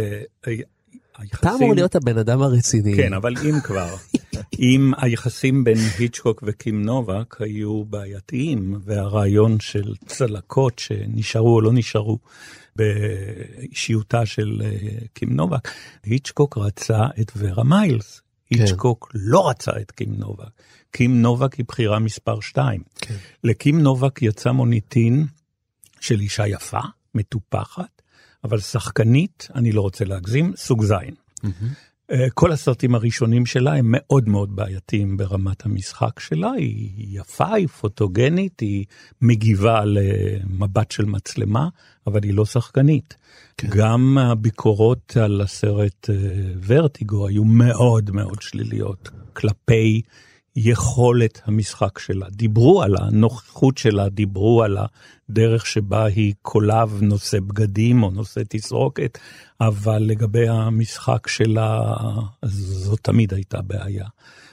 Uh, 1.19 1.23
אתה 1.41 1.55
אמור 1.55 1.75
להיות 1.75 1.95
הבן 1.95 2.19
אדם 2.19 2.43
הרציני. 2.43 2.97
כן, 2.97 3.13
אבל 3.13 3.35
אם 3.49 3.61
כבר, 3.61 3.95
אם 4.59 4.93
היחסים 4.97 5.65
בין 5.65 5.79
היצ'קוק 5.99 6.45
וקים 6.47 6.83
נובק 6.83 7.41
היו 7.41 7.85
בעייתיים, 7.85 8.81
והרעיון 8.85 9.61
של 9.61 9.95
צלקות 10.07 10.79
שנשארו 10.79 11.55
או 11.55 11.61
לא 11.61 11.73
נשארו 11.73 12.19
באישיותה 12.77 14.27
של 14.27 14.63
uh, 14.63 15.09
קים 15.15 15.37
נובק, 15.37 15.69
היצ'קוק 16.05 16.59
רצה 16.59 17.07
את 17.21 17.33
ורה 17.37 17.65
מיילס. 17.65 18.21
כן. 18.47 18.61
היצ'קוק 18.61 19.11
לא 19.15 19.49
רצה 19.49 19.73
את 19.81 19.91
קים 19.91 20.15
נובק. 20.19 20.63
קים 20.91 21.23
נובק 21.23 21.55
היא 21.55 21.65
בחירה 21.69 21.99
מספר 21.99 22.41
2. 22.41 22.83
כן. 22.97 23.15
לקים 23.45 23.81
נובק 23.81 24.23
יצא 24.23 24.51
מוניטין 24.51 25.27
של 26.01 26.21
אישה 26.21 26.47
יפה, 26.47 26.81
מטופחת, 27.15 28.03
אבל 28.45 28.61
שחקנית, 28.61 29.49
אני 29.55 29.73
לא 29.73 29.81
רוצה 29.81 30.05
להגזים, 30.05 30.53
סוג 30.57 30.85
זין. 30.85 31.15
אה, 32.11 32.31
כל 32.35 32.53
הסרטים 32.53 32.95
הראשונים 32.95 33.47
שלה 33.47 33.75
הם 33.75 33.87
מאוד 33.89 34.29
מאוד 34.29 34.57
בעייתיים 34.57 35.17
ברמת 35.17 35.67
המשחק 35.67 36.21
שלה, 36.21 36.51
היא 36.51 37.21
יפה, 37.21 37.55
היא 37.55 37.67
פוטוגנית, 37.67 38.61
היא 38.61 38.85
מגיבה 39.23 39.83
למבט 39.85 40.91
של 40.91 41.05
מצלמה, 41.05 41.69
אבל 42.07 42.21
היא 42.23 42.35
לא 42.35 42.45
שחקנית. 42.45 43.17
כן. 43.57 43.69
גם 43.71 44.19
הביקורות 44.19 45.17
על 45.17 45.41
הסרט 45.41 46.11
אה, 46.11 46.15
ורטיגו 46.67 47.27
היו 47.27 47.45
מאוד 47.45 48.11
מאוד 48.11 48.43
שליליות 48.43 49.11
כלפי 49.33 50.03
יכולת 50.57 51.41
המשחק 51.45 51.99
שלה. 51.99 52.27
דיברו 52.31 52.83
על 52.83 52.97
הנוכחות 52.97 53.79
שלה, 53.79 54.09
דיברו 54.09 54.63
על 54.63 54.79
הדרך 55.29 55.67
שבה 55.67 56.05
היא 56.05 56.35
קולב 56.43 56.99
נושא 57.03 57.41
בגדים 57.41 58.03
או 58.03 58.11
נושא 58.11 58.41
תסרוקת, 58.49 59.19
אבל 59.61 59.99
לגבי 59.99 60.49
המשחק 60.49 61.29
שלה, 61.29 61.95
זו 62.45 62.97
תמיד 62.97 63.35
הייתה 63.35 63.63
בעיה. 63.63 64.07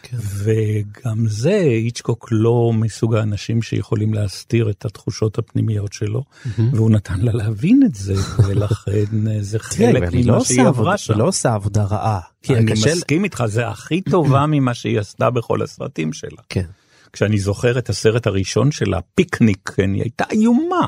כן. 0.04 0.18
וגם 0.22 1.28
זה, 1.28 1.60
איצ'קוק 1.60 2.28
לא 2.32 2.72
מסוג 2.74 3.16
האנשים 3.16 3.62
שיכולים 3.62 4.14
להסתיר 4.14 4.70
את 4.70 4.86
התחושות 4.86 5.38
הפנימיות 5.38 5.94
שלו, 5.94 6.24
mm-hmm. 6.24 6.62
והוא 6.74 6.92
נתן 6.92 7.20
לה 7.20 7.32
להבין 7.34 7.84
את 7.86 7.96
זה, 7.96 8.14
ולכן 8.48 9.42
זה 9.42 9.60
חלק 9.60 10.04
ממה 10.14 10.44
שהיא 10.44 10.62
עברה 10.62 10.98
שם. 10.98 11.14
היא 11.14 11.20
לא 11.20 11.28
עושה 11.28 11.54
עבודה 11.54 11.84
רעה. 11.84 12.20
אני 12.50 12.72
מסכים 12.72 13.24
איתך, 13.24 13.44
זה 13.48 13.68
הכי 13.68 14.02
טובה 14.02 14.46
ממה 14.52 14.74
שהיא 14.74 15.00
עשתה 15.00 15.30
בכל 15.30 15.62
הסרטים 15.62 16.14
שלה. 16.14 16.42
כן. 16.50 16.66
כשאני 17.14 17.40
זוכר 17.40 17.80
את 17.80 17.90
הסרט 17.90 18.28
הראשון 18.28 18.72
שלה, 18.72 19.00
פיקניק, 19.16 19.72
כן, 19.76 19.94
היא 19.94 20.02
הייתה 20.02 20.24
איומה. 20.32 20.88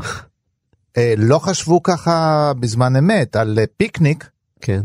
לא 1.18 1.40
חשבו 1.40 1.84
ככה 1.84 2.52
בזמן 2.60 2.96
אמת 2.96 3.36
על 3.36 3.60
פיקניק. 3.78 4.30
כן. 4.62 4.82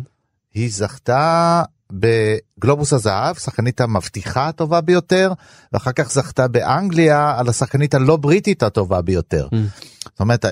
היא 0.54 0.70
זכתה 0.72 1.62
בגלובוס 2.60 2.92
הזהב, 2.92 3.36
שחקנית 3.36 3.80
המבטיחה 3.80 4.48
הטובה 4.48 4.80
ביותר, 4.80 5.32
ואחר 5.72 5.92
כך 5.92 6.10
זכתה 6.12 6.48
באנגליה 6.48 7.34
על 7.38 7.48
השחקנית 7.48 7.94
הלא 7.94 8.16
בריטית 8.16 8.62
הטובה 8.62 9.02
ביותר. 9.02 9.48
Mm. 9.52 9.56
זאת 10.04 10.20
אומרת, 10.20 10.44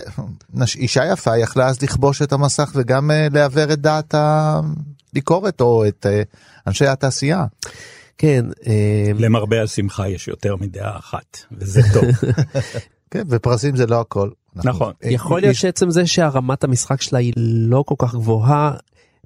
אישה 0.77 1.07
יפה 1.07 1.39
יכלה 1.39 1.67
אז 1.67 1.83
לכבוש 1.83 2.23
את 2.23 2.33
המסך 2.33 2.73
וגם 2.75 3.11
לעוור 3.33 3.73
את 3.73 3.81
דעת 3.81 4.15
הביקורת 4.15 5.61
או 5.61 5.89
את 5.89 6.07
אנשי 6.67 6.87
התעשייה. 6.87 7.45
כן. 8.19 8.45
אה, 8.67 9.11
למרבה 9.19 9.63
השמחה 9.63 10.09
יש 10.09 10.29
יותר 10.29 10.57
מדעה 10.57 10.99
אחת, 10.99 11.39
וזה 11.53 11.83
טוב. 11.93 12.05
כן, 13.11 13.23
ופרסים 13.29 13.77
זה 13.77 13.87
לא 13.87 14.01
הכל. 14.01 14.31
נכון. 14.55 14.93
אה, 15.05 15.11
יכול 15.11 15.41
להיות 15.41 15.57
שעצם 15.57 15.91
זה 15.91 16.07
שהרמת 16.07 16.65
המשחק 16.65 17.03
שלה 17.03 17.19
היא 17.19 17.33
לא 17.37 17.85
כל 17.87 17.95
כך 17.99 18.15
גבוהה, 18.15 18.73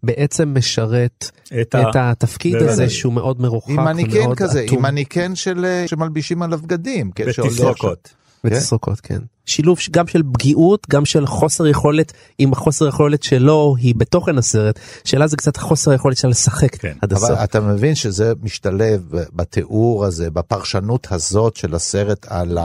בעצם 0.02 0.54
משרת 0.58 1.30
את 1.60 1.74
ה- 1.74 1.90
את 1.90 1.96
התפקיד 1.96 2.52
בוודאי. 2.52 2.72
הזה 2.72 2.90
שהוא 2.90 3.12
מאוד 3.12 3.40
מרוחק 3.40 3.70
עם 3.70 3.84
מניקן 3.84 4.18
ומאוד 4.18 4.36
כזה, 4.36 4.64
אטום. 4.64 4.76
עם 4.76 4.82
מניקן 4.82 5.34
של, 5.34 5.64
אה, 5.64 5.84
שמלבישים 5.88 6.42
עליו 6.42 6.58
בגדים. 6.62 7.10
כן, 7.10 7.24
ותסרוקות. 7.28 8.14
ותסרוקות, 8.44 9.00
כן. 9.00 9.18
שילוב 9.46 9.78
גם 9.90 10.06
של 10.06 10.22
פגיעות, 10.32 10.86
גם 10.90 11.04
של 11.04 11.26
חוסר 11.26 11.66
יכולת, 11.66 12.12
אם 12.40 12.52
החוסר 12.52 12.88
יכולת 12.88 13.22
שלו 13.22 13.74
היא 13.78 13.94
בתוכן 13.96 14.38
הסרט, 14.38 14.78
שאלה 15.04 15.26
זה 15.26 15.36
קצת 15.36 15.56
חוסר 15.56 15.92
יכולת 15.92 16.16
שלה 16.16 16.30
לשחק 16.30 16.76
כן. 16.76 16.92
עד 17.02 17.12
הסוף. 17.12 17.30
אבל 17.30 17.44
אתה 17.44 17.60
מבין 17.60 17.94
שזה 17.94 18.32
משתלב 18.42 19.02
בתיאור 19.32 20.04
הזה, 20.04 20.30
בפרשנות 20.30 21.06
הזאת 21.10 21.56
של 21.56 21.74
הסרט 21.74 22.26
על 22.28 22.58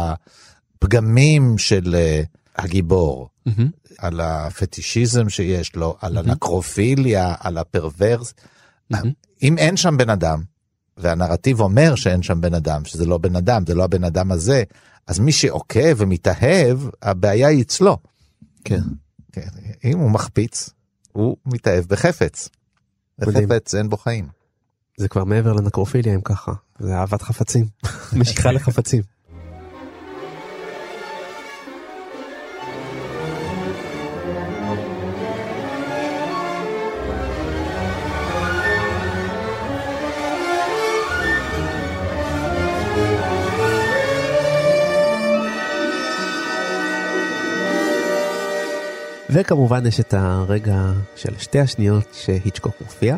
הפגמים 0.84 1.58
של 1.58 1.96
אה, 1.96 2.22
הגיבור, 2.56 3.30
מהמם. 3.46 3.70
על 3.98 4.20
הפטישיזם 4.20 5.30
שיש 5.30 5.76
לו, 5.76 5.98
על 6.02 6.18
הנקרופיליה, 6.18 7.36
על 7.40 7.58
הפרוורס. 7.58 8.34
אם 9.44 9.58
אין 9.58 9.78
שם 9.78 9.98
בן 9.98 10.10
אדם, 10.10 10.42
והנרטיב 10.98 11.60
אומר 11.60 11.96
שאין 11.96 12.24
שם 12.24 12.42
בן 12.42 12.54
אדם, 12.54 12.86
שזה 12.86 13.06
לא 13.06 13.18
בן 13.18 13.36
אדם, 13.36 13.64
זה 13.68 13.76
לא 13.76 13.84
הבן 13.84 14.04
אדם 14.04 14.32
הזה, 14.32 14.64
אז 15.08 15.20
מי 15.20 15.32
שעוקב 15.32 15.96
ומתאהב, 15.98 16.80
הבעיה 17.02 17.48
היא 17.48 17.62
אצלו. 17.62 17.98
כן. 18.64 18.82
כן, 19.32 19.48
אם 19.84 20.00
הוא 20.00 20.12
מחפיץ, 20.12 20.70
הוא 21.12 21.38
מתאהב 21.46 21.86
בחפץ. 21.86 22.50
בחפץ 23.20 23.76
אין 23.76 23.90
בו 23.90 23.98
חיים. 23.98 24.28
זה 24.98 25.08
כבר 25.08 25.24
מעבר 25.24 25.54
לנקרופיליה 25.54 26.16
אם 26.16 26.22
ככה, 26.22 26.52
זה 26.80 26.96
אהבת 26.96 27.22
חפצים, 27.22 27.66
משיכה 28.20 28.52
לחפצים. 28.52 29.04
וכמובן 49.40 49.86
יש 49.86 50.00
את 50.00 50.14
הרגע 50.14 50.92
של 51.16 51.38
שתי 51.38 51.60
השניות 51.60 52.08
שהיצ'קוק 52.14 52.74
מופיע, 52.82 53.18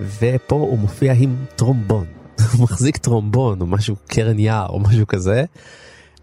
ופה 0.00 0.54
הוא 0.54 0.78
מופיע 0.78 1.12
עם 1.12 1.36
טרומבון. 1.56 2.06
הוא 2.52 2.62
מחזיק 2.62 2.96
טרומבון 2.96 3.60
או 3.60 3.66
משהו 3.66 3.96
קרן 4.06 4.38
יער 4.38 4.68
או 4.68 4.80
משהו 4.80 5.06
כזה, 5.06 5.44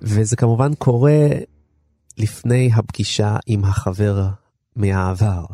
וזה 0.01 0.35
כמובן 0.35 0.73
קורה 0.73 1.27
לפני 2.17 2.69
הפגישה 2.75 3.37
עם 3.47 3.63
החבר 3.63 4.27
מהעבר. 4.75 5.45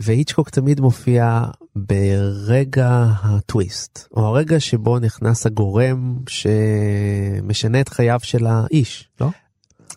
והיצ'קוק 0.00 0.50
תמיד 0.50 0.80
מופיע 0.80 1.42
ברגע 1.76 3.06
הטוויסט, 3.22 4.08
או 4.16 4.26
הרגע 4.26 4.60
שבו 4.60 4.98
נכנס 4.98 5.46
הגורם 5.46 6.18
שמשנה 6.28 7.80
את 7.80 7.88
חייו 7.88 8.18
של 8.22 8.46
האיש, 8.46 9.08
לא? 9.20 9.28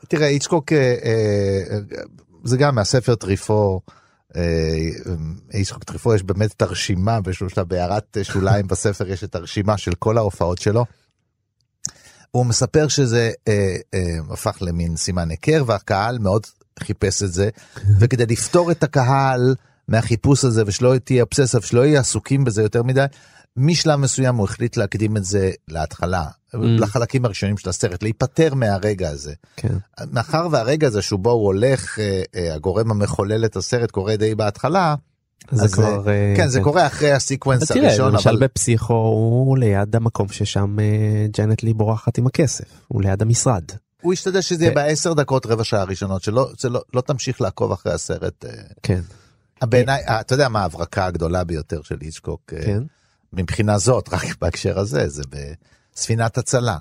תראה, 0.07 0.27
איצקוק, 0.27 0.73
אה, 0.73 0.95
אה, 1.03 1.79
זה 2.43 2.57
גם 2.57 2.75
מהספר 2.75 3.15
טריפו, 3.15 3.81
אה, 4.35 4.89
איצקוק 5.53 5.83
טריפו, 5.83 6.15
יש 6.15 6.23
באמת 6.23 6.51
את 6.51 6.61
הרשימה, 6.61 7.19
שלב 7.31 7.67
בהערת 7.67 8.17
שוליים 8.23 8.67
בספר 8.67 9.07
יש 9.07 9.23
את 9.23 9.35
הרשימה 9.35 9.77
של 9.77 9.95
כל 9.95 10.17
ההופעות 10.17 10.57
שלו. 10.57 10.85
הוא 12.31 12.45
מספר 12.45 12.87
שזה 12.87 13.31
אה, 13.47 13.75
אה, 13.93 14.17
הפך 14.29 14.57
למין 14.61 14.97
סימן 14.97 15.29
היכר 15.29 15.63
והקהל 15.67 16.19
מאוד 16.19 16.47
חיפש 16.79 17.23
את 17.23 17.33
זה, 17.33 17.49
וכדי 17.99 18.25
לפתור 18.25 18.71
את 18.71 18.83
הקהל 18.83 19.55
מהחיפוש 19.87 20.45
הזה 20.45 20.63
ושלא 20.65 20.97
תהיה 20.97 21.23
אובססיה 21.23 21.59
ושלא 21.59 21.85
יהיו 21.85 21.99
עסוקים 21.99 22.43
בזה 22.43 22.61
יותר 22.61 22.83
מדי, 22.83 23.05
משלב 23.57 23.95
מסוים 23.99 24.35
הוא 24.35 24.45
החליט 24.45 24.77
להקדים 24.77 25.17
את 25.17 25.23
זה 25.25 25.51
להתחלה, 25.67 26.25
לחלקים 26.53 27.25
הראשונים 27.25 27.57
של 27.57 27.69
הסרט, 27.69 28.03
להיפטר 28.03 28.53
מהרגע 28.55 29.09
הזה. 29.09 29.33
כן. 29.55 29.73
מאחר 30.11 30.47
והרגע 30.51 30.87
הזה 30.87 31.01
שבו 31.01 31.31
הוא 31.31 31.45
הולך, 31.45 31.99
אה, 31.99 32.21
אה, 32.35 32.53
הגורם 32.53 32.91
המחולל 32.91 33.45
את 33.45 33.55
הסרט 33.55 33.91
קורה 33.91 34.15
די 34.15 34.35
בהתחלה, 34.35 34.95
זה 35.51 35.63
אז, 35.63 35.73
כבר, 35.73 36.07
אה, 36.09 36.13
אה, 36.13 36.33
כן, 36.37 36.47
זה 36.47 36.57
כן. 36.57 36.63
קורה 36.63 36.87
אחרי 36.87 37.11
הסיקוונס 37.11 37.71
תראה, 37.71 37.87
הראשון, 37.87 38.13
למשל 38.13 38.29
אבל 38.29 38.39
בפסיכו 38.39 38.93
הוא 38.93 39.57
ליד 39.57 39.95
המקום 39.95 40.27
ששם 40.29 40.77
ג'אנט 41.37 41.63
לי 41.63 41.73
בורחת 41.73 42.17
עם 42.17 42.27
הכסף, 42.27 42.65
הוא 42.87 43.01
ליד 43.01 43.21
המשרד. 43.21 43.63
הוא 44.01 44.13
השתדל 44.13 44.41
שזה 44.41 44.63
יהיה 44.63 44.75
בעשר 44.75 45.13
דקות 45.13 45.45
רבע 45.45 45.63
שעה 45.63 45.81
הראשונות, 45.81 46.23
שלא 46.23 46.49
שלא- 46.57 46.81
לא 46.93 47.01
תמשיך 47.01 47.41
לעקוב 47.41 47.71
אחרי 47.71 47.93
הסרט. 47.93 48.45
כן. 48.83 49.01
בעיניי, 49.63 50.01
אתה 50.07 50.33
יודע 50.33 50.49
מה 50.49 50.61
ההברקה 50.61 51.05
הגדולה 51.05 51.43
ביותר 51.43 51.81
של 51.81 51.95
היצ'קוק, 52.01 52.41
אה, 52.57 52.63
כן. 52.65 52.83
מבחינה 53.33 53.77
זאת, 53.77 54.13
רק 54.13 54.23
בהקשר 54.41 54.79
הזה, 54.79 55.09
זה 55.09 55.23
בספינת 55.93 56.37
הצלה. 56.37 56.77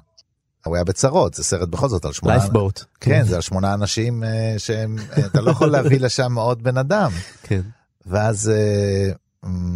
הוא 0.64 0.76
היה 0.76 0.84
בצרות, 0.84 1.34
זה 1.34 1.44
סרט 1.44 1.68
בכל 1.68 1.88
זאת 1.88 2.04
על 2.04 2.12
שמונה... 2.12 2.36
Lifeboat, 2.36 2.84
כן, 3.00 3.10
כן. 3.10 3.24
זה 3.24 3.36
על 3.36 3.40
שמונה 3.40 3.74
אנשים 3.74 4.24
אה, 4.24 4.54
שהם, 4.58 4.96
אתה 5.26 5.40
לא 5.40 5.50
יכול 5.50 5.70
להביא 5.70 6.00
לשם 6.06 6.38
עוד 6.38 6.62
בן 6.62 6.76
אדם. 6.76 7.10
כן. 7.42 7.60
ואז... 8.06 8.50
אה, 8.50 9.12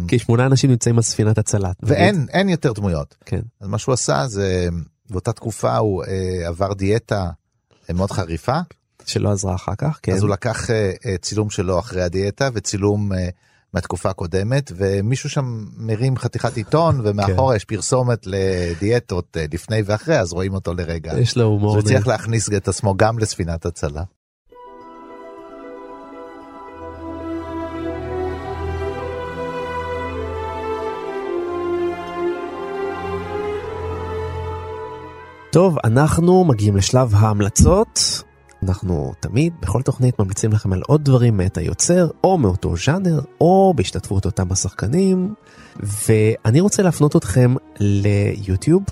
כי 0.07 0.19
שמונה 0.19 0.45
אנשים 0.45 0.69
נמצאים 0.69 0.95
על 0.95 1.01
ספינת 1.01 1.37
הצלת. 1.37 1.75
ואין 1.83 2.25
אין 2.29 2.49
יותר 2.49 2.73
דמויות. 2.73 3.15
כן. 3.25 3.41
אז 3.61 3.67
מה 3.67 3.77
שהוא 3.77 3.93
עשה 3.93 4.27
זה, 4.27 4.67
באותה 5.09 5.33
תקופה 5.33 5.77
הוא 5.77 6.03
אה, 6.03 6.47
עבר 6.47 6.73
דיאטה 6.73 7.29
מאוד 7.89 8.11
חריפה. 8.11 8.59
שלא 9.05 9.31
עזרה 9.31 9.55
אחר 9.55 9.75
כך, 9.77 9.99
כן. 10.03 10.13
אז 10.13 10.21
הוא 10.21 10.29
לקח 10.29 10.69
צילום 11.21 11.49
שלו 11.49 11.79
אחרי 11.79 12.03
הדיאטה 12.03 12.49
וצילום 12.53 13.11
מהתקופה 13.77 14.09
הקודמת, 14.09 14.71
ומישהו 14.75 15.29
שם 15.29 15.65
מרים 15.77 16.17
חתיכת 16.17 16.57
עיתון, 16.57 17.01
ומאחורה 17.03 17.55
יש 17.55 17.65
פרסומת 17.65 18.19
לדיאטות 18.25 19.37
אה, 19.37 19.45
לפני 19.53 19.81
ואחרי, 19.85 20.19
אז 20.19 20.33
רואים 20.33 20.53
אותו 20.53 20.73
לרגע. 20.73 21.13
יש 21.19 21.37
לו 21.37 21.43
הומור 21.43 21.71
הוא 21.71 21.79
הצליח 21.79 21.99
נהדר. 21.99 22.11
להכניס 22.11 22.49
את 22.53 22.67
עצמו 22.67 22.95
גם 22.97 23.19
לספינת 23.19 23.65
הצלה. 23.65 24.03
טוב, 35.51 35.77
אנחנו 35.83 36.43
מגיעים 36.43 36.75
לשלב 36.77 37.15
ההמלצות. 37.15 38.26
אנחנו 38.67 39.13
תמיד, 39.19 39.53
בכל 39.61 39.81
תוכנית, 39.81 40.19
ממליצים 40.19 40.51
לכם 40.51 40.73
על 40.73 40.81
עוד 40.87 41.03
דברים 41.03 41.37
מאת 41.37 41.57
היוצר, 41.57 42.07
או 42.23 42.37
מאותו 42.37 42.73
ז'אנר, 42.85 43.19
או 43.41 43.73
בהשתתפות 43.75 44.25
אותם 44.25 44.51
השחקנים. 44.51 45.33
ואני 45.79 46.59
רוצה 46.59 46.83
להפנות 46.83 47.15
אתכם 47.15 47.55
ליוטיוב, 47.79 48.83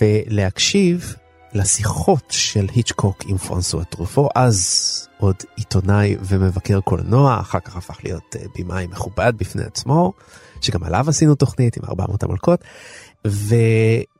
ולהקשיב 0.00 1.16
לשיחות 1.54 2.24
של 2.28 2.66
היצ'קוק 2.74 3.24
עם 3.26 3.36
פרנסואה 3.36 3.84
טרופו, 3.84 4.28
אז 4.34 5.08
עוד 5.18 5.36
עיתונאי 5.56 6.16
ומבקר 6.20 6.80
קולנוע, 6.80 7.40
אחר 7.40 7.60
כך 7.60 7.76
הפך 7.76 7.98
להיות 8.04 8.36
אה, 8.36 8.44
במאי 8.58 8.86
מכובד 8.86 9.32
בפני 9.36 9.64
עצמו, 9.64 10.12
שגם 10.60 10.84
עליו 10.84 11.04
עשינו 11.08 11.34
תוכנית 11.34 11.76
עם 11.76 11.82
400 11.88 12.22
המלכות. 12.22 12.64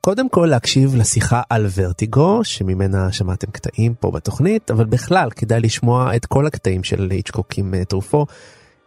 וקודם 0.04 0.28
כל 0.28 0.46
להקשיב 0.50 0.94
לשיחה 0.94 1.42
על 1.50 1.66
ורטיגו 1.74 2.40
שממנה 2.42 3.12
שמעתם 3.12 3.50
קטעים 3.50 3.94
פה 3.94 4.10
בתוכנית 4.10 4.70
אבל 4.70 4.84
בכלל 4.84 5.30
כדאי 5.30 5.60
לשמוע 5.60 6.16
את 6.16 6.26
כל 6.26 6.46
הקטעים 6.46 6.84
של 6.84 7.08
היצ'קוק 7.10 7.58
עם 7.58 7.74
אה, 7.74 7.84
טרופו. 7.84 8.26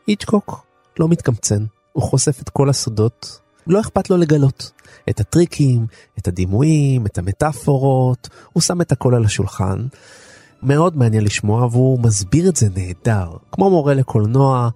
היצ'קוק 0.07 0.65
לא 0.99 1.07
מתקמצן 1.07 1.65
הוא 1.93 2.03
חושף 2.03 2.41
את 2.41 2.49
כל 2.49 2.69
הסודות 2.69 3.39
לא 3.67 3.79
אכפת 3.79 4.09
לו 4.09 4.17
לגלות 4.17 4.71
את 5.09 5.19
הטריקים 5.19 5.85
את 6.19 6.27
הדימויים 6.27 7.05
את 7.05 7.17
המטאפורות 7.17 8.29
הוא 8.53 8.61
שם 8.61 8.81
את 8.81 8.91
הכל 8.91 9.15
על 9.15 9.25
השולחן. 9.25 9.87
מאוד 10.63 10.97
מעניין 10.97 11.23
לשמוע 11.23 11.65
והוא 11.65 11.99
מסביר 11.99 12.49
את 12.49 12.55
זה 12.55 12.67
נהדר 12.75 13.29
כמו 13.51 13.69
מורה 13.69 13.93
לקולנוע 13.93 14.69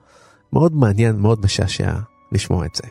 מאוד 0.54 0.76
מעניין 0.76 1.16
מאוד 1.16 1.40
משעשע 1.44 1.94
לשמוע 2.32 2.66
את 2.66 2.76
זה. 2.76 2.88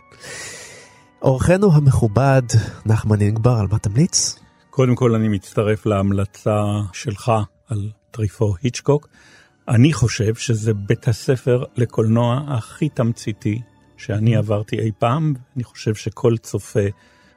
אורחנו 1.23 1.73
המכובד 1.73 2.43
נחמן 2.87 3.21
אינגבר 3.21 3.57
על 3.61 3.67
מה 3.71 3.79
תמליץ? 3.79 4.39
קודם 4.71 4.95
כל 4.95 5.15
אני 5.15 5.29
מצטרף 5.29 5.87
להמלצה 5.87 6.63
שלך 6.93 7.33
על 7.69 7.91
טריפו 8.11 8.55
היצ'קוק. 8.63 9.09
אני 9.69 9.93
חושב 9.93 10.35
שזה 10.35 10.75
בית 10.75 11.09
הספר 11.09 11.65
לקולנוע 11.77 12.45
הכי 12.49 12.89
תמציתי 12.89 13.61
שאני 13.97 14.37
עברתי 14.37 14.79
אי 14.79 14.91
פעם. 14.99 15.35
אני 15.57 15.65
חושב 15.65 15.95
שכל 15.95 16.37
צופה 16.37 16.87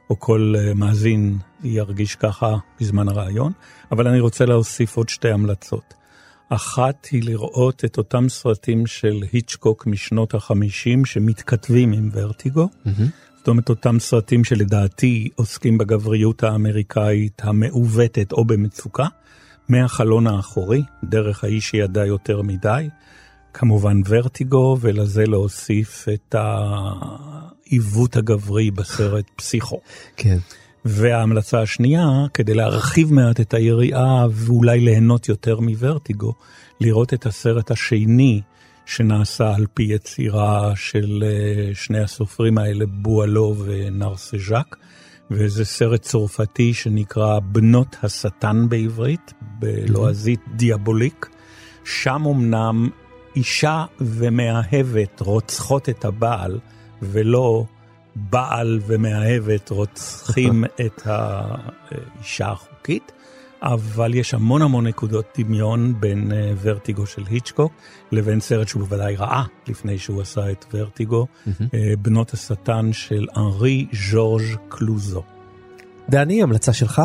או 0.10 0.20
כל 0.20 0.54
אה, 0.58 0.74
מאזין 0.74 1.38
ירגיש 1.64 2.16
ככה 2.16 2.56
בזמן 2.80 3.08
הרעיון, 3.08 3.52
אבל 3.92 4.08
אני 4.08 4.20
רוצה 4.20 4.46
להוסיף 4.46 4.98
עוד 4.98 5.10
שתי 5.10 5.32
המלצות. 5.32 5.94
אחת 6.50 7.08
היא 7.12 7.24
לראות 7.24 7.86
את 7.86 7.98
אותם 7.98 8.30
סרטים 8.30 8.88
של 8.88 9.24
היצ'קוק 9.32 9.88
משנות 9.88 10.34
החמישים 10.34 11.06
שמתכתבים 11.06 11.94
עם 11.94 12.10
ורטיגו. 12.14 12.70
זאת 13.44 13.48
אומרת, 13.48 13.70
אותם 13.70 14.00
סרטים 14.00 14.44
שלדעתי 14.44 15.30
עוסקים 15.36 15.78
בגבריות 15.78 16.44
האמריקאית 16.44 17.42
המעוותת 17.46 18.32
או 18.32 18.46
במצוקה, 18.46 19.08
מהחלון 19.70 20.28
האחורי, 20.28 20.84
דרך 21.04 21.44
האיש 21.44 21.70
שידע 21.70 22.06
יותר 22.06 22.42
מדי, 22.42 22.90
כמובן 23.54 24.02
ורטיגו, 24.08 24.78
ולזה 24.82 25.26
להוסיף 25.26 26.06
את 26.14 26.36
העיוות 26.36 28.16
הגברי 28.16 28.72
בסרט 28.72 29.26
פסיכו. 29.36 29.80
כן. 30.18 30.38
וההמלצה 30.86 31.62
השנייה, 31.62 32.08
כדי 32.34 32.54
להרחיב 32.54 33.14
מעט 33.14 33.40
את 33.40 33.54
היריעה 33.54 34.28
ואולי 34.32 34.80
ליהנות 34.80 35.30
יותר 35.30 35.60
מוורטיגו, 35.60 36.34
לראות 36.80 37.14
את 37.14 37.26
הסרט 37.26 37.72
השני 37.72 38.42
שנעשה 38.86 39.56
על 39.56 39.66
פי 39.74 39.84
יצירה 39.84 40.72
של 40.76 41.24
אה, 41.26 41.76
שני 41.76 42.00
הסופרים 42.00 42.58
האלה, 42.58 42.86
בואלו 42.86 43.56
ונרסז'ק, 43.66 44.76
וזה 45.32 45.66
סרט 45.66 46.02
צרפתי 46.02 46.74
שנקרא 46.74 47.40
בנות 47.40 47.96
השטן 48.04 48.70
בעברית, 48.70 49.34
בלועזית 49.60 50.40
דיאבוליק. 50.56 51.30
שם 51.86 52.24
אמנם 52.26 52.90
אישה 53.36 53.86
ומאהבת 54.02 55.20
רוצחות 55.20 55.90
את 55.90 56.06
הבעל, 56.06 56.60
ולא 57.02 57.66
בעל 58.16 58.80
ומאהבת 58.88 59.70
רוצחים 59.70 60.64
את 60.86 61.02
האישה 61.06 62.48
החוקית, 62.52 63.12
אבל 63.64 64.14
יש 64.14 64.34
המון 64.34 64.62
המון 64.62 64.88
נקודות 64.88 65.26
דמיון 65.38 65.94
בין 66.00 66.32
uh, 66.32 66.36
ורטיגו 66.62 67.06
של 67.06 67.24
היצ'קוק 67.30 67.74
לבין 68.12 68.40
סרט 68.40 68.68
שהוא 68.68 68.84
בוודאי 68.84 69.16
ראה 69.16 69.44
לפני 69.68 69.98
שהוא 69.98 70.22
עשה 70.22 70.52
את 70.52 70.66
ורטיגו, 70.74 71.28
uh, 71.48 71.52
בנות 72.02 72.34
השטן 72.34 72.94
של 72.94 73.28
אנרי 73.38 73.88
ז'ורג' 74.12 74.44
קלוזו. 74.70 75.24
דני, 76.10 76.44
המלצה 76.44 76.74
שלך? 76.74 77.02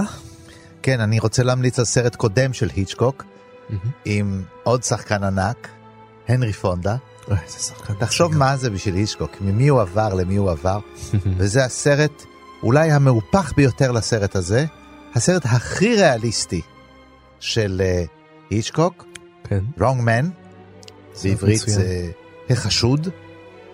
כן, 0.83 1.01
אני 1.01 1.19
רוצה 1.19 1.43
להמליץ 1.43 1.79
על 1.79 1.85
סרט 1.85 2.17
קודם 2.17 2.53
של 2.53 2.69
היצ'קוק. 2.77 3.25
עם 4.05 4.43
עוד 4.63 4.83
שחקן 4.83 5.25
ענק, 5.25 5.69
הנרי 6.29 6.53
פונדה. 6.53 6.97
תחשוב 7.99 8.37
מה 8.37 8.57
זה 8.57 8.71
בשביל 8.71 8.95
היצ'קוק, 8.95 9.31
ממי 9.41 9.69
הוא 9.69 9.81
עבר 9.81 10.15
למי 10.15 10.37
הוא 10.37 10.51
עבר, 10.51 10.79
וזה 11.39 11.65
הסרט 11.65 12.23
אולי 12.63 12.93
המהופך 12.93 13.53
ביותר 13.57 13.93
לסרט 13.93 14.37
הזה, 14.37 14.67
הסרט 15.15 15.43
הכי 15.45 15.97
ריאליסטי 15.97 16.61
של 17.41 17.83
היצ'קוק, 18.51 19.05
כן. 19.45 19.61
Wrong 19.79 20.01
Man, 20.07 20.27
בעברית 21.25 21.59
זה 21.59 22.11
החשוד, 22.51 23.09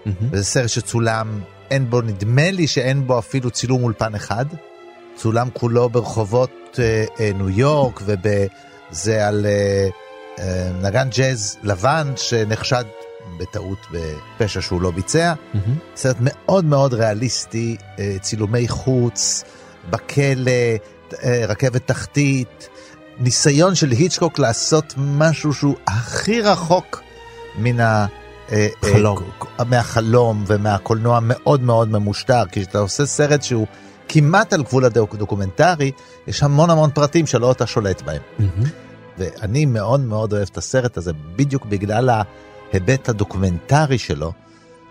וזה 0.06 0.44
סרט 0.44 0.68
שצולם, 0.68 1.40
אין 1.70 1.90
בו, 1.90 2.00
נדמה 2.00 2.50
לי 2.50 2.66
שאין 2.66 3.06
בו 3.06 3.18
אפילו 3.18 3.50
צילום 3.50 3.82
אולפן 3.82 4.14
אחד, 4.14 4.46
צולם 5.16 5.48
כולו 5.52 5.88
ברחובות 5.88 6.78
אה, 6.78 7.04
אה, 7.20 7.30
ניו 7.34 7.50
יורק, 7.50 8.00
וזה 8.06 9.28
על 9.28 9.46
אה, 9.46 9.88
אה, 10.38 10.70
נגן 10.82 11.08
ג'אז 11.16 11.56
לבן 11.62 12.12
שנחשד 12.16 12.84
בטעות 13.38 13.78
בפשע 13.90 14.60
שהוא 14.60 14.82
לא 14.82 14.90
ביצע. 14.90 15.34
Mm-hmm. 15.34 15.96
סרט 15.96 16.16
מאוד 16.20 16.64
מאוד 16.64 16.94
ריאליסטי, 16.94 17.76
אה, 17.98 18.16
צילומי 18.20 18.68
חוץ, 18.68 19.44
בכלא, 19.90 20.50
אה, 20.50 20.76
רכבת 21.48 21.86
תחתית, 21.86 22.68
ניסיון 23.18 23.74
של 23.74 23.90
היצ'קוק 23.90 24.38
לעשות 24.38 24.94
משהו 24.96 25.52
שהוא 25.52 25.74
הכי 25.86 26.40
רחוק 26.40 27.00
מן 27.58 27.80
ה... 27.80 28.06
חלום. 28.82 29.18
מהחלום 29.68 30.44
ומהקולנוע 30.46 31.18
מאוד 31.22 31.62
מאוד 31.62 31.88
ממושטר, 31.88 32.44
כי 32.52 32.60
כשאתה 32.60 32.78
עושה 32.78 33.06
סרט 33.06 33.42
שהוא 33.42 33.66
כמעט 34.08 34.52
על 34.52 34.62
גבול 34.62 34.84
הדוקומנטרי, 34.84 35.90
יש 36.26 36.42
המון 36.42 36.70
המון 36.70 36.90
פרטים 36.90 37.26
שלא 37.26 37.52
אתה 37.52 37.66
שולט 37.66 38.02
בהם. 38.02 38.22
Mm-hmm. 38.38 38.68
ואני 39.18 39.66
מאוד 39.66 40.00
מאוד 40.00 40.32
אוהב 40.32 40.48
את 40.52 40.56
הסרט 40.56 40.96
הזה, 40.96 41.12
בדיוק 41.36 41.64
בגלל 41.66 42.10
ההיבט 42.72 43.08
הדוקומנטרי 43.08 43.98
שלו, 43.98 44.32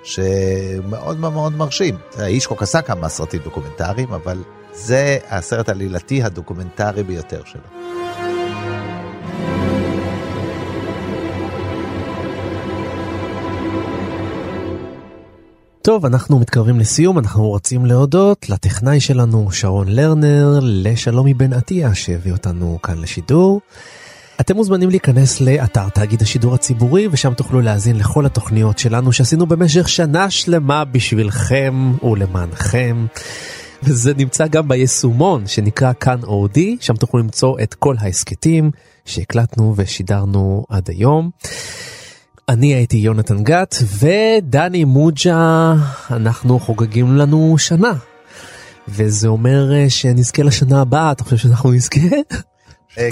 שמאוד 0.03 1.19
מאוד 1.19 1.53
מרשים. 1.53 1.97
היצ'קוק 2.17 2.63
עשה 2.63 2.81
כמה 2.81 3.09
סרטים 3.09 3.41
דוקומנטריים, 3.43 4.13
אבל 4.13 4.43
זה 4.73 5.17
הסרט 5.29 5.69
העלילתי 5.69 6.23
הדוקומנטרי 6.23 7.03
ביותר 7.03 7.41
שלו. 7.45 7.61
טוב, 15.81 16.05
אנחנו 16.05 16.39
מתקרבים 16.39 16.79
לסיום, 16.79 17.19
אנחנו 17.19 17.47
רוצים 17.47 17.85
להודות 17.85 18.49
לטכנאי 18.49 18.99
שלנו, 18.99 19.51
שרון 19.51 19.87
לרנר, 19.89 20.59
לשלומי 20.61 21.33
בן 21.33 21.53
עטיה, 21.53 21.95
שהביא 21.95 22.31
אותנו 22.31 22.79
כאן 22.83 23.01
לשידור. 23.01 23.61
אתם 24.41 24.55
מוזמנים 24.55 24.89
להיכנס 24.89 25.41
לאתר 25.41 25.89
תאגיד 25.89 26.21
השידור 26.21 26.53
הציבורי, 26.53 27.07
ושם 27.11 27.33
תוכלו 27.33 27.61
להאזין 27.61 27.97
לכל 27.97 28.25
התוכניות 28.25 28.77
שלנו 28.79 29.11
שעשינו 29.11 29.45
במשך 29.45 29.89
שנה 29.89 30.29
שלמה 30.29 30.85
בשבילכם 30.85 31.93
ולמענכם. 32.03 33.05
וזה 33.83 34.13
נמצא 34.13 34.47
גם 34.47 34.67
ביישומון 34.67 35.47
שנקרא 35.47 35.93
כאן 35.99 36.19
אודי, 36.23 36.77
שם 36.79 36.95
תוכלו 36.95 37.19
למצוא 37.19 37.57
את 37.63 37.73
כל 37.73 37.95
ההסכתים 37.99 38.71
שהקלטנו 39.05 39.73
ושידרנו 39.77 40.65
עד 40.69 40.89
היום. 40.89 41.29
אני 42.49 42.73
הייתי 42.73 42.97
יונתן 42.97 43.43
גת 43.43 43.75
ודני 43.99 44.83
מוג'ה, 44.83 45.73
אנחנו 46.11 46.59
חוגגים 46.59 47.17
לנו 47.17 47.55
שנה. 47.57 47.93
וזה 48.87 49.27
אומר 49.27 49.89
שנזכה 49.89 50.43
לשנה 50.43 50.81
הבאה, 50.81 51.11
אתה 51.11 51.23
חושב 51.23 51.37
שאנחנו 51.37 51.71
נזכה? 51.71 51.99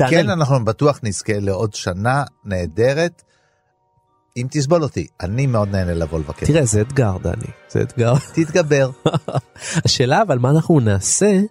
כן, 0.09 0.30
אנחנו 0.30 0.65
בטוח 0.65 0.99
נזכה 1.03 1.39
לעוד 1.39 1.74
שנה 1.74 2.24
נהדרת. 2.45 3.24
אם 4.38 4.47
תסבול 4.51 4.84
אותי, 4.84 5.07
אני 5.21 5.47
מאוד 5.47 5.69
נהנה 5.69 5.93
לבוא 5.93 6.19
לבקר. 6.19 6.45
תראה, 6.45 6.65
זה 6.65 6.82
אתגר, 6.82 7.17
דני, 7.23 7.47
זה 7.69 7.82
אתגר. 7.82 8.13
תתגבר. 8.36 8.91
השאלה 9.86 10.21
אבל 10.21 10.39
מה 10.39 10.49
אנחנו 10.49 10.79
נעשה 10.79 11.41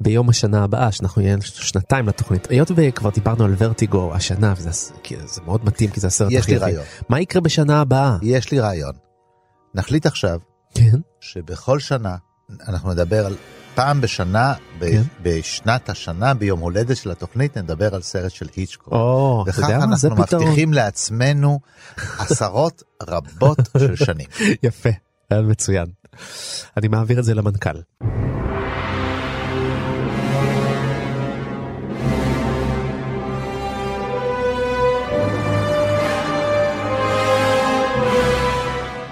ביום 0.00 0.28
השנה 0.28 0.64
הבאה, 0.64 0.92
שאנחנו 0.92 1.22
נהיה 1.22 1.36
שנתיים 1.40 2.08
לתוכנית. 2.08 2.50
היות 2.50 2.70
וכבר 2.76 3.10
דיברנו 3.10 3.44
על 3.44 3.54
ורטיגו 3.58 4.14
השנה, 4.14 4.54
וזה 4.56 4.70
זה 5.24 5.40
מאוד 5.44 5.64
מתאים 5.64 5.90
כי 5.90 6.00
זה 6.00 6.06
הסרט 6.06 6.26
הכי. 6.26 6.36
יש 6.36 6.48
לי 6.48 6.56
רעיון. 6.56 6.84
מה 7.08 7.20
יקרה 7.20 7.40
בשנה 7.42 7.80
הבאה? 7.80 8.16
יש 8.22 8.50
לי 8.50 8.60
רעיון. 8.60 8.92
נחליט 9.74 10.06
עכשיו, 10.06 10.38
כן? 10.74 10.98
שבכל 11.20 11.78
שנה 11.78 12.16
אנחנו 12.68 12.92
נדבר 12.92 13.26
על 13.26 13.36
פעם 13.74 14.00
בשנה, 14.00 14.54
כן? 14.80 15.02
בשנת 15.22 15.88
השנה, 15.88 16.34
ביום 16.34 16.60
הולדת 16.60 16.96
של 16.96 17.10
התוכנית, 17.10 17.58
נדבר 17.58 17.94
על 17.94 18.02
סרט 18.02 18.30
של 18.30 18.46
היצ'קוק. 18.56 18.92
או, 18.92 19.44
אתה 19.48 19.60
יודע 19.60 19.86
מה? 19.86 19.96
זה 19.96 20.10
פתרון. 20.10 20.20
וכך 20.22 20.32
אנחנו 20.32 20.40
מבטיחים 20.46 20.72
לעצמנו 20.72 21.60
עשרות 22.18 22.82
רבות 23.02 23.58
של 23.78 23.96
שנים. 24.04 24.26
יפה, 24.62 24.90
היה 25.30 25.40
מצוין. 25.42 25.86
אני 26.76 26.88
מעביר 26.88 27.18
את 27.18 27.24
זה 27.24 27.34
למנכ"ל. 27.34 27.78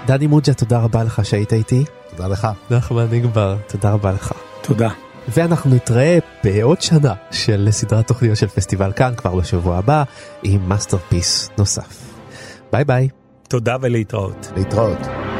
דני 0.05 0.27
מוג'ה, 0.27 0.53
תודה 0.53 0.79
רבה 0.79 1.03
לך 1.03 1.25
שהיית 1.25 1.53
איתי. 1.53 1.85
תודה 2.09 2.27
לך. 2.27 2.47
נחמן 2.71 3.07
נגבר, 3.11 3.57
תודה 3.67 3.91
רבה 3.91 4.11
לך. 4.11 4.33
תודה. 4.63 4.89
ואנחנו 5.27 5.75
נתראה 5.75 6.17
בעוד 6.43 6.81
שנה 6.81 7.13
של 7.31 7.67
סדרת 7.71 8.07
תוכניות 8.07 8.37
של 8.37 8.47
פסטיבל 8.47 8.91
כאן 8.91 9.13
כבר 9.17 9.35
בשבוע 9.35 9.77
הבא 9.77 10.03
עם 10.43 10.69
מאסטרפיס 10.69 11.49
נוסף. 11.57 12.13
ביי 12.71 12.85
ביי. 12.85 13.09
תודה 13.47 13.75
ולהתראות. 13.81 14.51
להתראות. 14.55 15.32